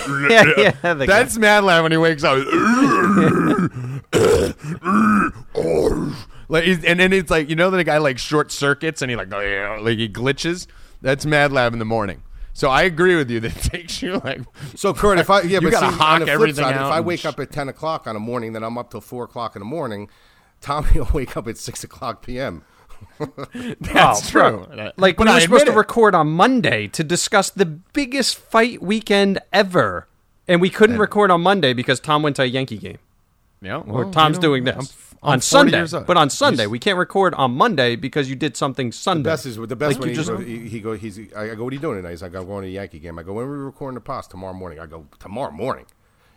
[0.57, 0.93] yeah, yeah.
[0.95, 2.39] the guy- That's Mad Lab when he wakes up.
[6.49, 9.15] like, he's- and then it's like you know the guy like short circuits and he
[9.15, 10.67] like like he glitches.
[11.01, 12.23] That's Mad Lab in the morning.
[12.53, 13.39] So I agree with you.
[13.39, 14.41] That it takes you like
[14.75, 16.75] So Kurt, if I yeah, You but gotta see, hawk on the flip everything side,
[16.75, 18.91] out if I wake sh- up at ten o'clock on a morning, then I'm up
[18.91, 20.09] till four o'clock in the morning.
[20.61, 22.63] Tommy will wake up at six o'clock p.m.
[23.79, 24.65] that's Oh, bro.
[24.65, 24.91] true.
[24.97, 28.37] Like But we I were supposed admit to record on Monday to discuss the biggest
[28.37, 30.07] fight weekend ever,
[30.47, 32.97] and we couldn't record on Monday because Tom went to a Yankee game.
[33.61, 36.63] Yeah, Or Tom's you know, doing this I'm f- I'm on Sunday, but on Sunday
[36.63, 39.23] You we can't record on Monday because you did something Sunday.
[39.23, 40.93] The best is the best Like when you he, just- go, he, he go.
[40.93, 41.19] He's.
[41.35, 41.65] I, I go.
[41.65, 42.11] What are you doing tonight?
[42.11, 43.19] He's like, I'm going to a Yankee game.
[43.19, 43.33] I go.
[43.33, 44.79] When are we recording the post tomorrow morning?
[44.79, 45.85] I go tomorrow morning.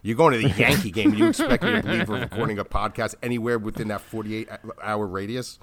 [0.03, 1.15] You're going to the Yankee game.
[1.15, 4.49] You expect me to believe we're recording a podcast anywhere within that 48
[4.83, 5.61] hour radius?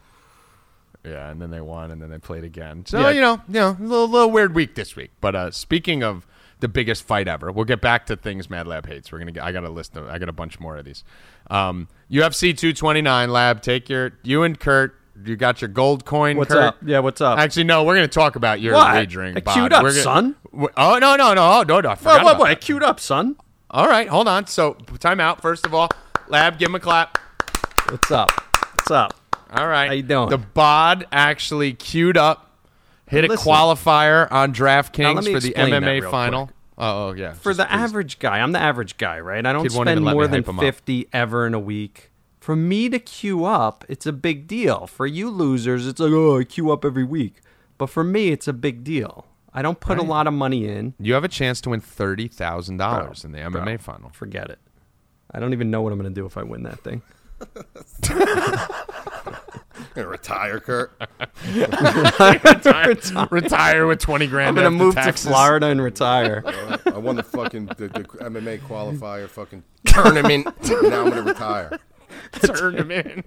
[1.06, 2.86] Yeah, and then they won, and then they played again.
[2.86, 3.10] So Yeah.
[3.12, 5.12] you know, you know, a little, little weird week this week.
[5.22, 6.28] But uh, speaking of
[6.60, 9.12] the biggest fight ever, we'll get back to things Mad Lab hates.
[9.12, 9.32] We're gonna.
[9.32, 10.10] Get, I got a list of.
[10.10, 11.04] I got a bunch more of these.
[11.50, 13.62] Um, UFC 229 Lab.
[13.62, 14.96] Take your you and Kurt.
[15.26, 16.36] You got your gold coin.
[16.38, 16.64] What's Kurt.
[16.64, 16.78] up?
[16.86, 17.40] Yeah, what's up?
[17.40, 17.84] Actually, no.
[17.86, 18.94] We're gonna talk about your What?
[18.94, 19.38] wagering.
[19.38, 19.54] I bod.
[19.54, 20.36] queued up, We're gonna- son.
[20.54, 21.90] Oh no no no oh, no no!
[21.90, 22.50] I forgot what, what, what?
[22.50, 23.36] I queued up, son.
[23.72, 24.48] All right, hold on.
[24.48, 25.42] So time out.
[25.42, 25.90] First of all,
[26.28, 27.18] Lab, give him a clap.
[27.90, 28.32] What's up?
[28.32, 29.16] What's up?
[29.52, 29.88] All right.
[29.88, 30.30] How you doing?
[30.30, 32.60] The bod actually queued up,
[33.08, 36.48] hit a qualifier on DraftKings for the MMA final.
[36.48, 36.56] quick.
[36.78, 37.34] Oh, yeah.
[37.34, 37.84] For Just the please.
[37.84, 39.46] average guy, I'm the average guy, right?
[39.46, 40.64] I don't Kid spend more than hype him up.
[40.64, 42.10] 50 ever in a week.
[42.40, 44.88] For me to queue up, it's a big deal.
[44.88, 47.42] For you losers, it's like, oh, I queue up every week.
[47.78, 49.26] But for me, it's a big deal.
[49.54, 50.94] I don't put a lot of money in.
[51.00, 54.10] You have a chance to win thirty thousand dollars oh, in the MMA Bro, final.
[54.12, 54.60] Forget it.
[55.32, 57.02] I don't even know what I'm going to do if I win that thing.
[59.96, 60.92] Gonna retire, Kurt.
[63.32, 64.50] Retire with twenty grand.
[64.50, 65.24] I'm going to move taxes.
[65.24, 66.44] to Florida and retire.
[66.86, 70.46] I won the fucking the, the MMA qualifier fucking tournament.
[70.46, 71.80] now I'm gonna retire.
[72.34, 73.26] tournament.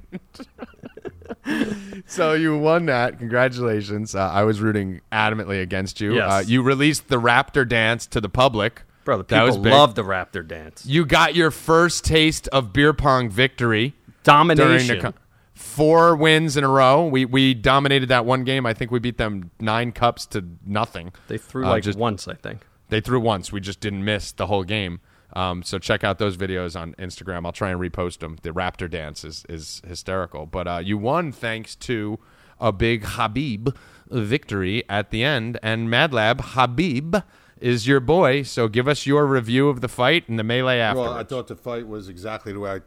[2.06, 3.18] so you won that.
[3.18, 4.14] Congratulations.
[4.14, 6.14] Uh, I was rooting adamantly against you.
[6.14, 6.30] Yes.
[6.30, 8.82] Uh, you released the Raptor dance to the public.
[9.04, 10.86] Bro, the That people love the Raptor dance.
[10.86, 13.94] You got your first taste of beer pong victory during
[14.24, 14.98] Domination.
[14.98, 15.18] the co-
[15.54, 17.06] four wins in a row.
[17.06, 18.66] We we dominated that one game.
[18.66, 21.12] I think we beat them nine cups to nothing.
[21.28, 22.66] they threw Uh, like just once, I think.
[22.88, 23.52] they threw once.
[23.52, 25.00] We just didn't miss the whole game.
[25.34, 27.46] Um, so check out those videos on Instagram.
[27.46, 28.36] I'll try and repost them.
[28.42, 30.46] The Raptor dance is is hysterical.
[30.46, 32.18] But uh, you won thanks to
[32.60, 33.74] a big Khabib
[34.10, 35.58] victory at the end.
[35.62, 37.24] And Madlab Khabib
[37.60, 38.42] is your boy.
[38.42, 41.10] So give us your review of the fight and the melee afterwards.
[41.10, 42.80] Well, I thought the fight was exactly the way I.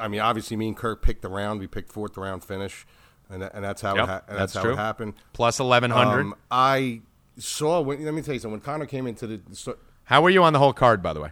[0.00, 1.60] I mean, obviously, me and Kirk picked the round.
[1.60, 2.86] We picked fourth round finish,
[3.30, 4.72] and, that- and that's how Yep, it ha- and that's that's, how true.
[4.72, 5.14] it happened.
[5.32, 6.20] Plus eleven hundred.
[6.20, 7.00] Um, I
[7.38, 7.80] saw.
[7.80, 8.52] When, let me tell you something.
[8.52, 11.20] When Conor came into the, so, How were you on the whole card, by the
[11.20, 11.30] way?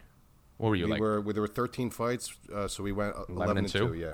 [0.58, 1.00] What were you we like?
[1.00, 3.88] were there were 13 fights, uh, so we went uh, 11, and and two?
[3.88, 3.94] two.
[3.94, 4.12] Yeah.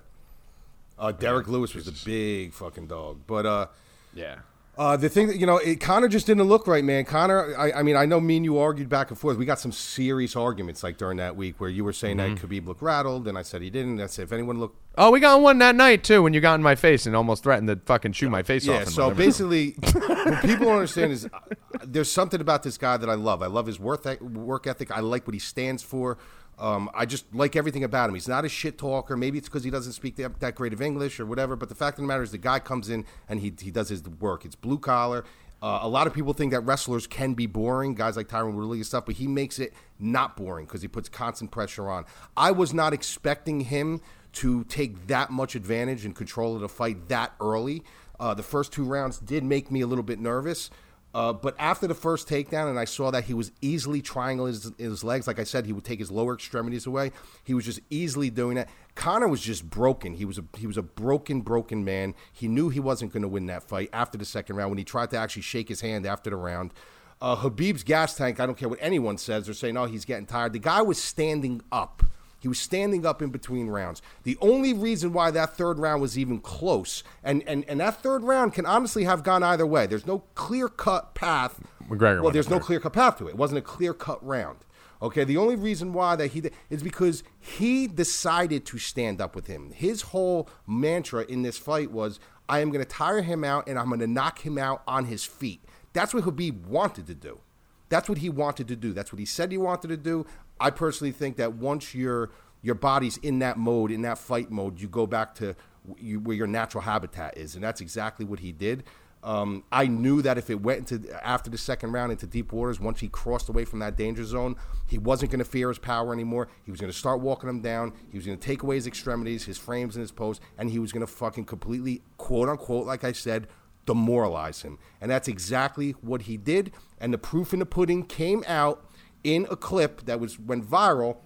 [0.98, 3.66] Uh, Derrick Lewis was a big fucking dog, but uh,
[4.14, 4.36] yeah.
[4.78, 7.04] Uh, the thing that you know, it, Conor just didn't look right, man.
[7.04, 9.36] Conor, I, I mean, I know me and you argued back and forth.
[9.36, 12.34] We got some serious arguments like during that week where you were saying Mm-hmm.
[12.36, 14.00] that Khabib looked rattled, and I said he didn't.
[14.00, 16.54] I said if anyone looked, Oh, we got one that night too when you got
[16.54, 18.74] in my face and almost threatened to fucking shoot my face off.
[18.74, 18.84] yeah.
[18.84, 19.16] So room.
[19.16, 21.38] basically, what people don't understand is uh,
[21.84, 23.42] there's something about this guy that I love.
[23.42, 24.92] I love his work work ethic.
[24.92, 26.18] I like what he stands for.
[26.58, 28.14] Um, I just like everything about him.
[28.14, 29.16] He's not a shit talker.
[29.16, 31.56] Maybe it's because he doesn't speak that, that great of English or whatever.
[31.56, 33.88] But the fact of the matter is, the guy comes in and he he does
[33.88, 34.44] his work.
[34.44, 35.24] It's blue collar.
[35.60, 38.78] Uh, a lot of people think that wrestlers can be boring, guys like Tyron Woodley
[38.78, 42.04] and stuff, but he makes it not boring because he puts constant pressure on.
[42.36, 44.00] I was not expecting him
[44.34, 47.82] to take that much advantage and control of the fight that early.
[48.20, 50.70] Uh, the first two rounds did make me a little bit nervous.
[51.14, 54.72] Uh, but after the first takedown, and I saw that he was easily triangling his,
[54.76, 55.26] his legs.
[55.26, 57.12] Like I said, he would take his lower extremities away.
[57.44, 58.68] He was just easily doing that.
[58.94, 60.14] Conor was just broken.
[60.14, 62.14] He was a he was a broken, broken man.
[62.32, 64.84] He knew he wasn't going to win that fight after the second round when he
[64.84, 66.74] tried to actually shake his hand after the round.
[67.20, 68.38] Uh, Khabib's gas tank.
[68.38, 69.46] I don't care what anyone says.
[69.46, 72.02] They're saying, "Oh, he's getting tired." The guy was standing up.
[72.38, 74.00] He was standing up in between rounds.
[74.22, 78.22] The only reason why that third round was even close, and, and, and that third
[78.22, 79.86] round can honestly have gone either way.
[79.86, 81.60] There's no clear cut path.
[81.88, 83.30] McGregor Well, there's no clear cut path to it.
[83.30, 84.58] It wasn't a clear cut round.
[85.00, 89.36] Okay, the only reason why that he did is because he decided to stand up
[89.36, 89.70] with him.
[89.70, 92.18] His whole mantra in this fight was,
[92.48, 95.04] "I am going to tire him out, and I'm going to knock him out on
[95.04, 97.40] his feet." That's what Khabib wanted to do.
[97.88, 98.92] That's what he wanted to do.
[98.92, 100.26] That's what he said he wanted to do.
[100.60, 102.30] I personally think that once your
[102.62, 105.54] your body's in that mode, in that fight mode, you go back to
[105.96, 108.84] you, where your natural habitat is, and that's exactly what he did.
[109.22, 112.78] Um, I knew that if it went into after the second round into deep waters,
[112.78, 114.54] once he crossed away from that danger zone,
[114.86, 116.48] he wasn't going to fear his power anymore.
[116.64, 117.92] He was going to start walking him down.
[118.10, 120.78] He was going to take away his extremities, his frames, and his post, and he
[120.78, 123.48] was going to fucking completely, quote unquote, like I said,
[123.88, 124.78] demoralize him.
[125.00, 126.72] And that's exactly what he did.
[127.00, 128.84] And the proof in the pudding came out
[129.24, 131.16] in a clip that was went viral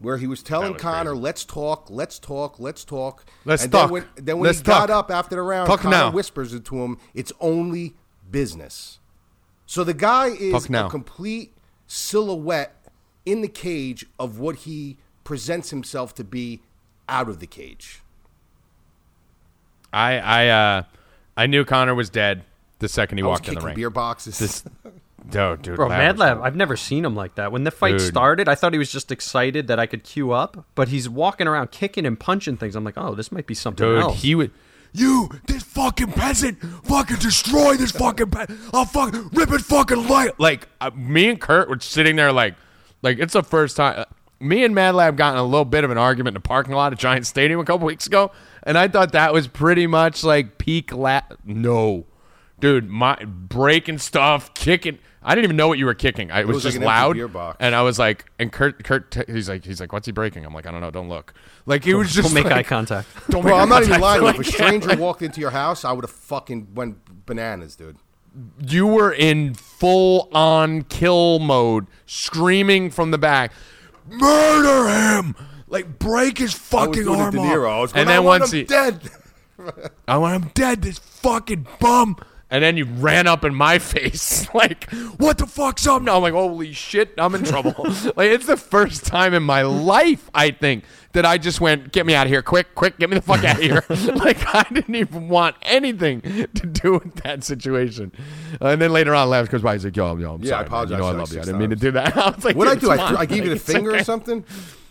[0.00, 1.22] where he was telling was Conor, crazy.
[1.22, 3.24] let's talk, let's talk, let's talk.
[3.44, 3.82] Let's and talk.
[3.86, 6.10] Then when, then when Let's he got up after the round, Talk Conor now.
[6.10, 7.94] whispers it to him, it's only
[8.30, 8.98] business.
[9.66, 11.52] So the guy is a complete
[11.86, 12.74] silhouette
[13.24, 16.62] in the cage of what he presents himself to be
[17.08, 18.02] out of the cage.
[19.92, 20.82] I I uh
[21.38, 22.44] I knew Conor was dead
[22.80, 23.74] the second he I was walked in the ring.
[23.74, 24.38] beer boxes.
[24.38, 24.64] This,
[25.36, 27.52] oh, dude, Bro, Mad was- Lab, I've never seen him like that.
[27.52, 28.00] When the fight Dude.
[28.08, 31.46] started, I thought he was just excited that I could queue up, but he's walking
[31.46, 32.74] around kicking and punching things.
[32.76, 34.20] I'm like, oh, this might be something Dude, else.
[34.22, 34.50] he would.
[34.92, 40.38] You, this fucking peasant, fucking destroy this fucking pe- I'll fucking rip it fucking light.
[40.40, 42.54] Like, uh, me and Kurt were sitting there like,
[43.02, 44.00] like it's the first time.
[44.00, 44.04] Uh,
[44.40, 46.74] me and Mad Lab got in a little bit of an argument in the parking
[46.74, 48.30] lot at Giant Stadium a couple weeks ago,
[48.62, 52.06] and I thought that was pretty much like peak la No.
[52.60, 54.98] Dude, my breaking stuff, kicking.
[55.22, 56.30] I didn't even know what you were kicking.
[56.32, 57.56] I, it was, was like just an empty loud, beer box.
[57.60, 60.44] and I was like, and Kurt, Kurt, he's like, he's like, what's he breaking?
[60.44, 61.34] I'm like, I don't know, don't look.
[61.66, 63.06] Like he was just Don't make like, eye contact.
[63.30, 64.22] Don't Bro, make I'm not even lying.
[64.22, 67.76] Like, If a stranger like, walked into your house, I would have fucking went bananas,
[67.76, 67.96] dude.
[68.66, 73.52] you were in full on kill mode, screaming from the back,
[74.08, 75.36] murder him,
[75.68, 77.94] like break his fucking doing arm off.
[77.96, 79.00] I and then I once he, dead.
[80.06, 82.16] I want him dead, this fucking bum.
[82.50, 86.16] And then you ran up in my face, like, what the fuck's up now?
[86.16, 87.74] I'm like, holy shit, I'm in trouble.
[88.16, 92.06] like, it's the first time in my life, I think, that I just went, get
[92.06, 93.84] me out of here, quick, quick, get me the fuck out of here.
[94.14, 98.12] like, I didn't even want anything to do with that situation.
[98.62, 100.58] and then later on, Labs goes by, he's like, yo, yo, I'm Yeah, I sorry.
[100.62, 100.66] man.
[100.68, 101.38] apologize You know I like love you.
[101.40, 101.82] I six didn't mean to times.
[101.82, 102.16] do that.
[102.16, 102.90] I was like, What I "It's do?
[102.92, 103.16] I, fine.
[103.16, 104.42] I gave you the It's finger okay." or something?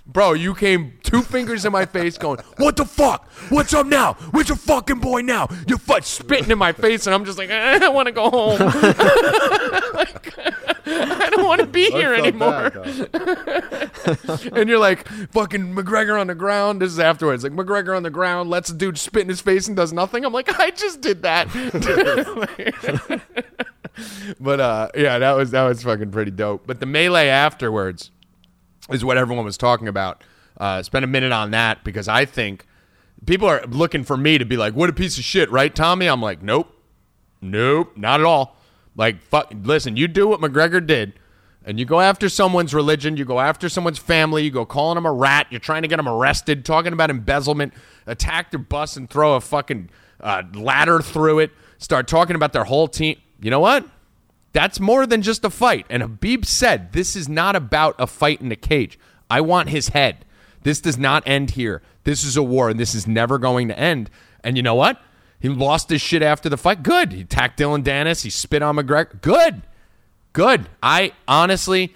[0.08, 3.30] Bro, you came two fingers in my face going, What the fuck?
[3.50, 4.14] What's up now?
[4.32, 5.48] Where's your fucking boy now?
[5.68, 8.30] You're fuck spitting in my face, and I'm just like, eh, I want to go
[8.30, 8.60] home.
[9.94, 10.38] Like,
[10.86, 12.70] I don't want to be here anymore.
[12.70, 13.92] bad.
[14.54, 16.82] And you're like, fucking McGregor on the ground.
[16.82, 17.44] This is afterwards.
[17.44, 20.24] Like, McGregor on the ground, lets a dude spit in his face and does nothing.
[20.24, 21.48] I'm like, I just did that.
[24.40, 26.68] but uh, yeah, that was that was fucking pretty dope.
[26.68, 28.12] But the melee afterwards
[28.90, 30.24] is what everyone was talking about.
[30.58, 32.66] Uh, spend a minute on that because I think
[33.26, 36.08] people are looking for me to be like, "What a piece of shit," right, Tommy?
[36.08, 36.74] I'm like, "Nope,
[37.42, 38.58] nope, not at all."
[38.96, 41.14] Like, fuck, listen, you do what McGregor did,
[41.64, 45.06] and you go after someone's religion, you go after someone's family, you go calling them
[45.06, 47.74] a rat, you're trying to get them arrested, talking about embezzlement,
[48.08, 52.64] attack their bus and throw a fucking uh, ladder through it, start talking about their
[52.64, 53.18] whole team.
[53.40, 53.86] You know what?
[54.54, 55.86] That's more than just a fight.
[55.90, 58.98] And Khabib said, This is not about a fight in a cage.
[59.30, 60.26] I want his head.
[60.64, 61.82] This does not end here.
[62.04, 64.10] This is a war, and this is never going to end.
[64.44, 65.02] And you know what?
[65.40, 66.84] He lost his shit after the fight.
[66.84, 67.12] Good.
[67.12, 68.24] He attacked Dillon Danis.
[68.24, 69.22] He spit on McGregor.
[69.22, 69.62] Good.
[70.34, 70.68] Good.
[70.82, 71.96] I honestly,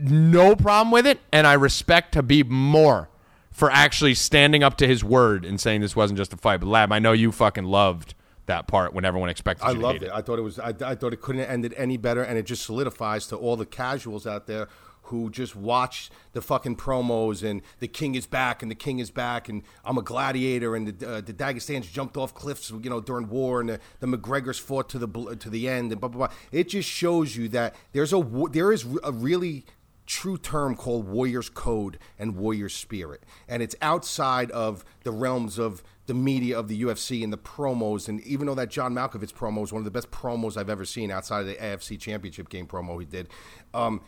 [0.00, 1.20] no problem with it.
[1.32, 3.08] And I respect Khabib more
[3.50, 6.60] for actually standing up to his word and saying this wasn't just a fight.
[6.60, 8.14] But, Lab, I know you fucking loved
[8.48, 10.12] that part when everyone expected I loved hate it.
[10.12, 10.58] I thought it was.
[10.58, 13.56] I, I thought it couldn't have ended any better, and it just solidifies to all
[13.56, 14.68] the casuals out there
[15.08, 19.10] who just watch the fucking promos and the king is back and the king is
[19.10, 23.00] back and I'm a gladiator and the, uh, the Dagestans jumped off cliffs you know
[23.00, 26.26] during war and the, the McGregors fought to the to the end and blah blah
[26.26, 26.36] blah.
[26.52, 29.64] It just shows you that there's a there is a really
[30.06, 35.82] true term called warrior's code and warrior spirit and it's outside of the realms of
[36.08, 39.62] the media of the UFC and the promos and even though that John Malkovich promo
[39.62, 42.66] is one of the best promos I've ever seen outside of the AFC championship game
[42.66, 43.28] promo he did
[43.74, 44.00] um,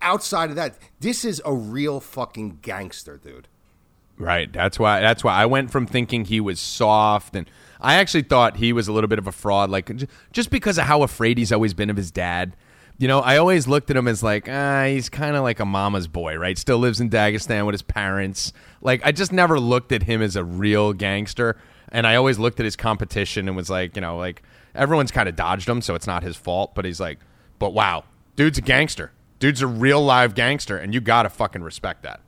[0.00, 3.48] outside of that this is a real fucking gangster dude
[4.18, 4.50] Right.
[4.50, 5.00] That's why.
[5.00, 7.50] That's why I went from thinking he was soft, and
[7.80, 9.90] I actually thought he was a little bit of a fraud, like
[10.32, 12.56] just because of how afraid he's always been of his dad.
[12.98, 15.66] You know, I always looked at him as like, ah, he's kind of like a
[15.66, 16.56] mama's boy, right?
[16.56, 18.52] Still lives in Dagestan with his parents.
[18.80, 21.58] Like, I just never looked at him as a real gangster,
[21.90, 24.42] and I always looked at his competition and was like, you know, like
[24.74, 26.74] everyone's kind of dodged him, so it's not his fault.
[26.74, 27.18] But he's like,
[27.58, 29.12] but wow, dude's a gangster.
[29.38, 32.20] Dude's a real live gangster, and you gotta fucking respect that.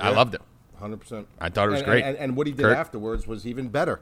[0.00, 0.40] I loved it.
[0.78, 1.26] Hundred percent.
[1.40, 2.04] I thought it was and, great.
[2.04, 2.76] And, and what he did Kurt?
[2.76, 4.00] afterwards was even better.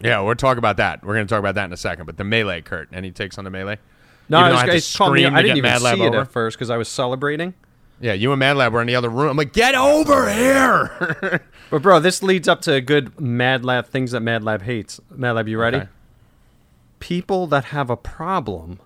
[0.00, 1.04] Yeah, we're talk about that.
[1.04, 2.06] We're going to talk about that in a second.
[2.06, 3.78] But the melee, Kurt, any takes on the melee?
[4.28, 5.82] No, Even I, though was, had to it's called me, I didn't get even Mad
[5.82, 6.20] Lab see it over?
[6.22, 7.54] at first because I was celebrating.
[8.00, 9.30] Yeah, you and Mad Lab were in the other room.
[9.30, 11.40] I'm like, get over here.
[11.70, 15.00] But bro, this leads up to a good Mad Lab things that Mad Lab hates.
[15.10, 15.78] Mad Lab, you ready?
[15.78, 15.88] Okay.
[17.00, 18.78] People that have a problem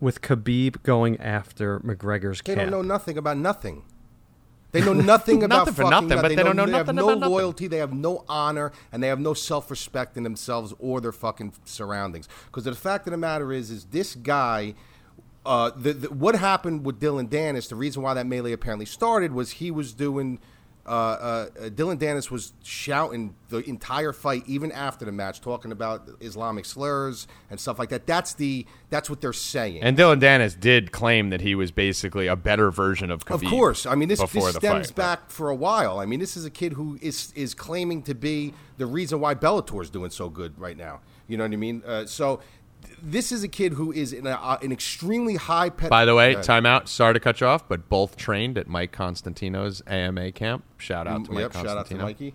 [0.00, 2.70] with Khabib going after McGregor's They camp.
[2.70, 3.82] don't know nothing about nothing.
[4.74, 6.96] They know nothing about Nothing for fucking nothing, but they don't know nothing.
[6.96, 7.68] They have no loyalty.
[7.68, 12.28] They have no honor, and they have no self-respect in themselves or their fucking surroundings.
[12.46, 14.74] Because the fact of the matter is, is this guy.
[15.46, 17.68] Uh, the, the, what happened with Dillon Danis?
[17.68, 20.40] The reason why that melee apparently started was he was doing.
[20.86, 26.08] Uh, uh, Dillon Danis was shouting the entire fight, even after the match, talking about
[26.20, 28.06] Islamic slurs and stuff like that.
[28.06, 29.82] That's the that's what they're saying.
[29.82, 33.44] And Dillon Danis did claim that he was basically a better version of Khabib.
[33.44, 34.94] Of course, I mean this, this stems fight.
[34.94, 35.98] back for a while.
[35.98, 39.34] I mean, this is a kid who is is claiming to be the reason why
[39.34, 41.00] Bellator is doing so good right now.
[41.28, 41.82] You know what I mean?
[41.86, 42.40] Uh, so
[43.04, 45.70] this is a kid who is in a, uh, an extremely high.
[45.70, 46.88] Pet- By the way, timeout.
[46.88, 50.64] Sorry to cut you off, but both trained at Mike Constantino's AMA camp.
[50.78, 52.34] Shout out to Mike yep, shout out to Mikey.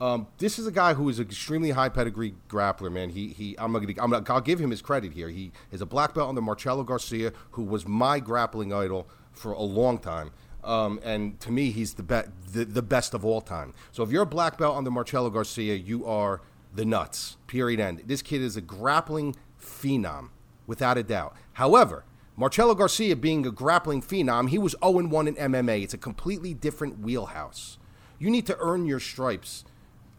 [0.00, 3.10] Um, this is a guy who is an extremely high pedigree grappler, man.
[3.10, 3.54] He he.
[3.58, 5.28] I'm gonna, I'm gonna I'll give him his credit here.
[5.28, 9.62] He is a black belt under Marcelo Garcia, who was my grappling idol for a
[9.62, 10.30] long time.
[10.64, 13.74] Um, and to me, he's the, be- the the best of all time.
[13.92, 16.40] So if you're a black belt under Marcelo Garcia, you are
[16.74, 17.36] the nuts.
[17.46, 17.80] Period.
[17.80, 18.02] End.
[18.06, 20.30] This kid is a grappling phenom,
[20.66, 21.34] without a doubt.
[21.54, 22.04] However,
[22.36, 25.82] Marcelo Garcia being a grappling phenom, he was 0 1 in MMA.
[25.82, 27.78] It's a completely different wheelhouse.
[28.18, 29.64] You need to earn your stripes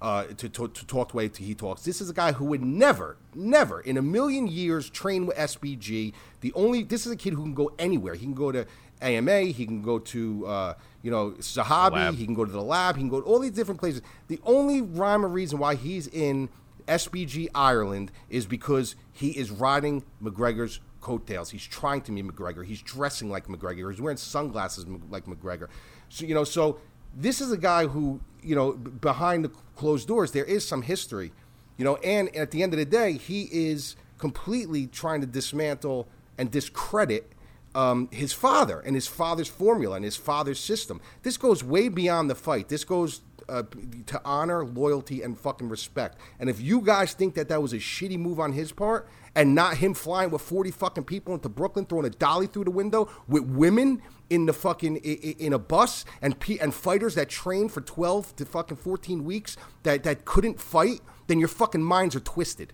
[0.02, 1.84] uh, to, to, to talk the way he talks.
[1.84, 6.14] This is a guy who would never, never in a million years train with SBG.
[6.42, 8.16] The only this is a kid who can go anywhere.
[8.16, 8.66] He can go to
[9.02, 9.42] AMA.
[9.42, 10.74] He can go to uh,
[11.04, 12.16] you know Sahabi.
[12.16, 12.96] He can go to the lab.
[12.96, 14.02] He can go to all these different places.
[14.28, 16.50] The only rhyme or reason why he's in
[16.92, 21.50] SBG Ireland is because he is riding McGregor's coattails.
[21.50, 22.66] He's trying to be McGregor.
[22.66, 23.90] He's dressing like McGregor.
[23.90, 25.70] He's wearing sunglasses like McGregor.
[26.10, 26.80] So you know, so
[27.16, 31.32] this is a guy who you know behind the closed doors there is some history,
[31.78, 36.08] you know, and at the end of the day, he is completely trying to dismantle
[36.38, 37.32] and discredit
[37.74, 41.00] um, his father and his father's formula and his father's system.
[41.24, 42.68] This goes way beyond the fight.
[42.68, 43.64] This goes uh,
[44.08, 46.18] to honor, loyalty, and fucking respect.
[46.40, 49.56] And if you guys think that that was a shitty move on his part, and
[49.56, 53.10] not him flying with forty fucking people into Brooklyn, throwing a dolly through the window
[53.28, 57.82] with women in the fucking in a bus, and pe- and fighters that trained for
[57.82, 62.74] twelve to fucking fourteen weeks that that couldn't fight, then your fucking minds are twisted.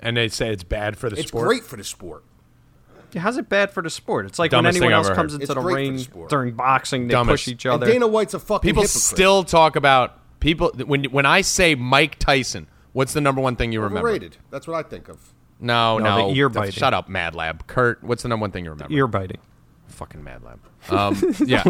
[0.00, 1.44] And they say it's bad for the It's sport.
[1.44, 2.24] It's great for the sport.
[3.16, 4.26] How's it bad for the sport?
[4.26, 5.40] It's like Dumbest when anyone thing I've else ever comes heard.
[5.42, 6.30] into It's the great for the ring sport.
[6.30, 7.44] during boxing, they Dumbest.
[7.44, 7.86] push each And other.
[7.86, 9.02] Dana White's a fucking People hypocrite.
[9.02, 12.66] still talk about people when when I say Mike Tyson.
[12.92, 14.08] What's the number one thing you remember?
[14.08, 14.36] overrated.
[14.50, 15.32] That's what I think of.
[15.60, 16.28] No, No, no.
[16.30, 16.72] the ear biting.
[16.72, 17.66] Shut up, Mad Lab.
[17.66, 18.92] Kurt, what's the number one thing you remember?
[18.94, 19.38] Ear biting.
[19.88, 20.60] fucking Mad Lab.
[20.90, 21.64] Um, yeah,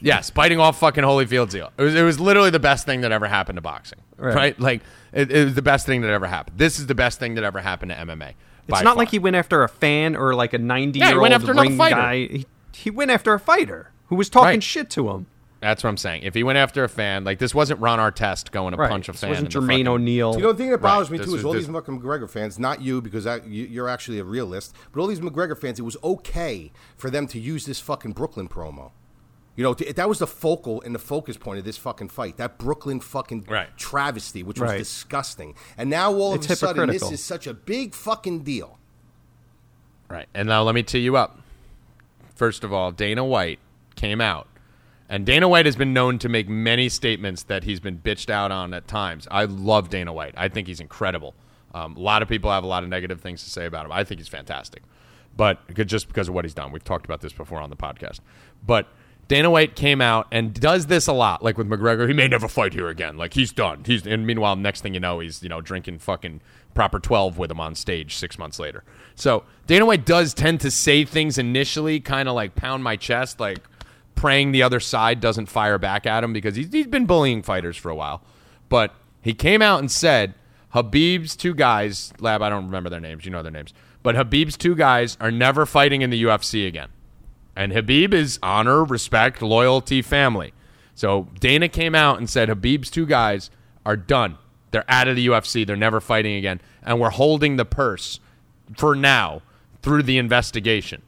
[0.00, 1.68] yes, biting off fucking Holyfield's ear.
[1.78, 3.98] It was, it was literally the best thing that ever happened to boxing.
[4.18, 4.34] Right?
[4.34, 4.60] Right.
[4.60, 4.82] Like
[5.12, 6.58] it, it was the best thing that ever happened.
[6.58, 8.34] This is the best thing that ever happened to MMA.
[8.72, 11.20] It's not like he went after a fan or like a 90 Yeah, he year
[11.20, 12.14] went old after another ring guy.
[12.26, 14.62] He, he went after a fighter who was talking Right.
[14.62, 15.26] shit to him.
[15.60, 16.22] That's what I'm saying.
[16.22, 18.88] If he went after a fan, like this wasn't Ron Artest going to Right.
[18.90, 19.30] punch a This fan.
[19.30, 20.34] wasn't in the Jermaine O'Neal.
[20.36, 21.12] You know, the thing that bothers Right.
[21.12, 23.46] me This too was- is all this- these fucking McGregor fans, not you because that,
[23.46, 27.26] you, you're actually a realist, but all these McGregor fans, it was okay for them
[27.26, 28.92] to use this fucking Brooklyn promo.
[29.60, 32.38] You know, th- that was the focal and the focus point of this fucking fight.
[32.38, 33.68] That Brooklyn fucking Right.
[33.76, 34.78] travesty, which was Right.
[34.78, 35.54] disgusting.
[35.76, 38.78] And now all It's of a sudden, this is such a big fucking deal.
[40.08, 40.30] Right.
[40.32, 41.40] And now let me tee you up.
[42.34, 43.58] First of all, Dana White
[43.96, 44.48] came out.
[45.10, 48.50] And Dana White has been known to make many statements that he's been bitched out
[48.50, 49.28] on at times.
[49.30, 50.32] I love Dana White.
[50.38, 51.34] I think he's incredible.
[51.74, 53.92] Um, a lot of people have a lot of negative things to say about him.
[53.92, 54.84] I think he's fantastic.
[55.36, 56.72] But just because of what he's done.
[56.72, 58.20] We've talked about this before on the podcast.
[58.66, 58.88] But
[59.30, 62.08] Dana White came out and does this a lot, like with McGregor.
[62.08, 63.16] He may never fight here again.
[63.16, 63.84] Like he's done.
[63.86, 66.40] He's and meanwhile, next thing you know, he's you know drinking fucking
[66.74, 68.82] proper twelve with him on stage six months later.
[69.14, 73.38] So Dana White does tend to say things initially, kind of like pound my chest,
[73.38, 73.60] like
[74.16, 77.76] praying the other side doesn't fire back at him because he's, he's been bullying fighters
[77.76, 78.22] for a while.
[78.68, 80.34] But he came out and said
[80.74, 84.56] Khabib's two guys, Lab, I don't remember their names, you know their names, but Khabib's
[84.56, 86.88] two guys are never fighting in the UFC again.
[87.56, 90.52] And Khabib is honor, respect, loyalty, family.
[90.94, 93.50] So Dana came out and said Khabib's two guys
[93.84, 94.38] are done.
[94.70, 95.66] They're out of the UFC.
[95.66, 96.60] They're never fighting again.
[96.82, 98.20] And we're holding the purse
[98.76, 99.42] for now
[99.82, 101.02] through the investigation.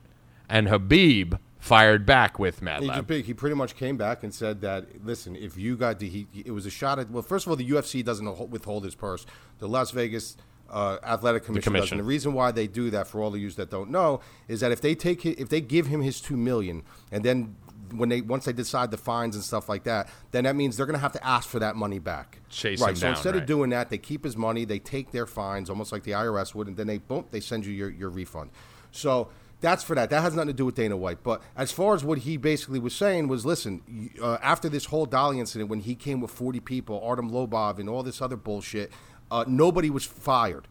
[0.48, 5.04] And Khabib fired back with Mad He, he pretty much came back and said that,
[5.04, 7.56] listen, if you got the, he, it was a shot at, well, first of all,
[7.56, 9.26] the UFC doesn't withhold his purse.
[9.60, 10.36] The Las Vegas
[10.72, 11.80] uh, Athletic Commission, does.
[11.80, 11.98] commission.
[11.98, 14.60] And the reason why they do that, for all of you that don't know, is
[14.60, 17.56] that if they take, if they give him his two million, and then
[17.94, 20.86] when they once they decide the fines and stuff like that, then that means they're
[20.86, 22.38] going to have to ask for that money back.
[22.48, 22.96] Chase right.
[22.96, 23.42] so down, instead right.
[23.42, 26.54] of doing that, they keep his money, they take their fines, almost like the IRS
[26.54, 28.50] would, and then they boom, they send you your, your refund.
[28.90, 29.28] So
[29.60, 30.10] that's for that.
[30.10, 31.22] That has nothing to do with Dana White.
[31.22, 35.06] But as far as what he basically was saying was, listen, uh, after this whole
[35.06, 38.92] Dolly incident, when he came with 40 people, Artem Lobov, and all this other bullshit,
[39.32, 40.68] uh, nobody was fired.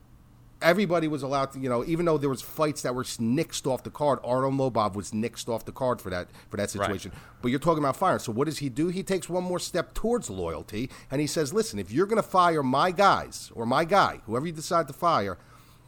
[0.61, 3.81] Everybody was allowed to, you know, even though there was fights that were nixed off
[3.81, 7.11] the card, Artem Lobov was nixed off the card for that for that situation.
[7.41, 8.19] But you're talking about firing.
[8.19, 8.89] So what does he do?
[8.89, 12.27] He takes one more step towards loyalty, and he says, listen, if you're going to
[12.27, 15.39] fire my guys or my guy, whoever you decide to fire,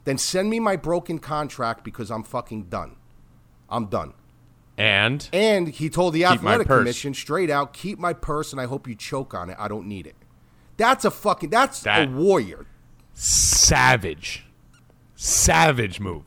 [0.06, 2.96] then send me my broken contract because I'm fucking done.
[3.70, 4.14] I'm done.
[4.76, 8.88] And And he told the athletic commission straight out, keep my purse and I hope
[8.88, 9.58] you choke on it.
[9.60, 10.16] I don't need it.
[10.78, 12.66] That's a fucking that's That- a warrior.
[13.14, 14.46] savage,
[15.16, 16.24] savage move.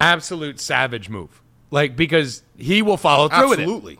[0.00, 1.42] Absolute savage move.
[1.70, 3.62] Like because he will follow through with it.
[3.62, 3.98] Absolutely.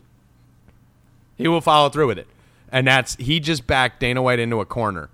[1.37, 2.27] He will follow through with it.
[2.73, 5.11] And that's he just backed Dana White into a corner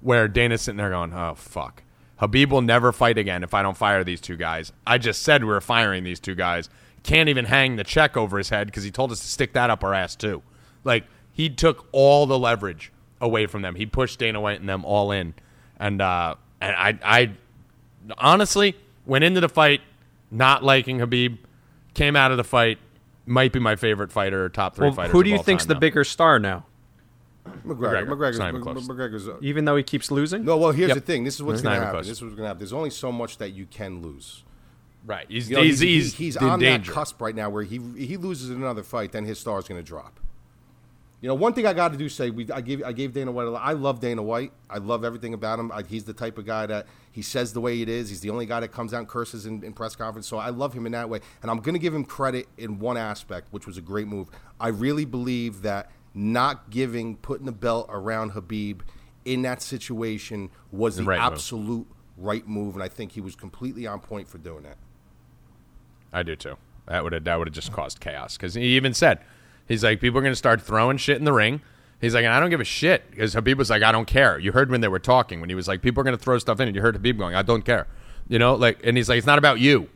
[0.00, 1.82] where Dana's sitting there going, "Oh fuck.
[2.20, 4.72] Khabib will never fight again if I don't fire these two guys.
[4.86, 6.68] I just said we were firing these two guys.
[7.02, 9.70] Can't even hang the check over his head because he told us to stick that
[9.70, 10.42] up our ass too.
[10.84, 13.74] Like he took all the leverage away from them.
[13.74, 15.34] He pushed Dana White and them all in.
[15.78, 17.30] And uh and I I
[18.18, 19.80] honestly went into the fight
[20.30, 21.38] not liking Khabib,
[21.94, 22.78] came out of the fight
[23.26, 25.12] might be my favorite fighter, top three Well, fighters.
[25.12, 25.80] who do you all think's the now.
[25.80, 26.66] bigger star now?
[27.66, 28.06] McGregor.
[28.06, 28.08] McGregor.
[28.08, 30.44] McGregor's, even Mc- McGregor's uh, Even though he keeps losing?
[30.44, 30.94] No, well, here's Yep.
[30.96, 31.24] the thing.
[31.24, 31.96] This is what's It's going to happen.
[31.98, 32.06] close.
[32.08, 32.58] This is what's going to happen.
[32.58, 34.44] There's only so much that you can lose.
[35.06, 35.26] Right.
[35.28, 36.90] He's You know, he's, he's, he's, he's on danger.
[36.90, 39.80] that cusp right now where he he loses another fight, then his star is going
[39.80, 40.19] to drop.
[41.20, 43.30] You know, one thing I got to do say we I gave I gave Dana
[43.30, 43.46] White.
[43.46, 44.52] A lot, I love Dana White.
[44.70, 45.70] I love everything about him.
[45.70, 48.08] I, he's the type of guy that he says the way it is.
[48.08, 50.26] He's the only guy that comes out and curses in, in press conference.
[50.26, 51.20] So I love him in that way.
[51.42, 54.28] And I'm going to give him credit in one aspect, which was a great move.
[54.58, 58.80] I really believe that not giving putting the belt around Khabib
[59.26, 61.32] in that situation was the, right move.
[61.32, 64.76] absolute right move, and I think he was completely on point for doing that.
[66.12, 66.56] I do too.
[66.86, 69.20] That would have that would have just caused chaos because he even said
[69.70, 71.62] he's like people are going to start throwing shit in the ring.
[72.00, 74.38] He's like, and I don't give a shit because Khabib was like, I don't care.
[74.38, 76.38] You heard when they were talking when he was like, people are going to throw
[76.38, 77.86] stuff in, and you heard Khabib going, I don't care.
[78.26, 79.88] You know, like, and he's like, it's not about you.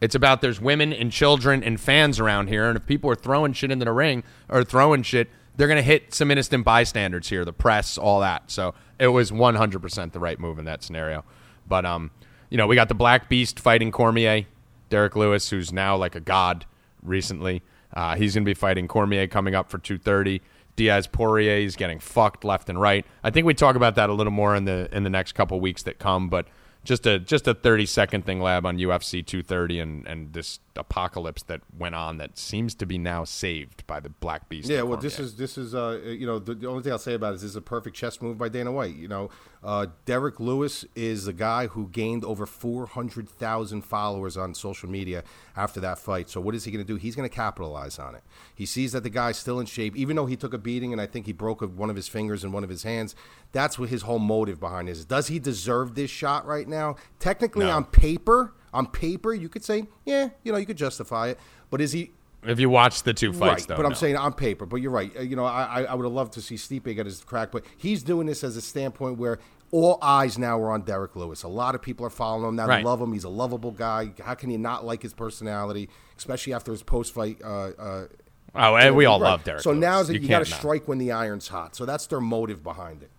[0.00, 3.52] It's about there's women and children and fans around here, and if people are throwing
[3.52, 7.44] shit into the ring or throwing shit, they're going to hit some innocent bystanders here,
[7.44, 8.48] the press, all that.
[8.50, 11.24] So it was 100% the right move in that scenario.
[11.66, 12.12] But um,
[12.48, 14.46] you know, we got the Black Beast fighting Cormier,
[14.88, 16.64] Derrick Lewis, who's now like a god
[17.02, 17.62] recently.
[17.92, 20.40] Uh, he's going to be fighting Cormier coming up for 230.
[20.76, 23.04] Diaz Poirier is getting fucked left and right.
[23.24, 25.58] I think we talk about that a little more in the in the next couple
[25.58, 26.46] weeks that come, but
[26.84, 31.42] just a just a 30 second thing lab on UFC 230 and and this apocalypse
[31.44, 34.68] that went on that seems to be now saved by the Black Beast.
[34.68, 37.14] Yeah, well, this is this is uh, you know the, the only thing I'll say
[37.14, 38.94] about it is this is a perfect chess move by Dana White.
[38.96, 39.30] You know,
[39.62, 44.88] uh, Derrick Lewis is the guy who gained over four hundred thousand followers on social
[44.88, 45.24] media
[45.56, 46.30] after that fight.
[46.30, 46.96] So what is he going to do?
[46.96, 48.22] He's going to capitalize on it.
[48.54, 51.00] He sees that the guy's still in shape, even though he took a beating and
[51.00, 53.14] I think he broke one of his fingers and one of his hands.
[53.52, 55.04] That's what his whole motive behind is.
[55.04, 56.96] Does he deserve this shot right now?
[57.18, 57.72] Technically, No.
[57.72, 61.38] on paper, on paper, you could say, yeah, you know, you could justify it.
[61.70, 62.12] But is he
[62.44, 64.64] if you watch the two fights, right, though, but I'm saying on paper.
[64.64, 65.10] But you're right.
[65.16, 67.64] Uh, You know, I I- would have loved to see Stipe get his crack, but
[67.76, 69.38] he's doing this as a standpoint where
[69.70, 71.42] all eyes now are on Derrick Lewis.
[71.42, 72.66] A lot of people are following him now.
[72.66, 72.78] Right.
[72.78, 73.12] They love him.
[73.12, 74.12] He's a lovable guy.
[74.22, 77.38] How can you not like his personality, especially after his post fight?
[77.44, 77.48] Uh,
[77.78, 78.06] uh,
[78.54, 79.30] oh, and we all right.
[79.30, 79.62] love Derrick.
[79.62, 79.80] So Lewis.
[79.82, 81.76] now is that you, got to strike when the iron's hot.
[81.76, 83.10] So that's their motive behind it.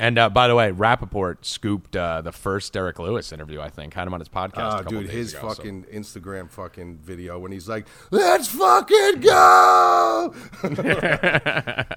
[0.00, 3.60] And uh, by the way, Rapaport scooped uh, the first Derrick Lewis interview.
[3.60, 4.52] I think had him on his podcast.
[4.56, 10.34] Ah, dude, his ago, so- fucking Instagram fucking video when he's like, "Let's fucking go."
[10.62, 11.88] that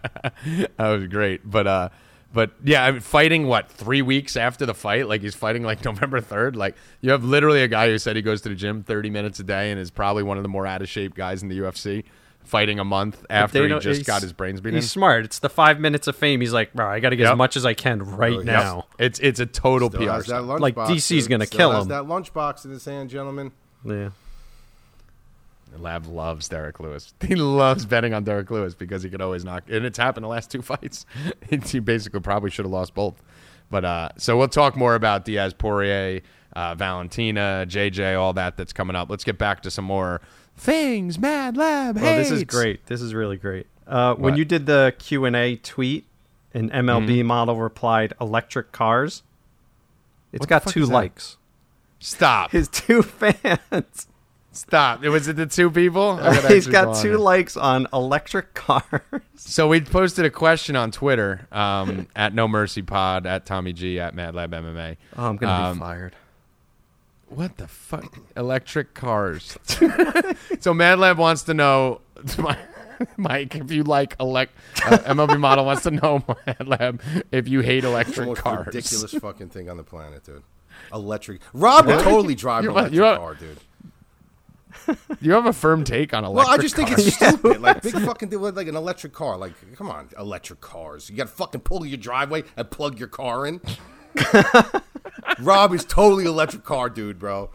[0.80, 1.50] was great.
[1.50, 1.90] But uh,
[2.34, 5.08] but yeah, I mean, fighting what three weeks after the fight?
[5.08, 6.58] Like he's fighting like November third.
[6.58, 9.40] Like you have literally a guy who said he goes to the gym thirty minutes
[9.40, 11.60] a day and is probably one of the more out of shape guys in the
[11.60, 12.04] UFC.
[12.46, 14.76] Fighting a month after he just got his brains beaten.
[14.80, 15.26] He's smart.
[15.26, 16.42] It's the five minutes of fame.
[16.42, 17.32] He's like, bro, I got to get Yep.
[17.34, 18.44] as much as I can right Yep.
[18.46, 18.86] now.
[19.00, 20.62] It's it's a total Still PR has that stunt.
[20.62, 21.90] Like, DC's gonna Still kill has him.
[21.90, 23.52] That lunchbox in his hand, gentlemen.
[23.86, 24.10] Yeah.
[25.80, 27.14] Lab loves Derrick Lewis.
[27.28, 29.64] He loves betting on Derrick Lewis because he could always knock.
[29.70, 31.06] And it's happened the last two fights.
[31.50, 33.22] he basically probably should have lost both.
[33.72, 36.22] But uh, so we'll talk more about Diaz, Poirier,
[36.56, 39.10] uh, Valentina, JJ, all that that's coming up.
[39.10, 40.22] Let's get back to some more
[40.58, 41.18] things.
[41.20, 41.98] Mad Lab.
[41.98, 42.86] Oh, this is great.
[42.88, 43.68] This is really great.
[43.88, 46.06] Uh, when you did the Q and A tweet,
[46.54, 47.28] an MLB Mm-hmm.
[47.28, 49.24] model replied, "Electric cars."
[50.32, 50.94] It's What the got fuck two is that?
[50.94, 51.38] likes.
[52.00, 52.52] Stop.
[52.52, 54.08] His two fans.
[54.52, 55.04] Stop.
[55.04, 56.12] It was it the two people.
[56.22, 57.18] I gotta He's actually go got on two here.
[57.18, 59.02] likes on electric cars.
[59.36, 64.00] So we posted a question on Twitter um, at No Mercy Pod at Tommy G
[64.00, 64.98] at Mad Lab MMA.
[65.18, 66.16] Oh, I'm gonna Um, be fired.
[67.36, 68.18] What the fuck?
[68.38, 69.58] Electric cars.
[70.60, 72.02] so Mad Lab wants to know,
[73.18, 74.54] Mike, if you like elect.
[74.86, 77.02] Uh, MLB model wants to know, Mad Lab,
[77.32, 78.68] if you hate The electric most cars.
[78.68, 80.44] ridiculous fucking thing on the planet, dude.
[80.94, 81.42] Electric.
[81.54, 83.60] Rob would totally drive an electric you- car, dude.
[85.22, 86.48] You have a firm take on electric.
[86.48, 87.08] Well, I just think cars.
[87.08, 87.62] it's stupid.
[87.62, 89.38] Like big fucking with like an electric car.
[89.38, 91.10] Like, come on, electric cars.
[91.12, 93.62] You got to fucking pull your driveway and plug your car in.
[95.40, 97.50] Rob is totally electric car dude, bro.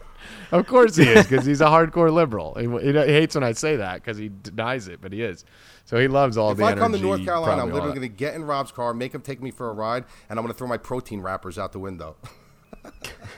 [0.51, 2.55] Of course he is, because he's a hardcore liberal.
[2.55, 5.45] He, he, he hates when I say that because he denies it, but he is.
[5.85, 6.81] So he loves all If the If I energy.
[6.81, 9.41] come to North Carolina, I'm literally going to get in Rob's car, make him take
[9.41, 12.15] me for a ride, and I'm going to throw my protein wrappers out the window.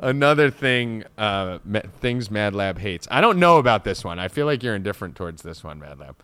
[0.01, 1.59] Another thing, uh,
[2.01, 3.07] things Mad Lab hates.
[3.11, 4.19] I don't know about this one.
[4.19, 6.17] I feel like you're indifferent towards this one, Mad Lab.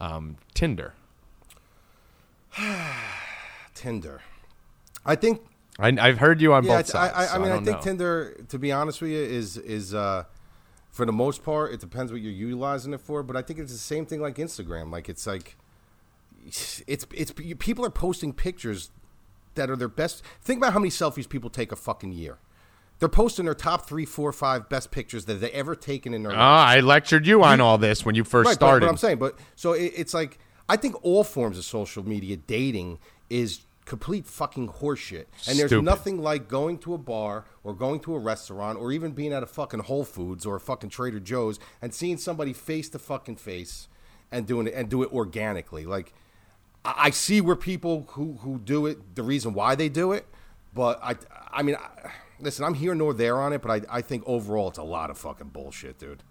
[0.00, 0.94] Um, Tinder.
[3.74, 4.22] Tinder.
[5.04, 5.42] I think
[5.78, 7.16] I, I've heard you on yeah, both it's- I, sides.
[7.16, 7.82] I, so I mean, I, don't think know.
[7.82, 10.24] Tinder, to be honest with you, is is uh,
[10.90, 13.22] for the most part, it depends what you're utilizing it for.
[13.22, 14.90] But I think it's the same thing like Instagram.
[14.90, 15.56] Like it's like
[16.46, 18.90] it's it's people are posting pictures
[19.54, 20.22] that are their best.
[20.40, 22.38] Think about how many selfies people take a fucking year.
[22.98, 26.32] They're posting their top three, four, five best pictures that they ever taken in their
[26.32, 26.40] life.
[26.40, 28.86] Ah, I lectured you on all this when you first Right, but, started.
[28.86, 30.38] but I'm saying, but so it, it's like
[30.68, 32.98] I think all forms of social media dating
[33.30, 35.26] is complete fucking horseshit.
[35.48, 35.84] And there's Stupid.
[35.84, 39.42] nothing like going to a bar or going to a restaurant or even being at
[39.42, 43.36] a fucking Whole Foods or a fucking Trader Joe's and seeing somebody face to fucking
[43.36, 43.88] face
[44.32, 45.86] and doing it and do it organically.
[45.86, 46.12] Like
[46.84, 50.26] I, I see where people who who do it, the reason why they do it,
[50.74, 51.14] but I
[51.52, 51.76] I mean.
[51.76, 54.82] I, Listen, I'm here nor there on it, but I, I think overall it's a
[54.82, 56.22] lot of fucking bullshit, dude.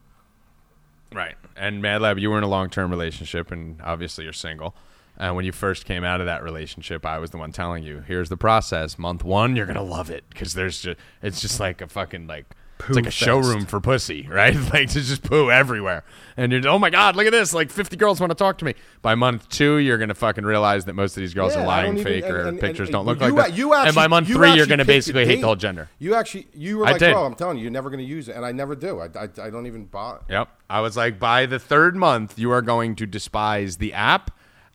[1.14, 1.36] Right.
[1.56, 4.76] And Mad Lab, you were in a long term relationship, and obviously you're single.
[5.18, 8.04] And when you first came out of that relationship, I was the one telling you,
[8.06, 9.00] "Here's the process.
[9.00, 12.48] Month one, you're gonna love it because there's just it's just like a fucking like
[12.80, 13.18] it's like a fest.
[13.18, 14.56] showroom for pussy, right?
[14.74, 16.04] like there's just poo everywhere,
[16.38, 17.54] and you're oh my god, look at this!
[17.54, 18.76] Like 50 girls want to talk to me.
[19.02, 21.94] By month two, you're gonna fucking realize that most of these girls Yeah, are lying,
[21.94, 23.58] even- fake, and- or and- pictures and don't look you, like that.
[23.58, 25.90] You actually, and by month you three, you're gonna basically hate the whole gender.
[26.00, 27.14] You actually, you were I like, did.
[27.14, 29.00] bro, I'm telling you, you're never going to use it, and I never do.
[29.00, 30.18] I, I, I don't even buy.
[30.30, 30.50] Yep.
[30.70, 34.32] I was like, by the third month, you are going to despise the app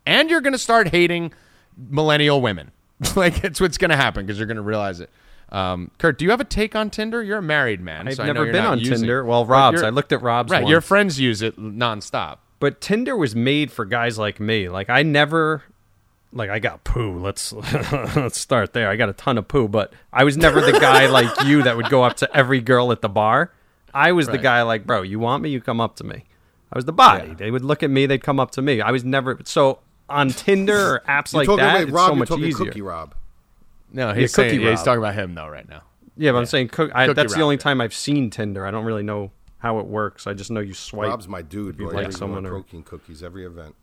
[0.06, 1.32] and you're going to start hating
[1.76, 2.70] millennial women.
[3.16, 5.10] like, it's what's going to happen because you're going to realize it.
[5.52, 7.22] Um, Kurt, do you have a take on Tinder?
[7.22, 8.06] You're a married man.
[8.08, 9.24] I've so I know never you're been not on using- Tinder.
[9.24, 9.82] Well, Rob's.
[9.82, 10.50] I looked at Rob's.
[10.52, 10.66] Right.
[10.66, 12.38] Your friends use it nonstop.
[12.60, 14.68] But Tinder was made for guys like me.
[14.68, 15.62] Like I never
[16.32, 17.18] like I got poo.
[17.18, 17.52] Let's
[18.14, 18.88] let's start there.
[18.88, 21.76] I got a ton of poo, but I was never the guy like you that
[21.76, 23.52] would go up to every girl at the bar.
[23.92, 25.50] I was the guy like, "Bro, you want me?
[25.50, 26.24] You come up to me."
[26.72, 27.28] I was the body.
[27.28, 27.34] Yeah.
[27.34, 28.80] They would look at me, they'd come up to me.
[28.80, 31.70] I was never so on Tinder or apps You're like talking that.
[31.70, 32.66] about it's so you're much talking easier.
[32.66, 33.14] Cookie Rob.
[33.92, 35.82] No, he's, saying, Cookie yeah, he's talking about him, though, right now.
[36.16, 37.60] Yeah, but I'm saying cook, I, Cookie that's the only yeah.
[37.60, 38.66] time I've seen Tinder.
[38.66, 40.26] I don't really know how it works.
[40.26, 41.08] I just know you swipe.
[41.08, 41.78] Rob's my dude.
[41.78, 41.94] you Bro.
[41.94, 43.74] like someone one or- protein cookies every event.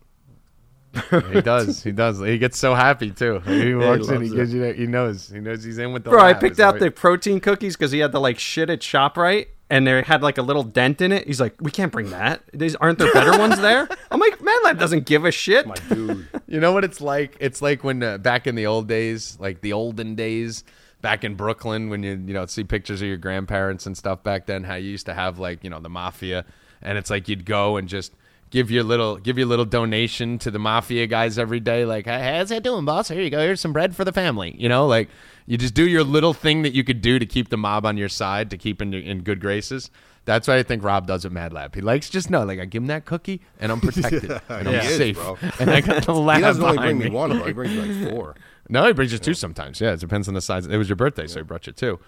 [1.32, 1.82] He does.
[1.82, 2.18] He does.
[2.18, 3.40] He gets so happy, too.
[3.40, 5.28] He walks in, he loves gives you that, he knows.
[5.28, 7.76] He knows he's in with the Bro, I picked It's out always- the protein cookies
[7.76, 11.00] because he had the like shit at Shoprite, and they had like a little dent
[11.00, 11.26] in it.
[11.26, 12.42] He's like, "We can't bring that.
[12.52, 15.74] These aren't there better ones there?" I'm like, "Man, that doesn't give a shit." My
[15.88, 16.28] dude.
[16.50, 17.36] You know what it's like?
[17.40, 20.64] It's like when uh, back in the old days, like the olden days,
[21.02, 24.46] back in Brooklyn, when you you know see pictures of your grandparents and stuff back
[24.46, 24.64] then.
[24.64, 26.46] How you used to have like you know the mafia,
[26.80, 28.14] and it's like you'd go and just
[28.50, 31.84] give your little give your little donation to the mafia guys every day.
[31.84, 33.08] Like, hey, how's that doing, boss?
[33.08, 33.40] Here you go.
[33.40, 34.54] Here's some bread for the family.
[34.58, 35.08] You know, like
[35.46, 37.96] you just do your little thing that you could do to keep the mob on
[37.96, 39.90] your side, to keep in in good graces.
[40.24, 41.74] That's what I think Rob does at Mad Lab.
[41.74, 44.74] He likes just know, like I give him that cookie and I'm protected and I'm
[44.74, 45.38] is, safe, bro.
[45.58, 47.10] and I got the lab He doesn't only bring me me.
[47.10, 47.46] one, bro.
[47.46, 48.36] He brings like four.
[48.68, 49.80] No, he brings you two sometimes.
[49.80, 50.66] Yeah, it depends on the size.
[50.66, 51.98] It was your birthday, so he brought you two.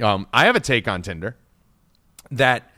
[0.00, 1.36] Um, I have a take on Tinder
[2.32, 2.72] that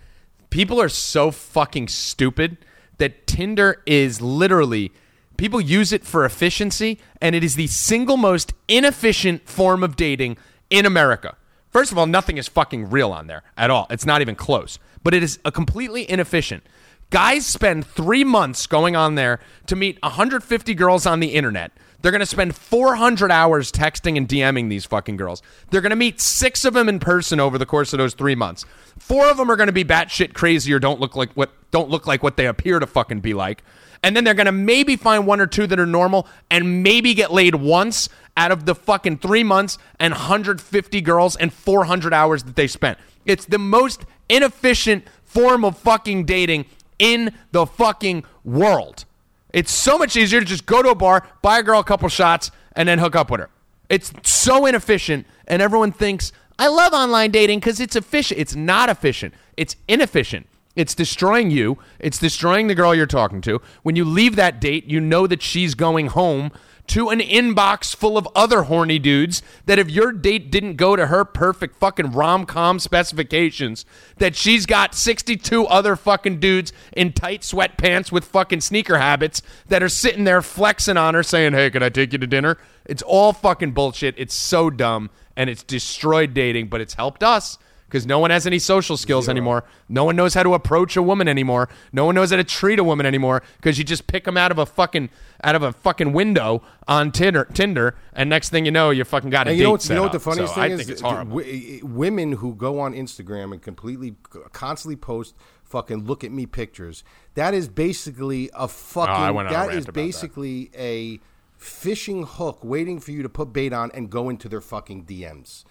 [0.50, 2.58] people are so fucking stupid
[3.00, 4.92] that Tinder is literally
[5.36, 10.36] people use it for efficiency, and it is the single most inefficient form of dating
[10.68, 11.34] in America.
[11.70, 13.86] First of all, nothing is fucking real on there at all.
[13.90, 14.78] It's not even close.
[15.02, 16.62] But it is a completely inefficient.
[17.08, 21.72] Guys spend three months going on there to meet 150 girls on the internet.
[22.02, 25.42] They're going to spend 400 hours texting and DMing these fucking girls.
[25.70, 28.34] They're going to meet six of them in person over the course of those three
[28.34, 28.64] months.
[28.98, 31.90] Four of them are going to be batshit crazy or don't look like what don't
[31.90, 33.62] look like what they appear to fucking be like.
[34.02, 37.14] And then they're going to maybe find one or two that are normal and maybe
[37.14, 42.44] get laid once out of the fucking three months and 150 girls and 400 hours
[42.44, 42.98] that they spent.
[43.26, 46.64] It's the most inefficient form of fucking dating
[46.98, 49.04] in the fucking world.
[49.52, 52.08] It's so much easier to just go to a bar, buy a girl a couple
[52.08, 53.50] shots, and then hook up with her.
[53.88, 58.38] It's so inefficient, and everyone thinks I love online dating because it's efficient.
[58.38, 59.34] It's not efficient.
[59.56, 60.46] It's inefficient.
[60.76, 61.78] It's destroying you.
[61.98, 63.60] It's destroying the girl you're talking to.
[63.82, 66.52] When you leave that date, you know that she's going home
[66.90, 71.06] to an inbox full of other horny dudes that if your date didn't go to
[71.06, 73.84] her perfect fucking rom-com specifications
[74.16, 79.84] that she's got 62 other fucking dudes in tight sweatpants with fucking sneaker habits that
[79.84, 82.58] are sitting there flexing on her saying hey can i take you to dinner?
[82.86, 84.16] It's all fucking bullshit.
[84.18, 87.56] It's so dumb and it's destroyed dating but it's helped us
[87.90, 89.64] because no one has any social skills anymore.
[89.88, 91.68] No one knows how to approach a woman anymore.
[91.92, 94.52] No one knows how to treat a woman anymore because you just pick them out
[94.52, 95.10] of a fucking
[95.42, 99.30] out of a fucking window on Tinder, Tinder, and next thing you know, you fucking
[99.30, 100.78] got a And date you know, you know what the funniest So thing I is?
[100.78, 101.38] think it's horrible.
[101.38, 104.14] w- eh, eh, women who go on Instagram and completely,
[104.52, 105.34] constantly post
[105.64, 107.02] fucking look at me pictures.
[107.34, 109.14] That is basically a fucking.
[109.14, 109.92] Oh, I went on a is about that.
[109.94, 111.20] basically a
[111.56, 115.64] fishing hook waiting for you to put bait on and go into their fucking DMs.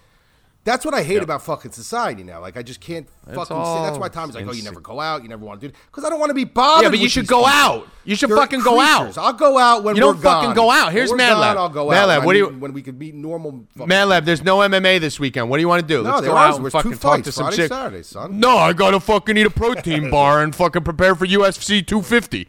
[0.62, 2.40] That's what I hate about fucking society now.
[2.42, 3.44] Like I just can't fucking.
[3.46, 5.22] say That's why Tommy's like, "Oh, you never go out.
[5.22, 6.84] You never want to do." it." Because I don't want to be bothered.
[6.84, 7.48] Yeah, but you should go people.
[7.50, 7.88] out.
[8.04, 9.16] You should They're fucking go out.
[9.16, 10.54] I'll go out when You don't fucking gone.
[10.54, 10.92] go out.
[10.92, 11.56] Here's Mad Lab.
[11.56, 12.08] I'll go Mad out.
[12.08, 13.64] Lab, what do you- when we could meet normal?
[13.74, 15.48] fucking Man Lab, there's no MMA this weekend.
[15.48, 16.02] What do you want to do?
[16.02, 17.68] No, Let's there go out and fucking talk to some Friday, chick.
[17.68, 18.38] Saturday, son.
[18.38, 22.48] No, I gotta fucking eat a protein bar and fucking prepare for UFC 250.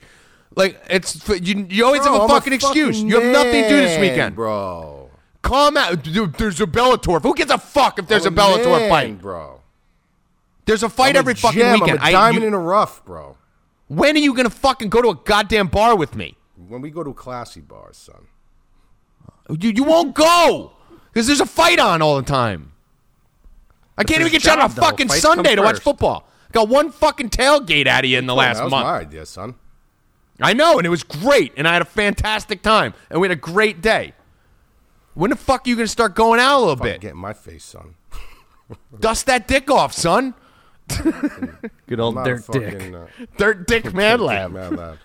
[0.57, 1.65] Like it's you.
[1.69, 3.01] You always Bro, have a fucking excuse.
[3.01, 4.35] You have nothing to do this weekend.
[4.35, 5.00] bro.
[5.41, 6.03] Calm out.
[6.03, 7.21] Dude, there's a Bellator.
[7.21, 9.21] Who gives a fuck if there's a I'm Bellator man, fight?
[9.21, 9.61] bro.
[10.65, 11.73] There's a fight I'm every a fucking gem.
[11.79, 11.99] weekend.
[11.99, 13.37] I'm a I- diamond you- in a rough, bro.
[13.87, 16.37] when are you gonna fucking go to a goddamn bar with me?
[16.67, 18.27] When we go to classy bars, son.
[19.59, 20.71] You you won't go
[21.11, 22.71] because there's a fight on all the time.
[23.97, 24.81] I can't even get you on a though.
[24.81, 26.27] fucking Fights Sunday to watch football.
[26.53, 28.85] Got one fucking tailgate out of you in the last that was month.
[28.85, 29.55] my idea, son.
[30.39, 33.37] I know, and it was great, and I had a fantastic time, and we had
[33.37, 34.13] a great day.
[35.13, 37.01] When the fuck are you gonna start going out a little Fucking bit?
[37.01, 37.95] get in my face, son.
[38.99, 40.33] Dust that dick off, son.
[41.87, 42.73] Good old Not a dirt dick.
[42.73, 43.07] fucking, uh,
[43.37, 44.51] Dirt dick man lab.
[44.51, 44.97] Mad Lab.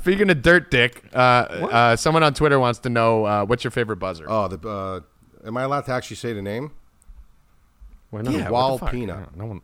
[0.00, 3.70] Speaking of dirt dick, uh, uh, someone on Twitter wants to know uh, what's your
[3.72, 4.24] favorite buzzer.
[4.28, 4.66] Oh, the.
[4.68, 5.00] Uh,
[5.46, 6.70] am I allowed to actually say the name?
[8.10, 8.32] Why not?
[8.34, 8.78] Yeah, what Wall?
[8.90, 9.36] Peanut.
[9.36, 9.60] No one.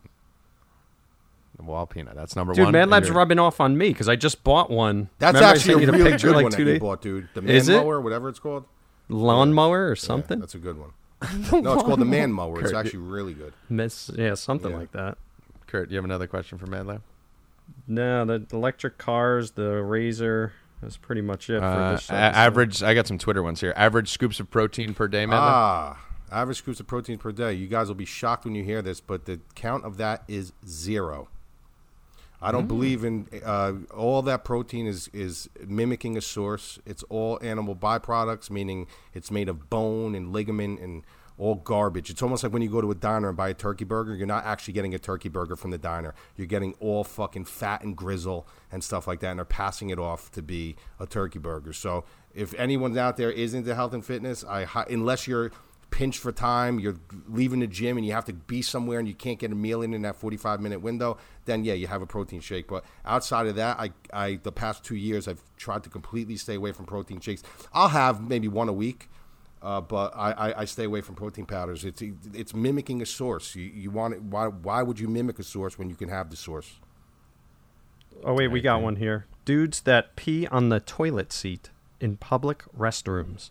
[1.57, 2.15] The Wall peanut.
[2.17, 2.73] That's number Dude, one.
[2.73, 5.09] Mad And Lab's you're- rubbing off on me because I just bought one.
[5.19, 6.75] That's Remember I actually sent a the really picture good like one two that you
[6.75, 7.29] days- bought, dude.
[7.35, 7.81] The Is man it?
[7.83, 8.65] mower, whatever it's called.
[9.09, 10.41] Lawnmower or Yeah, something.
[10.41, 10.91] that's a good one.
[11.63, 12.61] no, it's called the man mower.
[12.61, 13.53] It's actually really good.
[13.71, 14.77] Miss, yeah, something Yeah.
[14.79, 15.19] like that.
[15.67, 17.03] Kurt, you have another question for Mad Lab?
[17.89, 20.53] No, the electric cars, the razor.
[20.83, 22.11] That's pretty much it for Uh, this.
[22.11, 22.39] a- episode.
[22.39, 22.83] average.
[22.83, 23.73] I got some Twitter ones here.
[23.77, 25.49] Average scoops of protein per day, Mad Lab.
[25.55, 25.99] Ah,
[26.31, 27.55] average scoops of protein per day.
[27.55, 30.53] You guys will be shocked when you hear this, but the count of that is
[30.67, 31.29] zero.
[32.47, 36.79] I don't believe in uh, all that protein is is mimicking a source.
[36.87, 41.03] It's all animal byproducts, meaning it's made of bone and ligament and
[41.39, 42.09] all garbage.
[42.09, 44.29] It's almost like when you go to a diner and buy a turkey burger, you're
[44.29, 46.15] not actually getting a turkey burger from the diner.
[46.37, 49.99] You're getting all fucking fat and grizzle and stuff like that, and they're passing it
[49.99, 51.73] off to be a turkey burger.
[51.73, 55.51] So if anyone out there is into health and fitness, I unless you're
[55.91, 56.97] pinched for time, you're
[57.29, 59.83] leaving the gym and you have to be somewhere and you can't get a meal
[59.83, 62.69] in in that 45 minute window, then yeah, you have a protein shake.
[62.69, 66.55] But outside of that, I, I the past two years I've tried to completely stay
[66.55, 67.43] away from protein shakes.
[67.73, 69.09] I'll have maybe one a week.
[69.63, 71.85] Uh, but I, I, I stay away from protein powders.
[71.85, 72.03] It's
[72.35, 73.57] it's mimicking a source.
[73.57, 76.31] You, you want it, why why would you mimic a source when you can have
[76.31, 76.77] the source?
[78.23, 79.27] Oh wait, we got one here.
[79.45, 83.51] Dudes that pee on the toilet seat in public restrooms,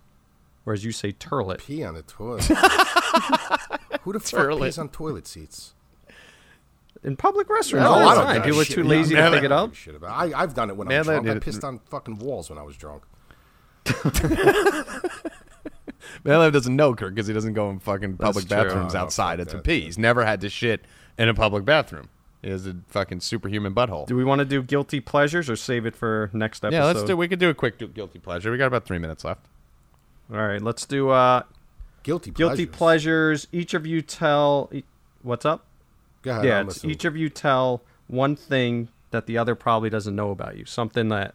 [0.65, 1.59] whereas you say turlet.
[1.59, 2.43] Pee on the toilet.
[4.03, 4.61] Who the fuck Turlet.
[4.61, 5.73] pees on toilet seats?
[7.03, 8.35] In public restrooms, No, all I the don't time.
[8.35, 9.73] give a People are too lazy man, to pick it up.
[9.75, 10.33] shit about it.
[10.35, 11.37] I, I've done it when Man, I was that drunk.
[11.37, 13.03] I pissed on fucking walls when I was drunk.
[16.23, 18.57] Mad Lab doesn't know Kurt because he doesn't go in fucking public true.
[18.57, 19.81] bathrooms no, outside fuck to pee.
[19.81, 20.81] He's never had to shit
[21.17, 22.09] in a public bathroom.
[22.41, 24.05] He has a fucking superhuman butthole.
[24.07, 26.77] Do we want to do guilty pleasures or save it for next episode?
[26.77, 27.17] yeah, let's do.
[27.17, 28.51] We could do a quick guilty pleasure.
[28.51, 29.45] We got about three minutes left.
[30.31, 31.43] All right, let's do uh,
[32.03, 33.45] Guilty guilty pleasures.
[33.45, 33.47] pleasures.
[33.52, 34.69] Each of you tell.
[34.73, 34.84] e-
[35.22, 35.65] What's up?
[36.22, 36.91] Go ahead, yeah, it's listening.
[36.93, 40.65] each of you tell one thing that the other probably doesn't know about you.
[40.65, 41.34] Something that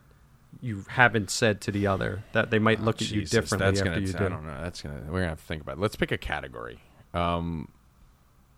[0.61, 3.91] you haven't said to the other that they might look at you differently that's after
[3.91, 4.29] gonna, you I do.
[4.29, 4.59] don't know.
[4.61, 5.01] That's gonna.
[5.07, 5.81] We're gonna have to think about it.
[5.81, 6.79] Let's pick a category.
[7.15, 7.69] Um,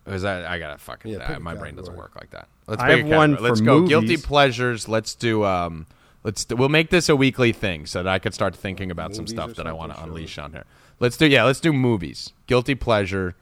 [0.06, 1.12] is that I gotta fucking.
[1.12, 2.48] Yeah, that- pick a my brain doesn't work like that.
[2.66, 3.36] Let's I pick a have one.
[3.36, 4.88] Let's for go guilty pleasures.
[4.88, 5.44] Let's do.
[5.44, 5.86] Um,
[6.24, 6.44] let's.
[6.44, 9.26] Do, we'll make this a weekly thing so that I could start thinking about some
[9.26, 10.64] stuff that I want to something, unleash on here.
[11.00, 11.26] Let's do.
[11.26, 12.32] Yeah, let's do movies.
[12.46, 13.34] Guilty pleasure.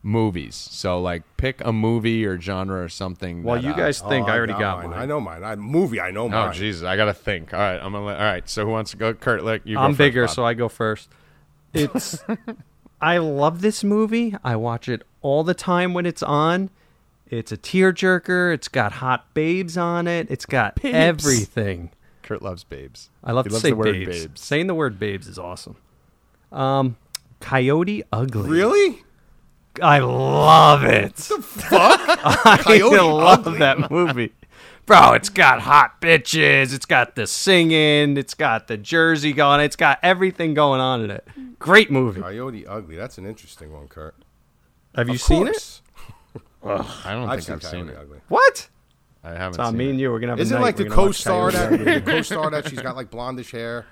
[0.00, 0.54] Movies.
[0.54, 3.42] So like, pick a movie or genre or something.
[3.42, 4.90] Well, that, you uh, guys Oh, think I already got mine.
[4.90, 4.98] one.
[5.00, 5.42] I know mine.
[5.42, 6.00] I movie.
[6.00, 6.50] I know mine.
[6.50, 6.52] Oh.
[6.52, 7.52] Jesus, I gotta think.
[7.52, 8.06] All right, I'm gonna.
[8.06, 9.12] All right, so who wants to go?
[9.12, 9.74] Kurt, look, you.
[9.74, 10.34] go I'm first, bigger, Bob.
[10.36, 11.08] so I go first.
[11.74, 12.22] It's
[13.00, 14.36] I love this movie.
[14.44, 16.70] I watch it all the time when it's on.
[17.26, 18.54] It's a tearjerker.
[18.54, 20.28] It's got hot babes on it.
[20.30, 20.94] It's got Babes.
[20.94, 21.90] everything.
[22.28, 23.08] Kurt loves babes.
[23.24, 24.26] I love he to loves say the word babes.
[24.26, 24.40] babes.
[24.42, 25.76] Saying the word babes is awesome.
[26.52, 26.98] Um,
[27.40, 28.50] Coyote Ugly.
[28.50, 29.02] Really?
[29.82, 31.14] I love it.
[31.16, 32.00] Fuck.
[32.06, 33.58] I Coyote love Ugly.
[33.60, 34.32] that movie.
[34.84, 36.74] Bro, it's got hot bitches.
[36.74, 38.18] It's got the singing.
[38.18, 39.60] It's got the jersey going.
[39.62, 41.26] It's got everything going on in it.
[41.58, 42.20] Great movie.
[42.20, 42.96] Coyote Ugly.
[42.96, 44.14] That's an interesting one, Kurt.
[44.94, 45.80] Have you Of seen it?
[46.60, 47.02] course.
[47.04, 47.96] I don't I've think seen I've seen it.
[47.98, 48.18] Ugly.
[48.28, 48.68] What?
[49.24, 49.90] I haven't Tom, seen me it.
[49.90, 50.40] and you, we're gonna have.
[50.40, 50.64] Is a it night.
[50.64, 53.86] like the We're gonna co-star that the co-star that she's got like blondish hair?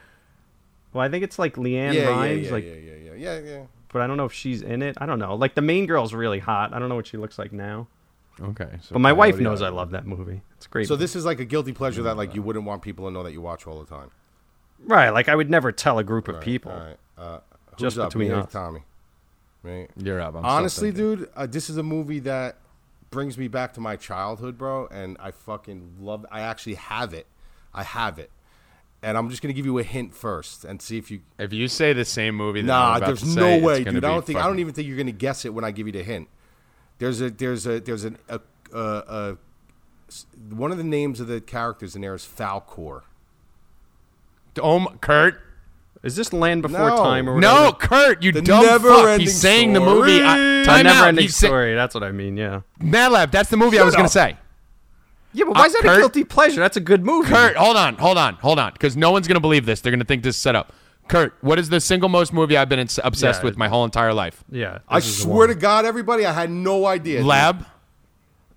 [0.92, 3.38] Well, I think it's like Leanne yeah, yeah, Rhymes, yeah, like, yeah, yeah, yeah, yeah,
[3.40, 3.62] yeah.
[3.92, 4.96] but I don't know if she's in it.
[5.00, 5.34] I don't know.
[5.34, 6.72] Like the main girl's really hot.
[6.72, 7.88] I don't know what she looks like now.
[8.40, 8.68] Okay.
[8.82, 10.42] So But my wife Coyote knows I love that movie.
[10.56, 10.86] It's great.
[10.88, 13.22] So this is like a guilty pleasure that like you wouldn't want people to know
[13.24, 14.10] that you watch all the time.
[14.84, 15.10] right?
[15.10, 16.72] Like I would never tell a group of people.
[16.72, 16.96] All right.
[17.18, 17.40] Uh,
[17.72, 18.10] who's Just up?
[18.10, 18.52] between Me or us.
[18.52, 18.80] Tommy.
[19.62, 19.88] Right.
[19.96, 20.36] you're up.
[20.36, 22.56] I'm Honestly, dude, uh, this is a movie that
[23.16, 26.26] brings me back to my childhood, bro, and I fucking love.
[26.30, 27.26] I actually have it.
[27.72, 28.30] I have it,
[29.02, 31.22] and I'm just gonna give you a hint first and see if you.
[31.38, 33.84] If you say the same movie, that Nah, about there's to say, no it's way,
[33.84, 34.04] dude.
[34.04, 34.38] I don't think.
[34.38, 36.28] I don't even think you're gonna guess it when I give you the hint.
[36.98, 37.30] There's a.
[37.30, 37.80] There's a.
[37.80, 38.18] There's an.
[38.28, 38.38] A,
[38.74, 39.36] a, a,
[40.54, 43.00] one of the names of the characters in there is Falkor.
[44.60, 45.42] Oh, Kurt.
[46.06, 46.96] Is this Land Before No.
[46.96, 47.54] Time or whatever?
[47.64, 48.82] No, Kurt, you The dumb fuck.
[48.82, 50.22] Never-Ending He's saying the movie.
[50.22, 50.60] I, Story.
[50.60, 50.82] A time out.
[50.94, 51.74] never-ending He's say- story.
[51.74, 52.36] That's what I mean.
[52.36, 52.60] Yeah.
[52.80, 53.30] Mad Lab.
[53.30, 54.10] That's the movie I was going up.
[54.12, 54.36] to say.
[55.32, 56.60] Yeah, but why Uh, is that Kurt- a guilty pleasure?
[56.60, 57.28] That's a good movie.
[57.28, 59.80] Kurt, hold on, hold on, hold on, because no one's going to believe this.
[59.82, 60.72] They're going to think this is set up.
[61.08, 63.44] Kurt, what is the single most movie I've been ins- obsessed Yeah.
[63.46, 64.42] with my whole entire life?
[64.50, 64.78] Yeah.
[64.88, 65.48] I this is the swear one.
[65.48, 67.22] to God, everybody, I had no idea.
[67.24, 67.66] Lab.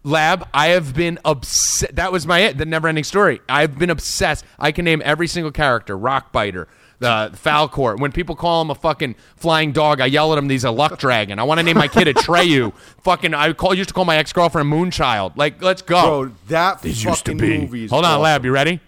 [0.03, 1.93] Lab, I have been obsessed.
[1.95, 3.41] That was my it, the never ending story.
[3.49, 4.45] I've been obsessed.
[4.57, 6.67] I can name every single character Rockbiter,
[6.99, 7.99] the Falkor.
[7.99, 10.99] When people call him a fucking flying dog, I yell at him, he's a luck
[10.99, 11.39] dragon.
[11.39, 12.73] I want to name my kid a Atreyu.
[13.01, 15.37] fucking, I call, used to call my ex girlfriend Moonchild.
[15.37, 16.25] Like, let's go.
[16.25, 17.57] Bro, that These fucking used to be.
[17.59, 18.21] movie is Hold on, awesome.
[18.23, 18.79] Lab, you ready?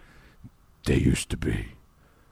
[0.85, 1.67] They used to be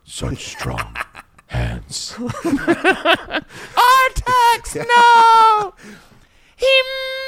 [0.04, 0.96] such strong
[1.48, 2.14] hands.
[2.18, 3.46] Artax,
[4.76, 5.74] no!
[6.56, 6.82] He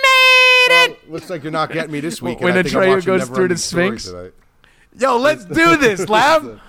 [0.04, 1.10] made it!
[1.10, 2.42] Looks like you're not getting me this week.
[2.42, 4.12] When and I Atreyu goes through the Sphinx.
[4.98, 6.60] Yo, let's do this, Lab.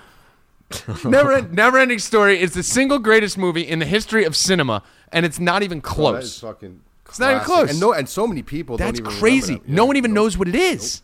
[1.05, 5.25] Never, Never Ending Story is the single greatest movie in the history of cinema, and
[5.25, 6.39] it's not even That is close.
[6.39, 6.81] fucking.
[7.07, 7.69] It's not even close.
[7.71, 8.77] And no, and so many people.
[8.77, 9.55] That's don't even crazy.
[9.55, 9.67] that.
[9.69, 10.23] No one even Nope.
[10.23, 11.01] knows what it is.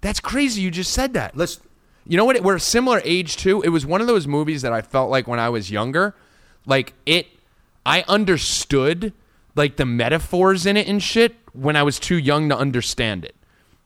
[0.00, 0.62] That's crazy.
[0.62, 1.36] You just said that.
[1.36, 1.60] Let's.
[2.06, 2.40] You know what?
[2.42, 3.60] We're a similar age too.
[3.62, 6.14] It was one of those movies that I felt like when I was younger,
[6.66, 7.26] like it,
[7.84, 9.12] I understood
[9.54, 13.34] like the metaphors in it and shit when I was too young to understand it.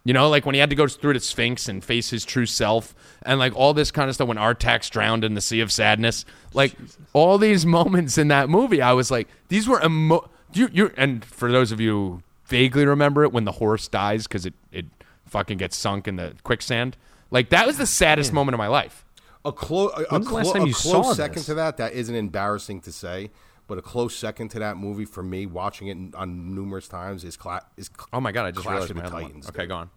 [0.05, 2.47] You know, like when he had to go through the Sphinx and face his true
[2.47, 2.95] self,
[3.25, 6.25] and like all this kind of stuff when Artax drowned in the Sea of Sadness,
[6.53, 6.75] like
[7.13, 10.29] all these moments in that movie, I was like, these were emo.
[10.53, 14.25] You, you, and for those of you who vaguely remember it, when the horse dies
[14.27, 14.87] because it it
[15.27, 16.97] fucking gets sunk in the quicksand,
[17.31, 19.05] like that was the saddest moment of my life.
[19.45, 20.73] A, clo- a, a, When's the last clo- a
[21.03, 21.47] close second this?
[21.47, 21.77] to that.
[21.79, 23.31] That isn't embarrassing to say,
[23.67, 27.37] but a close second to that movie for me, watching it on numerous times, is
[27.37, 29.25] Cla- is Oh my god, I just Clash realized of my the other one.
[29.25, 29.49] Titans.
[29.49, 29.89] Okay, dude.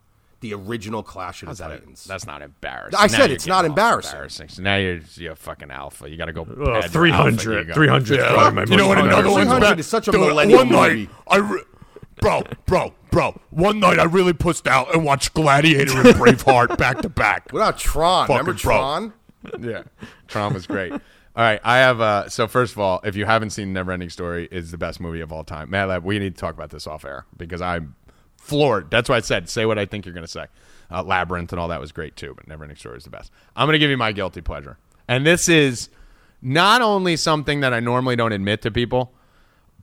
[0.42, 0.62] Go on.
[0.64, 1.80] the original Clash of the that?
[1.80, 2.04] Titans.
[2.06, 2.98] That's not embarrassing.
[3.00, 4.12] I Now said it's not getting all embarrassing.
[4.12, 4.50] embarrassing.
[4.50, 6.10] So now you're, you're a fucking alpha.
[6.10, 6.44] You got to go.
[6.44, 7.58] Uh, pad your 300.
[7.70, 8.34] alpha 300 Yeah.
[8.34, 8.98] probably my You know what?
[9.00, 9.80] Another one's 300 bad.
[9.80, 11.10] is such a Dude, millennial one night, movie.
[11.28, 11.64] I re-
[12.22, 13.40] bro, bro, bro.
[13.50, 17.52] One night I really pushed out and watched Gladiator and Braveheart back to back.
[17.52, 18.28] What about Tron?
[18.28, 18.74] Fucking Remember bro.
[18.78, 19.14] Tron?
[19.60, 19.84] yeah,
[20.28, 20.92] Tron was great.
[20.92, 22.02] All right, I have.
[22.02, 25.22] Uh, so first of all, if you haven't seen Neverending Story, is the best movie
[25.22, 25.70] of all time.
[25.70, 27.94] Mad Lab, we need to talk about this off air because I'm
[28.48, 28.90] floored.
[28.90, 30.46] That's why I said say what I think you're going to say.
[30.90, 33.32] Uh, Labyrinth and all that was great too, but Neverending Story is the best.
[33.56, 35.90] I'm going to give you my guilty pleasure, and this is
[36.42, 39.12] not only something that I normally don't admit to people,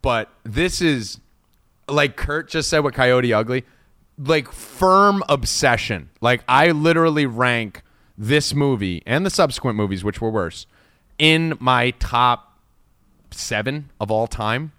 [0.00, 1.20] but this is
[1.88, 3.64] like Kurt just said with Coyote Ugly,
[4.18, 6.08] like firm obsession.
[6.22, 7.82] Like I literally rank
[8.16, 10.66] this movie and the subsequent movies, which were worse,
[11.18, 12.58] in my top
[13.30, 14.72] seven of all time,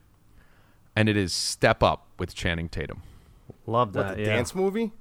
[0.95, 3.03] and it is Step Up with Channing Tatum.
[3.67, 4.15] Love What that.
[4.17, 4.35] the yeah.
[4.35, 4.91] dance movie?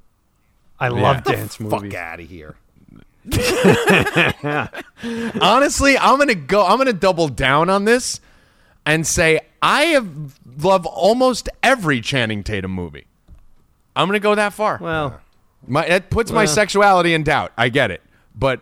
[0.81, 1.93] I love dance Fuck movies.
[1.93, 2.57] Fuck out of here.
[5.41, 6.67] Honestly, I'm gonna go.
[6.67, 8.21] I'm gonna double down on this
[8.85, 13.07] and say I have love almost every Channing Tatum movie.
[13.97, 14.79] I'm gonna go that far.
[14.81, 15.21] Well,
[15.67, 17.53] My it puts my sexuality in doubt.
[17.57, 18.03] I get it,
[18.35, 18.61] but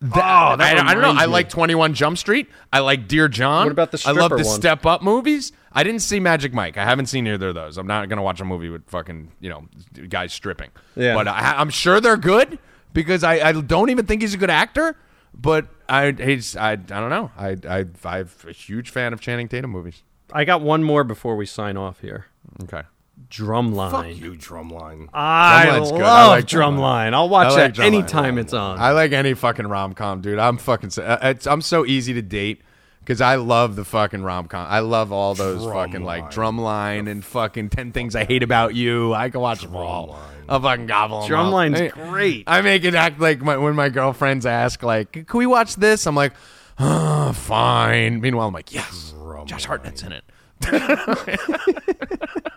[0.00, 1.08] that, Oh, that I, I don't know.
[1.08, 2.48] reminds I like Twenty One Jump Street.
[2.72, 3.66] I like Dear John.
[3.66, 4.44] What about the I love the one?
[4.44, 5.52] Step Up movies.
[5.72, 6.76] I didn't see Magic Mike.
[6.78, 7.76] I haven't seen either of those.
[7.78, 9.66] I'm not gonna watch a movie with fucking you know
[10.08, 10.70] guys stripping.
[10.96, 11.14] Yeah.
[11.14, 12.58] but I, I'm sure they're good
[12.92, 14.96] because I, I don't even think he's a good actor.
[15.34, 17.30] But I he's I I don't know.
[17.36, 20.02] I I I'm a huge fan of Channing Tatum movies.
[20.32, 22.26] I got one more before we sign off here.
[22.62, 22.82] Okay.
[23.28, 23.90] Drumline.
[23.90, 25.08] Fuck you, drumline.
[25.14, 26.06] I Drumline's love good.
[26.06, 27.12] I like Drumline.
[27.14, 27.86] I'll watch I like that Drumline.
[27.86, 28.78] anytime it's on.
[28.78, 30.38] I like any fucking rom com, dude.
[30.38, 30.90] I'm fucking.
[30.90, 32.62] so- uh, It's, I'm so easy to date
[33.00, 34.66] because I love the fucking rom com.
[34.68, 37.04] I love all those fucking like Drumline.
[37.04, 39.12] Drumline and fucking Ten Things I Hate About You.
[39.14, 40.08] I can watch them all.
[40.08, 40.18] Drumline.
[40.48, 42.08] I'll fucking gobble them Drumline's up.
[42.08, 42.44] great.
[42.48, 46.06] I make it act like my, when my girlfriends ask like, "Can we watch this?"
[46.08, 46.32] I'm like,
[46.80, 49.14] oh, "Fine." Meanwhile, I'm like, "Yes,
[49.44, 50.24] Josh Hartnett's in it."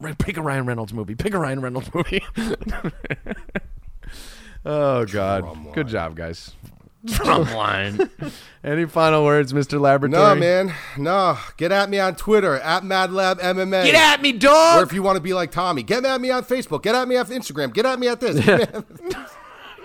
[0.00, 1.14] Right, pick a Ryan Reynolds movie.
[1.14, 2.22] Pick a Ryan Reynolds movie.
[4.64, 5.44] oh God!
[5.44, 5.74] Drumline.
[5.74, 6.52] Good job, guys.
[7.04, 8.10] Drumline.
[8.64, 9.80] Any final words, Mr.
[9.80, 10.22] Laboratory?
[10.22, 10.74] No, man.
[10.96, 11.38] No.
[11.56, 13.84] Get at me on Twitter at MadLabMMA.
[13.84, 14.80] Get at me, dog.
[14.80, 16.82] Or if you want to be like Tommy, get at me on Facebook.
[16.82, 17.72] Get at me on Instagram.
[17.72, 18.44] Get at me at this.
[18.44, 19.30] Get at me at-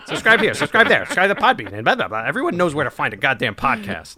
[0.08, 2.24] subscribe here, subscribe there, subscribe to Podbean, and blah, blah, blah.
[2.26, 4.18] Everyone knows where to find a goddamn podcast.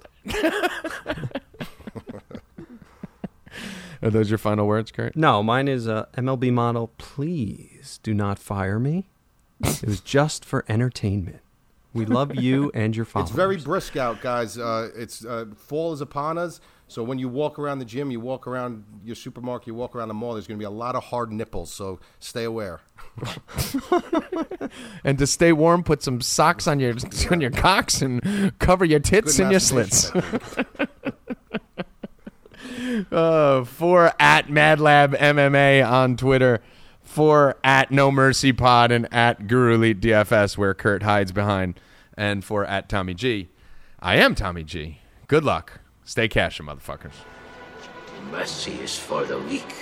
[4.03, 5.15] Are those your final words, Kurt?
[5.15, 6.91] No, mine is uh, MLB model.
[6.97, 9.07] Please do not fire me.
[9.61, 11.39] It was just for entertainment.
[11.93, 13.29] We love you and your followers.
[13.29, 14.57] It's very brisk out, guys.
[14.57, 16.59] Uh, it's uh, fall is upon us.
[16.87, 20.09] So when you walk around the gym, you walk around your supermarket, you walk around
[20.09, 20.33] the mall.
[20.33, 21.71] There's going to be a lot of hard nipples.
[21.71, 22.81] So stay aware.
[25.03, 26.95] And to stay warm, put some socks on your
[27.31, 30.11] on your cocks and cover your tits Good and your slits.
[33.11, 36.61] Uh, for at MadLab MMA on Twitter,
[37.01, 41.79] for at No Mercy Pod and at Guru Elite DFS, where Kurt hides behind,
[42.17, 43.49] and for at Tommy G.
[43.99, 44.99] I am Tommy G.
[45.27, 45.79] Good luck.
[46.03, 47.13] Stay cashing, motherfuckers.
[48.31, 49.75] Mercy is for the weak.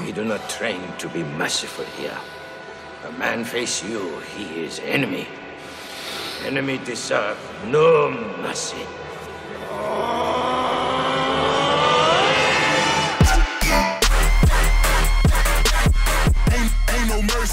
[0.00, 2.18] We do not train to be merciful here.
[3.06, 5.26] A man face you, he is enemy.
[6.44, 8.10] Enemy deserve no
[8.42, 8.84] mercy.
[9.70, 10.93] Ain't,